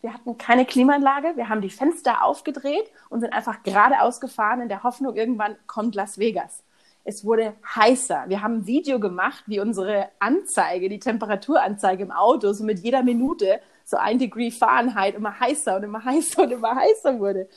Wir 0.00 0.14
hatten 0.14 0.38
keine 0.38 0.64
Klimaanlage, 0.64 1.32
wir 1.34 1.48
haben 1.48 1.60
die 1.60 1.68
Fenster 1.68 2.22
aufgedreht 2.22 2.88
und 3.08 3.22
sind 3.22 3.32
einfach 3.32 3.64
geradeaus 3.64 4.20
gefahren 4.20 4.60
in 4.60 4.68
der 4.68 4.84
Hoffnung, 4.84 5.16
irgendwann 5.16 5.56
kommt 5.66 5.96
Las 5.96 6.18
Vegas. 6.18 6.62
Es 7.02 7.24
wurde 7.24 7.54
heißer. 7.74 8.26
Wir 8.28 8.42
haben 8.42 8.58
ein 8.58 8.66
Video 8.68 9.00
gemacht, 9.00 9.42
wie 9.46 9.58
unsere 9.58 10.08
Anzeige, 10.20 10.88
die 10.88 11.00
Temperaturanzeige 11.00 12.04
im 12.04 12.12
Auto, 12.12 12.52
so 12.52 12.62
mit 12.62 12.78
jeder 12.78 13.02
Minute 13.02 13.60
so 13.86 13.96
ein 13.96 14.18
Degree 14.18 14.50
Fahrenheit 14.50 15.14
immer 15.14 15.38
heißer 15.38 15.76
und 15.76 15.84
immer 15.84 16.04
heißer 16.04 16.42
und 16.42 16.50
immer 16.50 16.74
heißer 16.74 17.18
wurde. 17.20 17.48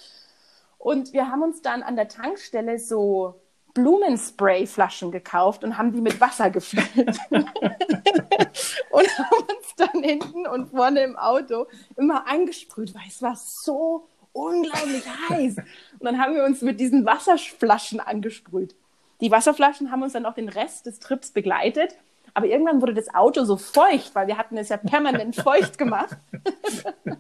Und 0.77 1.11
wir 1.11 1.29
haben 1.29 1.41
uns 1.41 1.61
dann 1.61 1.83
an 1.83 1.95
der 1.95 2.07
Tankstelle 2.07 2.79
so 2.79 3.41
Blumensprayflaschen 3.73 5.11
gekauft 5.11 5.63
und 5.63 5.77
haben 5.77 5.91
die 5.91 6.01
mit 6.01 6.21
Wasser 6.21 6.51
gefüllt. 6.51 7.17
und 7.31 9.19
haben 9.19 9.43
uns 9.47 9.75
dann 9.75 10.03
hinten 10.03 10.45
und 10.47 10.69
vorne 10.69 11.01
im 11.01 11.17
Auto 11.17 11.65
immer 11.97 12.27
angesprüht, 12.27 12.93
weil 12.93 13.07
es 13.07 13.21
war 13.21 13.35
so 13.35 14.07
unglaublich 14.31 15.03
heiß. 15.29 15.57
Und 15.57 16.03
dann 16.03 16.19
haben 16.19 16.35
wir 16.35 16.43
uns 16.43 16.61
mit 16.61 16.79
diesen 16.79 17.05
Wasserflaschen 17.05 17.99
angesprüht. 17.99 18.75
Die 19.21 19.31
Wasserflaschen 19.31 19.91
haben 19.91 20.03
uns 20.03 20.13
dann 20.13 20.27
auch 20.27 20.35
den 20.35 20.49
Rest 20.49 20.85
des 20.85 20.99
Trips 20.99 21.31
begleitet. 21.31 21.95
Aber 22.33 22.47
irgendwann 22.47 22.81
wurde 22.81 22.93
das 22.93 23.13
Auto 23.13 23.43
so 23.43 23.57
feucht, 23.57 24.13
weil 24.15 24.27
wir 24.27 24.37
hatten 24.37 24.57
es 24.57 24.69
ja 24.69 24.77
permanent 24.77 25.35
feucht 25.43 25.77
gemacht. 25.77 26.17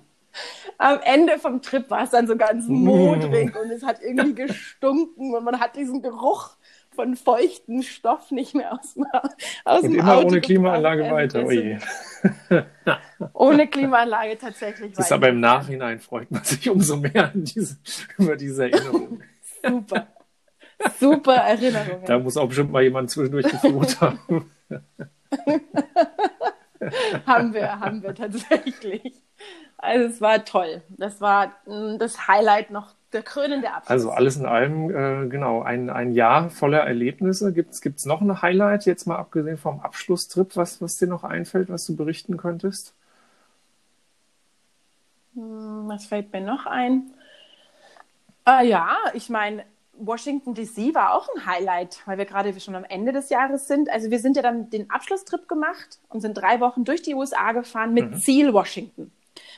Am 0.77 0.99
Ende 1.03 1.37
vom 1.39 1.61
Trip 1.61 1.89
war 1.89 2.03
es 2.03 2.11
dann 2.11 2.27
so 2.27 2.37
ganz 2.37 2.67
modrig 2.67 3.53
und 3.55 3.71
es 3.71 3.83
hat 3.83 4.01
irgendwie 4.01 4.35
gestunken 4.35 5.35
und 5.35 5.43
man 5.43 5.59
hat 5.59 5.75
diesen 5.75 6.01
Geruch 6.01 6.55
von 6.91 7.15
feuchten 7.15 7.83
Stoff 7.83 8.31
nicht 8.31 8.55
mehr 8.55 8.73
aus, 8.73 8.95
aus 9.65 9.83
und 9.83 9.91
dem 9.91 9.99
immer 9.99 10.15
Auto 10.15 10.27
ohne 10.27 10.41
Klimaanlage 10.41 11.09
weiter. 11.11 11.45
Oje. 11.45 11.79
ohne 13.33 13.67
Klimaanlage 13.67 14.37
tatsächlich 14.37 14.91
das 14.91 14.97
weiter. 14.97 15.07
Ist 15.07 15.11
aber 15.11 15.29
im 15.29 15.39
Nachhinein 15.39 15.99
freut 15.99 16.31
man 16.31 16.43
sich 16.43 16.69
umso 16.69 16.97
mehr 16.97 17.31
diese, 17.33 17.77
über 18.17 18.35
diese 18.35 18.71
Erinnerung. 18.71 19.21
Super. 19.65 20.07
Super 20.99 21.35
Erinnerungen. 21.35 22.05
Da 22.05 22.19
muss 22.19 22.37
auch 22.37 22.47
bestimmt 22.47 22.71
mal 22.71 22.83
jemand 22.83 23.09
zwischendurch 23.09 23.47
geflucht 23.47 23.99
haben. 24.01 24.49
haben 27.25 27.53
wir, 27.53 27.79
haben 27.79 28.01
wir 28.03 28.15
tatsächlich. 28.15 29.13
Also 29.77 30.07
es 30.07 30.21
war 30.21 30.43
toll. 30.45 30.81
Das 30.89 31.21
war 31.21 31.53
mm, 31.65 31.97
das 31.97 32.27
Highlight 32.27 32.69
noch, 32.71 32.93
der 33.13 33.23
krönende 33.23 33.69
Abschluss. 33.71 33.89
Also 33.89 34.11
alles 34.11 34.37
in 34.37 34.45
allem, 34.45 34.89
äh, 34.89 35.27
genau, 35.29 35.61
ein, 35.61 35.89
ein 35.89 36.11
Jahr 36.11 36.49
voller 36.49 36.79
Erlebnisse. 36.79 37.53
Gibt 37.53 37.73
es 37.73 38.05
noch 38.05 38.21
ein 38.21 38.41
Highlight, 38.41 38.85
jetzt 38.85 39.07
mal 39.07 39.17
abgesehen 39.17 39.57
vom 39.57 39.79
Abschlusstrip, 39.79 40.55
was, 40.55 40.81
was 40.81 40.97
dir 40.97 41.07
noch 41.07 41.23
einfällt, 41.23 41.69
was 41.69 41.85
du 41.85 41.95
berichten 41.95 42.37
könntest? 42.37 42.93
Hm, 45.35 45.87
was 45.87 46.05
fällt 46.05 46.31
mir 46.33 46.41
noch 46.41 46.65
ein? 46.65 47.11
Äh, 48.45 48.67
ja, 48.67 48.97
ich 49.13 49.29
meine, 49.29 49.63
Washington 49.99 50.53
DC 50.53 50.95
war 50.95 51.13
auch 51.13 51.27
ein 51.35 51.45
Highlight, 51.45 52.01
weil 52.05 52.17
wir 52.17 52.25
gerade 52.25 52.57
schon 52.59 52.75
am 52.75 52.83
Ende 52.83 53.11
des 53.11 53.29
Jahres 53.29 53.67
sind. 53.67 53.89
Also 53.89 54.09
wir 54.11 54.19
sind 54.19 54.35
ja 54.35 54.41
dann 54.41 54.69
den 54.69 54.89
Abschlusstrip 54.89 55.47
gemacht 55.47 55.99
und 56.09 56.21
sind 56.21 56.35
drei 56.35 56.59
Wochen 56.59 56.83
durch 56.83 57.01
die 57.01 57.15
USA 57.15 57.51
gefahren 57.51 57.93
mit 57.93 58.11
mhm. 58.11 58.17
Ziel 58.17 58.53
Washington. 58.53 59.11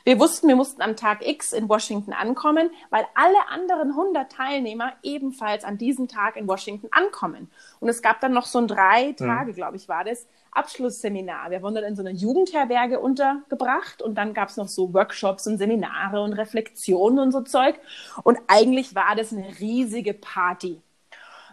Wir 0.04 0.18
wussten, 0.18 0.48
wir 0.48 0.56
mussten 0.56 0.82
am 0.82 0.96
Tag 0.96 1.26
X 1.26 1.52
in 1.52 1.68
Washington 1.68 2.12
ankommen, 2.12 2.70
weil 2.90 3.06
alle 3.14 3.48
anderen 3.48 3.90
100 3.90 4.30
Teilnehmer 4.32 4.92
ebenfalls 5.02 5.64
an 5.64 5.78
diesem 5.78 6.08
Tag 6.08 6.36
in 6.36 6.48
Washington 6.48 6.88
ankommen. 6.90 7.50
Und 7.80 7.88
es 7.88 8.02
gab 8.02 8.20
dann 8.20 8.32
noch 8.32 8.46
so 8.46 8.58
ein 8.58 8.66
drei. 8.66 9.12
Tage, 9.12 9.52
mhm. 9.52 9.56
glaube 9.56 9.76
ich, 9.76 9.88
war 9.88 10.04
das, 10.04 10.26
Abschlussseminar. 10.52 11.50
Wir 11.50 11.62
wurden 11.62 11.76
dann 11.76 11.84
in 11.84 11.96
so 11.96 12.02
einer 12.02 12.12
Jugendherberge 12.12 13.00
untergebracht 13.00 14.02
und 14.02 14.16
dann 14.16 14.34
gab 14.34 14.48
es 14.50 14.56
noch 14.56 14.68
so 14.68 14.92
Workshops 14.94 15.46
und 15.46 15.58
Seminare 15.58 16.22
und 16.22 16.34
Reflexionen 16.34 17.18
und 17.18 17.32
so 17.32 17.40
Zeug. 17.40 17.76
Und 18.22 18.38
eigentlich 18.48 18.94
war 18.94 19.16
das 19.16 19.32
eine 19.32 19.58
riesige 19.58 20.14
Party 20.14 20.80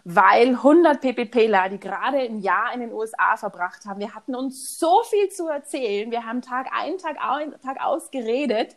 weil 0.04 0.48
100 0.50 1.00
PPPler, 1.00 1.68
die 1.68 1.78
gerade 1.78 2.18
ein 2.18 2.40
Jahr 2.40 2.72
in 2.72 2.80
den 2.80 2.92
USA 2.92 3.36
verbracht 3.36 3.84
haben, 3.84 4.00
wir 4.00 4.14
hatten 4.14 4.34
uns 4.34 4.78
so 4.78 5.02
viel 5.04 5.28
zu 5.28 5.48
erzählen. 5.48 6.10
Wir 6.10 6.24
haben 6.24 6.42
Tag 6.42 6.68
ein, 6.72 6.98
Tag, 6.98 7.16
ein, 7.20 7.54
Tag 7.60 7.84
aus 7.84 8.10
geredet. 8.10 8.76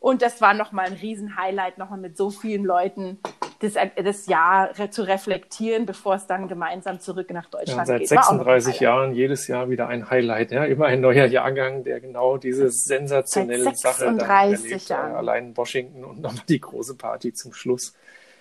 Und 0.00 0.22
das 0.22 0.40
war 0.40 0.54
nochmal 0.54 0.86
ein 0.86 0.94
Riesenhighlight, 0.94 1.76
nochmal 1.78 1.98
mit 1.98 2.16
so 2.16 2.30
vielen 2.30 2.64
Leuten 2.64 3.18
das, 3.62 3.74
das 3.96 4.26
Jahr 4.26 4.70
zu 4.90 5.02
reflektieren, 5.02 5.86
bevor 5.86 6.16
es 6.16 6.26
dann 6.26 6.48
gemeinsam 6.48 7.00
zurück 7.00 7.30
nach 7.30 7.46
Deutschland 7.46 7.78
ja, 7.78 7.84
seit 7.86 8.00
geht. 8.00 8.08
Seit 8.08 8.24
36 8.24 8.80
Jahren 8.80 9.14
jedes 9.14 9.46
Jahr 9.46 9.70
wieder 9.70 9.88
ein 9.88 10.10
Highlight. 10.10 10.50
Ja? 10.50 10.64
Immer 10.64 10.86
ein 10.86 11.00
neuer 11.00 11.26
Jahrgang, 11.26 11.84
der 11.84 12.00
genau 12.00 12.36
diese 12.36 12.70
sensationelle 12.70 13.74
Sache 13.74 14.04
dann 14.06 14.18
erlebt. 14.18 14.88
Jahren. 14.88 15.14
Allein 15.14 15.56
Washington 15.56 16.04
und 16.04 16.20
nochmal 16.20 16.44
die 16.48 16.60
große 16.60 16.96
Party 16.96 17.32
zum 17.32 17.52
Schluss 17.52 17.94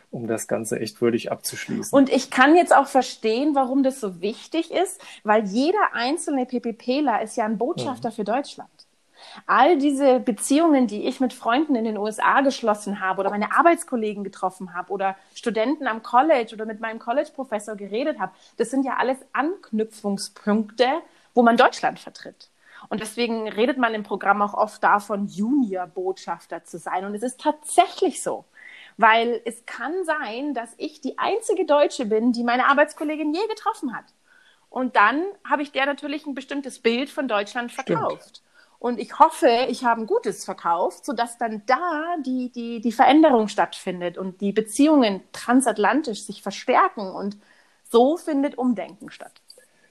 um 0.09 0.28
das 0.28 0.47
Ganze 0.47 0.80
echt 0.80 1.01
würdig 1.01 1.32
abzuschließen. 1.32 1.97
Und 1.97 2.09
ich 2.09 2.30
kann 2.30 2.55
jetzt 2.57 2.76
auch 2.76 2.88
verstehen, 2.88 3.55
warum 3.55 3.82
das 3.82 4.01
so 4.01 4.22
wichtig 4.22 4.69
ist, 4.72 5.01
weil 5.24 5.45
jeder 5.45 5.93
einzelne 5.93 6.45
PPPler 6.45 7.22
ist 7.22 7.38
ja 7.38 7.45
ein 7.45 7.57
Botschafter 7.57 8.09
mhm. 8.09 8.13
für 8.13 8.24
Deutschland. 8.26 8.69
All 9.46 9.78
diese 9.78 10.20
Beziehungen, 10.20 10.88
die 10.88 11.08
ich 11.08 11.20
mit 11.20 11.34
Freunden 11.34 11.76
in 11.76 11.86
den 11.86 11.98
USA 11.98 12.42
geschlossen 12.42 13.00
habe 13.00 13.22
oder 13.22 13.30
meine 13.30 13.56
Arbeitskollegen 13.56 14.24
getroffen 14.24 14.74
habe 14.74 14.92
oder 14.92 15.16
Studenten 15.36 15.88
am 15.88 16.04
College 16.04 16.54
oder 16.54 16.66
mit 16.66 16.80
meinem 16.80 17.00
College-Professor 17.00 17.76
geredet 17.76 18.20
habe, 18.20 18.34
das 18.58 18.70
sind 18.70 18.86
ja 18.86 18.98
alles 18.98 19.18
Anknüpfungspunkte, 19.34 20.88
wo 21.34 21.44
man 21.44 21.58
Deutschland 21.58 22.00
vertritt. 22.00 22.50
Und 22.90 23.00
deswegen 23.00 23.48
redet 23.48 23.78
man 23.78 23.94
im 23.94 24.04
Programm 24.04 24.42
auch 24.42 24.54
oft 24.54 24.84
davon, 24.84 25.28
Junior-Botschafter 25.28 26.64
zu 26.64 26.78
sein. 26.78 27.06
Und 27.06 27.16
es 27.16 27.24
ist 27.24 27.40
tatsächlich 27.40 28.24
so. 28.24 28.46
Weil 28.98 29.42
es 29.46 29.66
kann 29.66 30.04
sein, 30.04 30.54
dass 30.54 30.74
ich 30.78 31.02
die 31.02 31.18
einzige 31.18 31.66
Deutsche 31.66 32.06
bin, 32.06 32.34
die 32.34 32.44
meine 32.44 32.68
Arbeitskollegin 32.68 33.34
je 33.34 33.48
getroffen 33.48 33.96
hat. 33.96 34.06
Und 34.70 34.96
dann 34.96 35.24
habe 35.50 35.64
ich 35.64 35.72
der 35.72 35.86
natürlich 35.86 36.26
ein 36.26 36.34
bestimmtes 36.34 36.80
Bild 36.80 37.10
von 37.10 37.28
Deutschland 37.28 37.72
verkauft. 37.72 38.38
Stimmt. 38.38 38.51
Und 38.82 39.00
ich 39.00 39.20
hoffe, 39.20 39.68
ich 39.70 39.86
habe 39.86 40.02
ein 40.02 40.08
gutes 40.08 40.44
verkauft, 40.44 41.06
sodass 41.06 41.38
dann 41.38 41.62
da 41.68 42.16
die, 42.26 42.52
die, 42.52 42.82
die 42.82 42.92
Veränderung 42.92 43.48
stattfindet 43.48 44.18
und 44.18 44.42
die 44.42 44.54
Beziehungen 44.54 45.22
transatlantisch 45.34 46.24
sich 46.24 46.42
verstärken. 46.42 47.12
Und 47.12 47.38
so 47.92 48.18
findet 48.18 48.58
Umdenken 48.58 49.12
statt. 49.12 49.34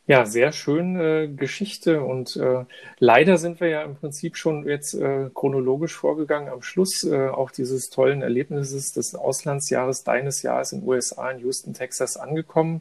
Ja, 0.08 0.26
sehr 0.26 0.50
schön 0.50 0.98
äh, 0.98 1.28
Geschichte 1.28 2.02
und 2.02 2.34
äh, 2.34 2.64
leider 2.98 3.38
sind 3.38 3.60
wir 3.60 3.68
ja 3.68 3.82
im 3.82 3.94
Prinzip 3.94 4.36
schon 4.36 4.66
jetzt 4.66 4.94
äh, 4.94 5.30
chronologisch 5.32 5.94
vorgegangen 5.94 6.48
am 6.48 6.62
Schluss 6.62 7.04
äh, 7.04 7.28
auch 7.28 7.52
dieses 7.52 7.90
tollen 7.90 8.22
Erlebnisses 8.22 8.90
des 8.90 9.14
Auslandsjahres 9.14 10.02
deines 10.02 10.42
Jahres 10.42 10.72
in 10.72 10.82
USA 10.82 11.30
in 11.30 11.38
Houston, 11.38 11.74
Texas 11.74 12.16
angekommen. 12.16 12.80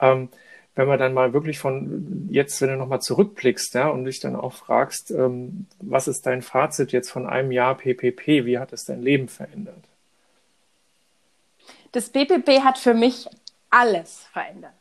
Ähm, 0.00 0.30
wenn 0.74 0.88
man 0.88 0.98
dann 0.98 1.14
mal 1.14 1.32
wirklich 1.32 1.58
von 1.58 2.28
jetzt, 2.30 2.60
wenn 2.60 2.70
du 2.70 2.76
nochmal 2.76 3.00
zurückblickst, 3.00 3.74
ja, 3.74 3.88
und 3.88 4.04
dich 4.04 4.20
dann 4.20 4.36
auch 4.36 4.54
fragst, 4.54 5.10
ähm, 5.10 5.66
was 5.80 6.08
ist 6.08 6.26
dein 6.26 6.42
Fazit 6.42 6.92
jetzt 6.92 7.10
von 7.10 7.26
einem 7.26 7.52
Jahr 7.52 7.76
PPP? 7.76 8.46
Wie 8.46 8.58
hat 8.58 8.72
es 8.72 8.84
dein 8.84 9.02
Leben 9.02 9.28
verändert? 9.28 9.84
Das 11.92 12.08
PPP 12.08 12.62
hat 12.64 12.78
für 12.78 12.94
mich 12.94 13.26
alles 13.70 14.26
verändert 14.32 14.72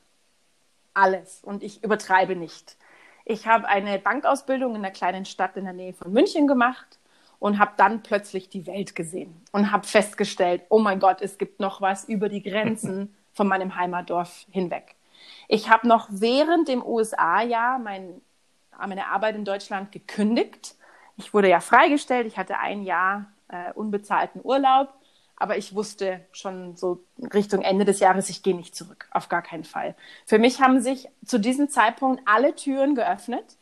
alles 0.93 1.41
und 1.43 1.63
ich 1.63 1.83
übertreibe 1.83 2.35
nicht. 2.35 2.77
Ich 3.25 3.47
habe 3.47 3.67
eine 3.67 3.99
Bankausbildung 3.99 4.75
in 4.75 4.83
einer 4.83 4.91
kleinen 4.91 5.25
Stadt 5.25 5.57
in 5.57 5.65
der 5.65 5.73
Nähe 5.73 5.93
von 5.93 6.11
München 6.11 6.47
gemacht 6.47 6.99
und 7.39 7.59
habe 7.59 7.71
dann 7.77 8.03
plötzlich 8.03 8.49
die 8.49 8.67
Welt 8.67 8.95
gesehen 8.95 9.33
und 9.51 9.71
habe 9.71 9.87
festgestellt, 9.87 10.63
oh 10.69 10.79
mein 10.79 10.99
Gott, 10.99 11.21
es 11.21 11.37
gibt 11.37 11.59
noch 11.59 11.81
was 11.81 12.05
über 12.05 12.29
die 12.29 12.43
Grenzen 12.43 13.15
von 13.33 13.47
meinem 13.47 13.75
Heimatdorf 13.75 14.45
hinweg. 14.51 14.95
Ich 15.47 15.69
habe 15.69 15.87
noch 15.87 16.07
während 16.09 16.67
dem 16.67 16.83
USA-Jahr 16.83 17.79
mein, 17.79 18.21
meine 18.77 19.07
Arbeit 19.07 19.35
in 19.35 19.45
Deutschland 19.45 19.91
gekündigt. 19.91 20.75
Ich 21.17 21.33
wurde 21.33 21.49
ja 21.49 21.59
freigestellt, 21.59 22.27
ich 22.27 22.37
hatte 22.37 22.57
ein 22.57 22.83
Jahr 22.83 23.31
äh, 23.49 23.73
unbezahlten 23.73 24.41
Urlaub 24.43 24.93
aber 25.41 25.57
ich 25.57 25.73
wusste 25.73 26.23
schon 26.31 26.75
so 26.75 27.03
Richtung 27.33 27.63
Ende 27.63 27.83
des 27.83 27.99
Jahres, 27.99 28.29
ich 28.29 28.43
gehe 28.43 28.55
nicht 28.55 28.75
zurück, 28.75 29.07
auf 29.09 29.27
gar 29.27 29.41
keinen 29.41 29.63
Fall. 29.63 29.95
Für 30.27 30.37
mich 30.37 30.61
haben 30.61 30.81
sich 30.81 31.09
zu 31.25 31.39
diesem 31.39 31.67
Zeitpunkt 31.67 32.21
alle 32.27 32.53
Türen 32.53 32.93
geöffnet 32.93 33.57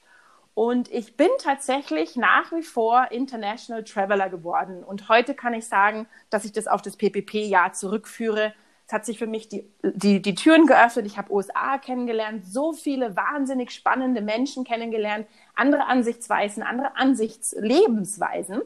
und 0.53 0.91
ich 0.91 1.15
bin 1.15 1.29
tatsächlich 1.41 2.17
nach 2.17 2.51
wie 2.51 2.63
vor 2.63 3.11
International 3.11 3.85
Traveler 3.85 4.27
geworden. 4.29 4.83
Und 4.83 5.07
heute 5.07 5.33
kann 5.33 5.53
ich 5.53 5.69
sagen, 5.69 6.05
dass 6.29 6.43
ich 6.43 6.51
das 6.51 6.67
auf 6.67 6.81
das 6.81 6.97
PPP-Jahr 6.97 7.71
zurückführe. 7.71 8.53
Es 8.89 8.93
hat 8.93 9.05
sich 9.05 9.19
für 9.19 9.27
mich 9.27 9.47
die, 9.47 9.69
die, 9.83 10.19
die 10.19 10.33
Türen 10.33 10.65
geöffnet. 10.65 11.05
Ich 11.05 11.19
habe 11.19 11.31
USA 11.31 11.77
kennengelernt, 11.77 12.43
so 12.47 12.73
viele 12.73 13.15
wahnsinnig 13.15 13.69
spannende 13.69 14.19
Menschen 14.19 14.63
kennengelernt, 14.63 15.27
andere 15.53 15.85
Ansichtsweisen, 15.85 16.63
andere 16.63 16.97
Ansichtslebensweisen. 16.97 18.63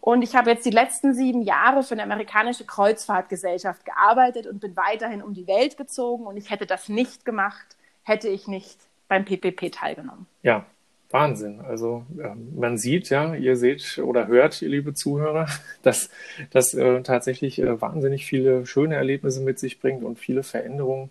Und 0.00 0.22
ich 0.22 0.34
habe 0.34 0.48
jetzt 0.48 0.64
die 0.64 0.70
letzten 0.70 1.12
sieben 1.12 1.42
Jahre 1.42 1.82
für 1.82 1.92
eine 1.92 2.04
amerikanische 2.04 2.64
Kreuzfahrtgesellschaft 2.64 3.84
gearbeitet 3.84 4.46
und 4.46 4.58
bin 4.58 4.74
weiterhin 4.74 5.22
um 5.22 5.34
die 5.34 5.46
Welt 5.46 5.76
gezogen. 5.76 6.24
Und 6.24 6.38
ich 6.38 6.48
hätte 6.48 6.64
das 6.64 6.88
nicht 6.88 7.26
gemacht, 7.26 7.76
hätte 8.04 8.28
ich 8.28 8.48
nicht 8.48 8.80
beim 9.06 9.26
PPP 9.26 9.70
teilgenommen. 9.70 10.26
Ja, 10.42 10.64
Wahnsinn. 11.10 11.60
Also 11.60 12.04
äh, 12.22 12.34
man 12.54 12.76
sieht 12.76 13.08
ja, 13.08 13.34
ihr 13.34 13.56
seht 13.56 13.98
oder 13.98 14.26
hört, 14.26 14.60
ihr 14.60 14.68
liebe 14.68 14.94
Zuhörer, 14.94 15.46
dass 15.82 16.10
das 16.50 16.74
äh, 16.74 17.02
tatsächlich 17.02 17.60
äh, 17.60 17.80
wahnsinnig 17.80 18.26
viele 18.26 18.66
schöne 18.66 18.96
Erlebnisse 18.96 19.40
mit 19.40 19.58
sich 19.58 19.80
bringt 19.80 20.04
und 20.04 20.18
viele 20.18 20.42
Veränderungen, 20.42 21.10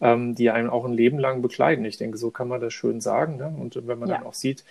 ähm, 0.00 0.34
die 0.34 0.50
einem 0.50 0.70
auch 0.70 0.84
ein 0.84 0.92
Leben 0.92 1.18
lang 1.18 1.40
begleiten. 1.40 1.84
Ich 1.84 1.96
denke, 1.96 2.18
so 2.18 2.30
kann 2.30 2.48
man 2.48 2.60
das 2.60 2.74
schön 2.74 3.00
sagen. 3.00 3.36
Ne? 3.36 3.54
Und 3.58 3.86
wenn 3.86 3.98
man 3.98 4.08
ja. 4.08 4.16
dann 4.16 4.26
auch 4.26 4.34
sieht, 4.34 4.64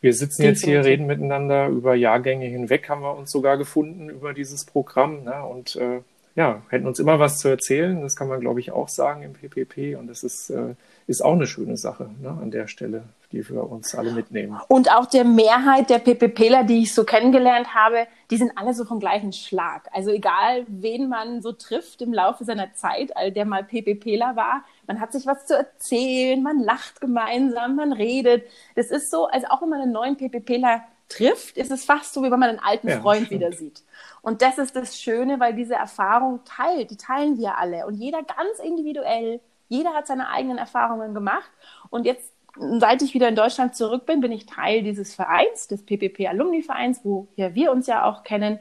wir 0.00 0.12
sitzen 0.12 0.42
jetzt 0.42 0.64
hier, 0.64 0.84
reden 0.84 1.06
miteinander 1.06 1.68
über 1.68 1.94
Jahrgänge 1.94 2.46
hinweg, 2.46 2.88
haben 2.90 3.00
wir 3.00 3.16
uns 3.16 3.30
sogar 3.30 3.56
gefunden 3.56 4.10
über 4.10 4.34
dieses 4.34 4.64
Programm. 4.64 5.24
Ne? 5.24 5.42
Und 5.42 5.76
äh, 5.76 6.00
ja, 6.36 6.62
hätten 6.68 6.86
uns 6.86 6.98
immer 6.98 7.20
was 7.20 7.38
zu 7.38 7.48
erzählen. 7.48 8.00
Das 8.02 8.16
kann 8.16 8.26
man, 8.26 8.40
glaube 8.40 8.58
ich, 8.58 8.72
auch 8.72 8.88
sagen 8.88 9.22
im 9.22 9.34
PPP. 9.34 9.96
Und 9.96 10.08
das 10.08 10.24
ist, 10.24 10.50
äh, 10.50 10.74
ist 11.06 11.24
auch 11.24 11.34
eine 11.34 11.46
schöne 11.46 11.76
Sache 11.76 12.10
ne, 12.20 12.30
an 12.30 12.50
der 12.50 12.66
Stelle, 12.66 13.04
die 13.30 13.48
wir 13.48 13.70
uns 13.70 13.94
alle 13.94 14.10
mitnehmen. 14.10 14.58
Und 14.66 14.90
auch 14.90 15.06
der 15.06 15.22
Mehrheit 15.22 15.90
der 15.90 16.00
PPPler, 16.00 16.64
die 16.64 16.82
ich 16.82 16.92
so 16.92 17.04
kennengelernt 17.04 17.72
habe, 17.72 18.08
die 18.30 18.36
sind 18.36 18.50
alle 18.56 18.74
so 18.74 18.84
vom 18.84 18.98
gleichen 18.98 19.32
Schlag. 19.32 19.88
Also 19.92 20.10
egal, 20.10 20.64
wen 20.66 21.08
man 21.08 21.40
so 21.40 21.52
trifft 21.52 22.02
im 22.02 22.12
Laufe 22.12 22.44
seiner 22.44 22.74
Zeit, 22.74 23.12
der 23.36 23.44
mal 23.44 23.62
PPPler 23.62 24.34
war, 24.34 24.64
man 24.88 25.00
hat 25.00 25.12
sich 25.12 25.26
was 25.26 25.46
zu 25.46 25.56
erzählen, 25.56 26.42
man 26.42 26.58
lacht 26.58 27.00
gemeinsam, 27.00 27.76
man 27.76 27.92
redet. 27.92 28.44
Das 28.74 28.90
ist 28.90 29.08
so, 29.08 29.26
also 29.26 29.46
auch 29.48 29.62
wenn 29.62 29.68
man 29.68 29.82
einen 29.82 29.92
neuen 29.92 30.16
PPPler 30.16 30.82
trifft, 31.08 31.56
ist 31.56 31.70
es 31.70 31.84
fast 31.84 32.14
so, 32.14 32.22
wie 32.22 32.30
wenn 32.30 32.38
man 32.38 32.50
einen 32.50 32.58
alten 32.58 32.88
ja, 32.88 33.00
Freund 33.00 33.30
wieder 33.30 33.52
sieht. 33.52 33.82
Und 34.22 34.42
das 34.42 34.58
ist 34.58 34.74
das 34.74 35.00
Schöne, 35.00 35.38
weil 35.40 35.54
diese 35.54 35.74
Erfahrung 35.74 36.40
teilt, 36.44 36.90
die 36.90 36.96
teilen 36.96 37.38
wir 37.38 37.58
alle 37.58 37.86
und 37.86 37.94
jeder 37.94 38.22
ganz 38.22 38.58
individuell. 38.62 39.40
Jeder 39.68 39.94
hat 39.94 40.06
seine 40.06 40.28
eigenen 40.28 40.58
Erfahrungen 40.58 41.14
gemacht 41.14 41.50
und 41.90 42.04
jetzt 42.06 42.34
seit 42.56 43.02
ich 43.02 43.14
wieder 43.14 43.28
in 43.28 43.34
Deutschland 43.34 43.74
zurück 43.74 44.06
bin, 44.06 44.20
bin 44.20 44.32
ich 44.32 44.46
Teil 44.46 44.82
dieses 44.82 45.14
Vereins, 45.14 45.66
des 45.68 45.84
PPP 45.84 46.28
Alumni 46.28 46.62
Vereins, 46.62 47.00
wo 47.02 47.28
ja 47.36 47.54
wir 47.54 47.72
uns 47.72 47.86
ja 47.86 48.04
auch 48.04 48.22
kennen. 48.22 48.58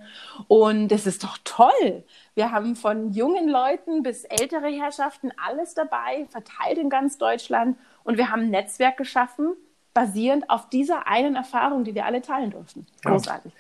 Und 0.48 0.92
es 0.92 1.06
ist 1.06 1.24
doch 1.24 1.38
toll. 1.44 2.04
Wir 2.34 2.52
haben 2.52 2.76
von 2.76 3.12
jungen 3.12 3.48
Leuten 3.48 4.04
bis 4.04 4.24
ältere 4.24 4.68
Herrschaften 4.68 5.32
alles 5.38 5.74
dabei, 5.76 6.26
verteilt 6.30 6.78
in 6.78 6.90
ganz 6.90 7.18
Deutschland. 7.18 7.78
Und 8.04 8.18
wir 8.18 8.32
haben 8.32 8.44
ein 8.44 8.50
Netzwerk 8.50 8.98
geschaffen, 8.98 9.54
basierend 9.94 10.50
auf 10.50 10.70
dieser 10.70 11.08
einen 11.08 11.36
Erfahrung, 11.36 11.84
die 11.84 11.96
wir 11.96 12.06
alle 12.06 12.22
teilen 12.22 12.52
durften. 12.52 12.86
Großartig. 13.04 13.52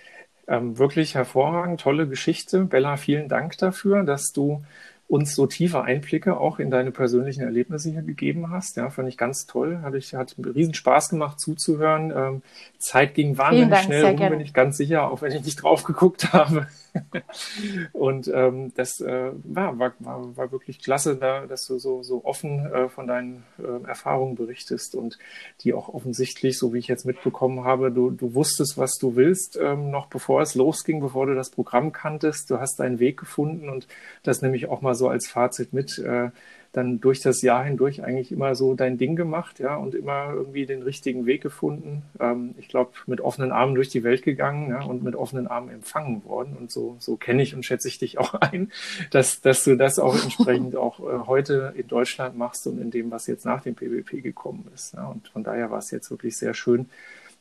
Ja, 0.48 0.58
ähm, 0.58 0.78
wirklich 0.78 1.16
hervorragend, 1.16 1.82
tolle 1.82 2.08
Geschichte. 2.08 2.66
Bella, 2.66 2.98
vielen 2.98 3.30
Dank 3.30 3.58
dafür, 3.58 4.04
dass 4.04 4.32
du 4.34 4.64
uns 5.08 5.36
so 5.36 5.46
tiefe 5.46 5.84
Einblicke 5.84 6.38
auch 6.38 6.60
in 6.60 6.72
deine 6.72 6.92
persönlichen 6.92 7.42
Erlebnisse 7.42 7.92
hier 7.92 8.02
gegeben 8.02 8.50
hast. 8.50 8.78
Ja, 8.78 8.90
fand 8.90 9.10
ich 9.10 9.18
ganz 9.18 9.46
toll. 9.46 9.80
Hat, 9.84 9.94
ich, 9.94 10.16
hat 10.16 10.36
riesen 10.38 10.74
Spaß 10.74 11.10
gemacht 11.10 11.40
zuzuhören. 11.40 12.12
Ähm, 12.16 12.42
Zeit 12.80 13.14
ging 13.14 13.38
wahnsinnig 13.38 13.70
Dank, 13.70 13.84
schnell 13.84 14.06
rum, 14.06 14.30
bin 14.30 14.40
ich 14.40 14.54
ganz 14.54 14.78
sicher, 14.78 15.12
auch 15.12 15.22
wenn 15.22 15.32
ich 15.32 15.44
nicht 15.44 15.62
drauf 15.62 15.84
geguckt 15.84 16.34
habe. 16.34 16.68
und 17.94 18.28
ähm, 18.34 18.72
das 18.76 19.00
äh, 19.02 19.32
war, 19.44 19.80
war, 19.80 19.94
war, 20.00 20.52
wirklich 20.52 20.80
klasse, 20.80 21.16
da, 21.16 21.46
dass 21.46 21.66
du 21.66 21.80
so, 21.80 22.04
so 22.04 22.24
offen 22.24 22.66
äh, 22.72 22.90
von 22.90 23.08
deinen 23.08 23.44
äh, 23.58 23.88
Erfahrungen 23.88 24.36
berichtest 24.36 24.96
und 24.96 25.18
die 25.62 25.74
auch 25.74 25.90
offensichtlich, 25.90 26.58
so 26.58 26.74
wie 26.74 26.80
ich 26.80 26.88
jetzt 26.88 27.06
mitbekommen 27.06 27.64
habe, 27.64 27.92
du, 27.92 28.12
du 28.12 28.36
wusstest, 28.36 28.78
was 28.78 28.98
du 28.98 29.16
willst, 29.16 29.58
ähm, 29.62 29.90
noch 29.90 30.08
bevor 30.08 30.42
es 30.42 30.56
losging, 30.56 31.00
bevor 31.00 31.26
du 31.26 31.36
das 31.36 31.50
Programm 31.50 31.92
kanntest. 31.92 32.50
Du 32.50 32.60
hast 32.60 32.80
deinen 32.80 33.00
Weg 33.00 33.20
gefunden 33.20 33.70
und 33.70 33.88
das 34.24 34.42
nehme 34.42 34.56
ich 34.56 34.68
auch 34.68 34.82
mal 34.82 34.96
so 34.96 35.08
als 35.10 35.28
Fazit 35.28 35.74
mit. 35.74 35.98
Äh, 35.98 36.30
dann 36.74 37.00
durch 37.00 37.22
das 37.22 37.44
Jahr 37.44 37.64
hindurch 37.64 38.04
eigentlich 38.04 38.32
immer 38.32 38.56
so 38.56 38.74
dein 38.74 38.98
Ding 38.98 39.16
gemacht, 39.16 39.60
ja, 39.60 39.76
und 39.76 39.94
immer 39.94 40.34
irgendwie 40.34 40.66
den 40.66 40.82
richtigen 40.82 41.28
Weg 41.28 41.44
gefunden. 41.44 42.02
Ähm, 42.20 42.56
ich 42.58 42.68
glaube, 42.68 42.92
mit 43.06 43.22
offenen 43.22 43.52
Armen 43.52 43.76
durch 43.76 43.90
die 43.90 44.04
Welt 44.04 44.24
gegangen, 44.24 44.72
ja, 44.72 44.82
und 44.82 45.04
mit 45.04 45.16
offenen 45.16 45.46
Armen 45.46 45.70
empfangen 45.70 46.26
worden. 46.26 46.58
Und 46.60 46.72
so, 46.72 46.96
so 46.98 47.16
kenne 47.16 47.44
ich 47.44 47.54
und 47.54 47.64
schätze 47.64 47.88
ich 47.88 48.00
dich 48.00 48.18
auch 48.18 48.34
ein, 48.34 48.72
dass, 49.12 49.40
dass 49.42 49.64
du 49.64 49.78
das 49.78 50.00
auch 50.00 50.16
entsprechend 50.22 50.76
auch 50.76 51.00
äh, 51.00 51.28
heute 51.28 51.76
in 51.78 51.88
Deutschland 51.88 52.36
machst 52.38 52.66
und 52.66 52.82
in 52.82 52.90
dem, 52.90 53.12
was 53.12 53.28
jetzt 53.28 53.46
nach 53.46 53.62
dem 53.62 53.76
PWP 53.76 54.24
gekommen 54.24 54.66
ist. 54.74 54.96
Ja. 54.96 55.06
Und 55.06 55.28
von 55.28 55.44
daher 55.44 55.70
war 55.70 55.78
es 55.78 55.92
jetzt 55.92 56.10
wirklich 56.10 56.36
sehr 56.38 56.56
schön, 56.56 56.88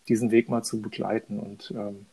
diesen 0.08 0.30
Weg 0.30 0.50
mal 0.50 0.62
zu 0.62 0.82
begleiten 0.82 1.38
und 1.38 1.72
ähm, 1.74 2.04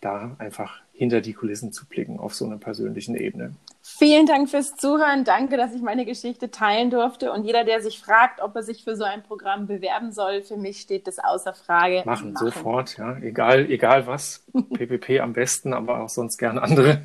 da 0.00 0.36
einfach 0.38 0.80
hinter 0.96 1.20
die 1.20 1.34
Kulissen 1.34 1.72
zu 1.72 1.86
blicken 1.86 2.18
auf 2.18 2.34
so 2.34 2.46
einer 2.46 2.56
persönlichen 2.56 3.14
Ebene. 3.16 3.52
Vielen 3.82 4.26
Dank 4.26 4.48
fürs 4.48 4.76
Zuhören. 4.76 5.24
Danke, 5.24 5.56
dass 5.56 5.74
ich 5.74 5.82
meine 5.82 6.04
Geschichte 6.04 6.50
teilen 6.50 6.90
durfte. 6.90 7.32
Und 7.32 7.44
jeder, 7.44 7.64
der 7.64 7.82
sich 7.82 8.00
fragt, 8.00 8.40
ob 8.40 8.56
er 8.56 8.62
sich 8.62 8.82
für 8.82 8.96
so 8.96 9.04
ein 9.04 9.22
Programm 9.22 9.66
bewerben 9.66 10.10
soll, 10.10 10.42
für 10.42 10.56
mich 10.56 10.80
steht 10.80 11.06
das 11.06 11.18
außer 11.18 11.54
Frage. 11.54 12.02
Machen, 12.04 12.32
Machen. 12.32 12.46
sofort, 12.46 12.96
ja. 12.98 13.16
Egal, 13.18 13.70
egal 13.70 14.06
was. 14.06 14.44
PPP 14.74 15.20
am 15.20 15.34
besten, 15.34 15.72
aber 15.72 16.00
auch 16.00 16.08
sonst 16.08 16.38
gern 16.38 16.58
andere. 16.58 17.02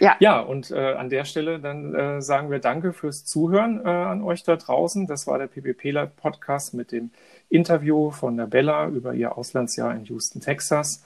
ja. 0.00 0.16
Ja, 0.20 0.40
und 0.40 0.70
äh, 0.70 0.94
an 0.94 1.10
der 1.10 1.24
Stelle 1.24 1.58
dann 1.58 1.94
äh, 1.94 2.22
sagen 2.22 2.50
wir 2.50 2.60
Danke 2.60 2.92
fürs 2.92 3.24
Zuhören 3.24 3.84
äh, 3.84 3.88
an 3.88 4.22
euch 4.22 4.44
da 4.44 4.56
draußen. 4.56 5.06
Das 5.06 5.26
war 5.26 5.38
der 5.38 5.48
PPP-Podcast 5.48 6.74
mit 6.74 6.92
dem 6.92 7.10
Interview 7.50 8.10
von 8.10 8.36
der 8.36 8.46
Bella 8.46 8.88
über 8.88 9.14
ihr 9.14 9.36
Auslandsjahr 9.36 9.94
in 9.94 10.04
Houston, 10.04 10.40
Texas 10.40 11.02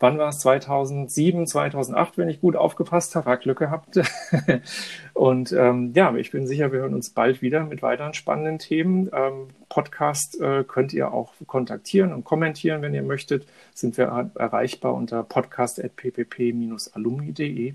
wann 0.00 0.18
war 0.18 0.30
es? 0.30 0.40
2007, 0.40 1.46
2008, 1.46 2.18
wenn 2.18 2.28
ich 2.28 2.40
gut 2.40 2.56
aufgepasst 2.56 3.14
habe, 3.14 3.38
Glück 3.38 3.60
gehabt. 3.60 4.00
und 5.14 5.52
ähm, 5.52 5.92
ja, 5.94 6.12
ich 6.16 6.32
bin 6.32 6.48
sicher, 6.48 6.72
wir 6.72 6.80
hören 6.80 6.94
uns 6.94 7.10
bald 7.10 7.42
wieder 7.42 7.62
mit 7.64 7.82
weiteren 7.82 8.14
spannenden 8.14 8.58
Themen. 8.58 9.08
Ähm, 9.12 9.50
Podcast 9.68 10.40
äh, 10.40 10.64
könnt 10.64 10.92
ihr 10.92 11.12
auch 11.12 11.34
kontaktieren 11.46 12.12
und 12.12 12.24
kommentieren, 12.24 12.82
wenn 12.82 12.94
ihr 12.94 13.04
möchtet. 13.04 13.46
Sind 13.74 13.96
wir 13.96 14.32
erreichbar 14.34 14.94
unter 14.94 15.22
podcast.ppp-alumni.de 15.22 17.74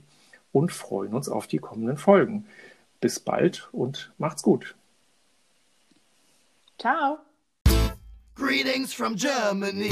und 0.52 0.74
freuen 0.74 1.14
uns 1.14 1.30
auf 1.30 1.48
die 1.48 1.60
kommenden 1.60 1.96
Folgen. 1.98 2.46
Bis 3.00 3.20
bald 3.20 3.70
und 3.72 4.12
macht's 4.18 4.42
gut. 4.42 4.74
Ciao. 6.80 7.20
Greetings 8.36 8.94
from 8.94 9.16
Germany. 9.16 9.92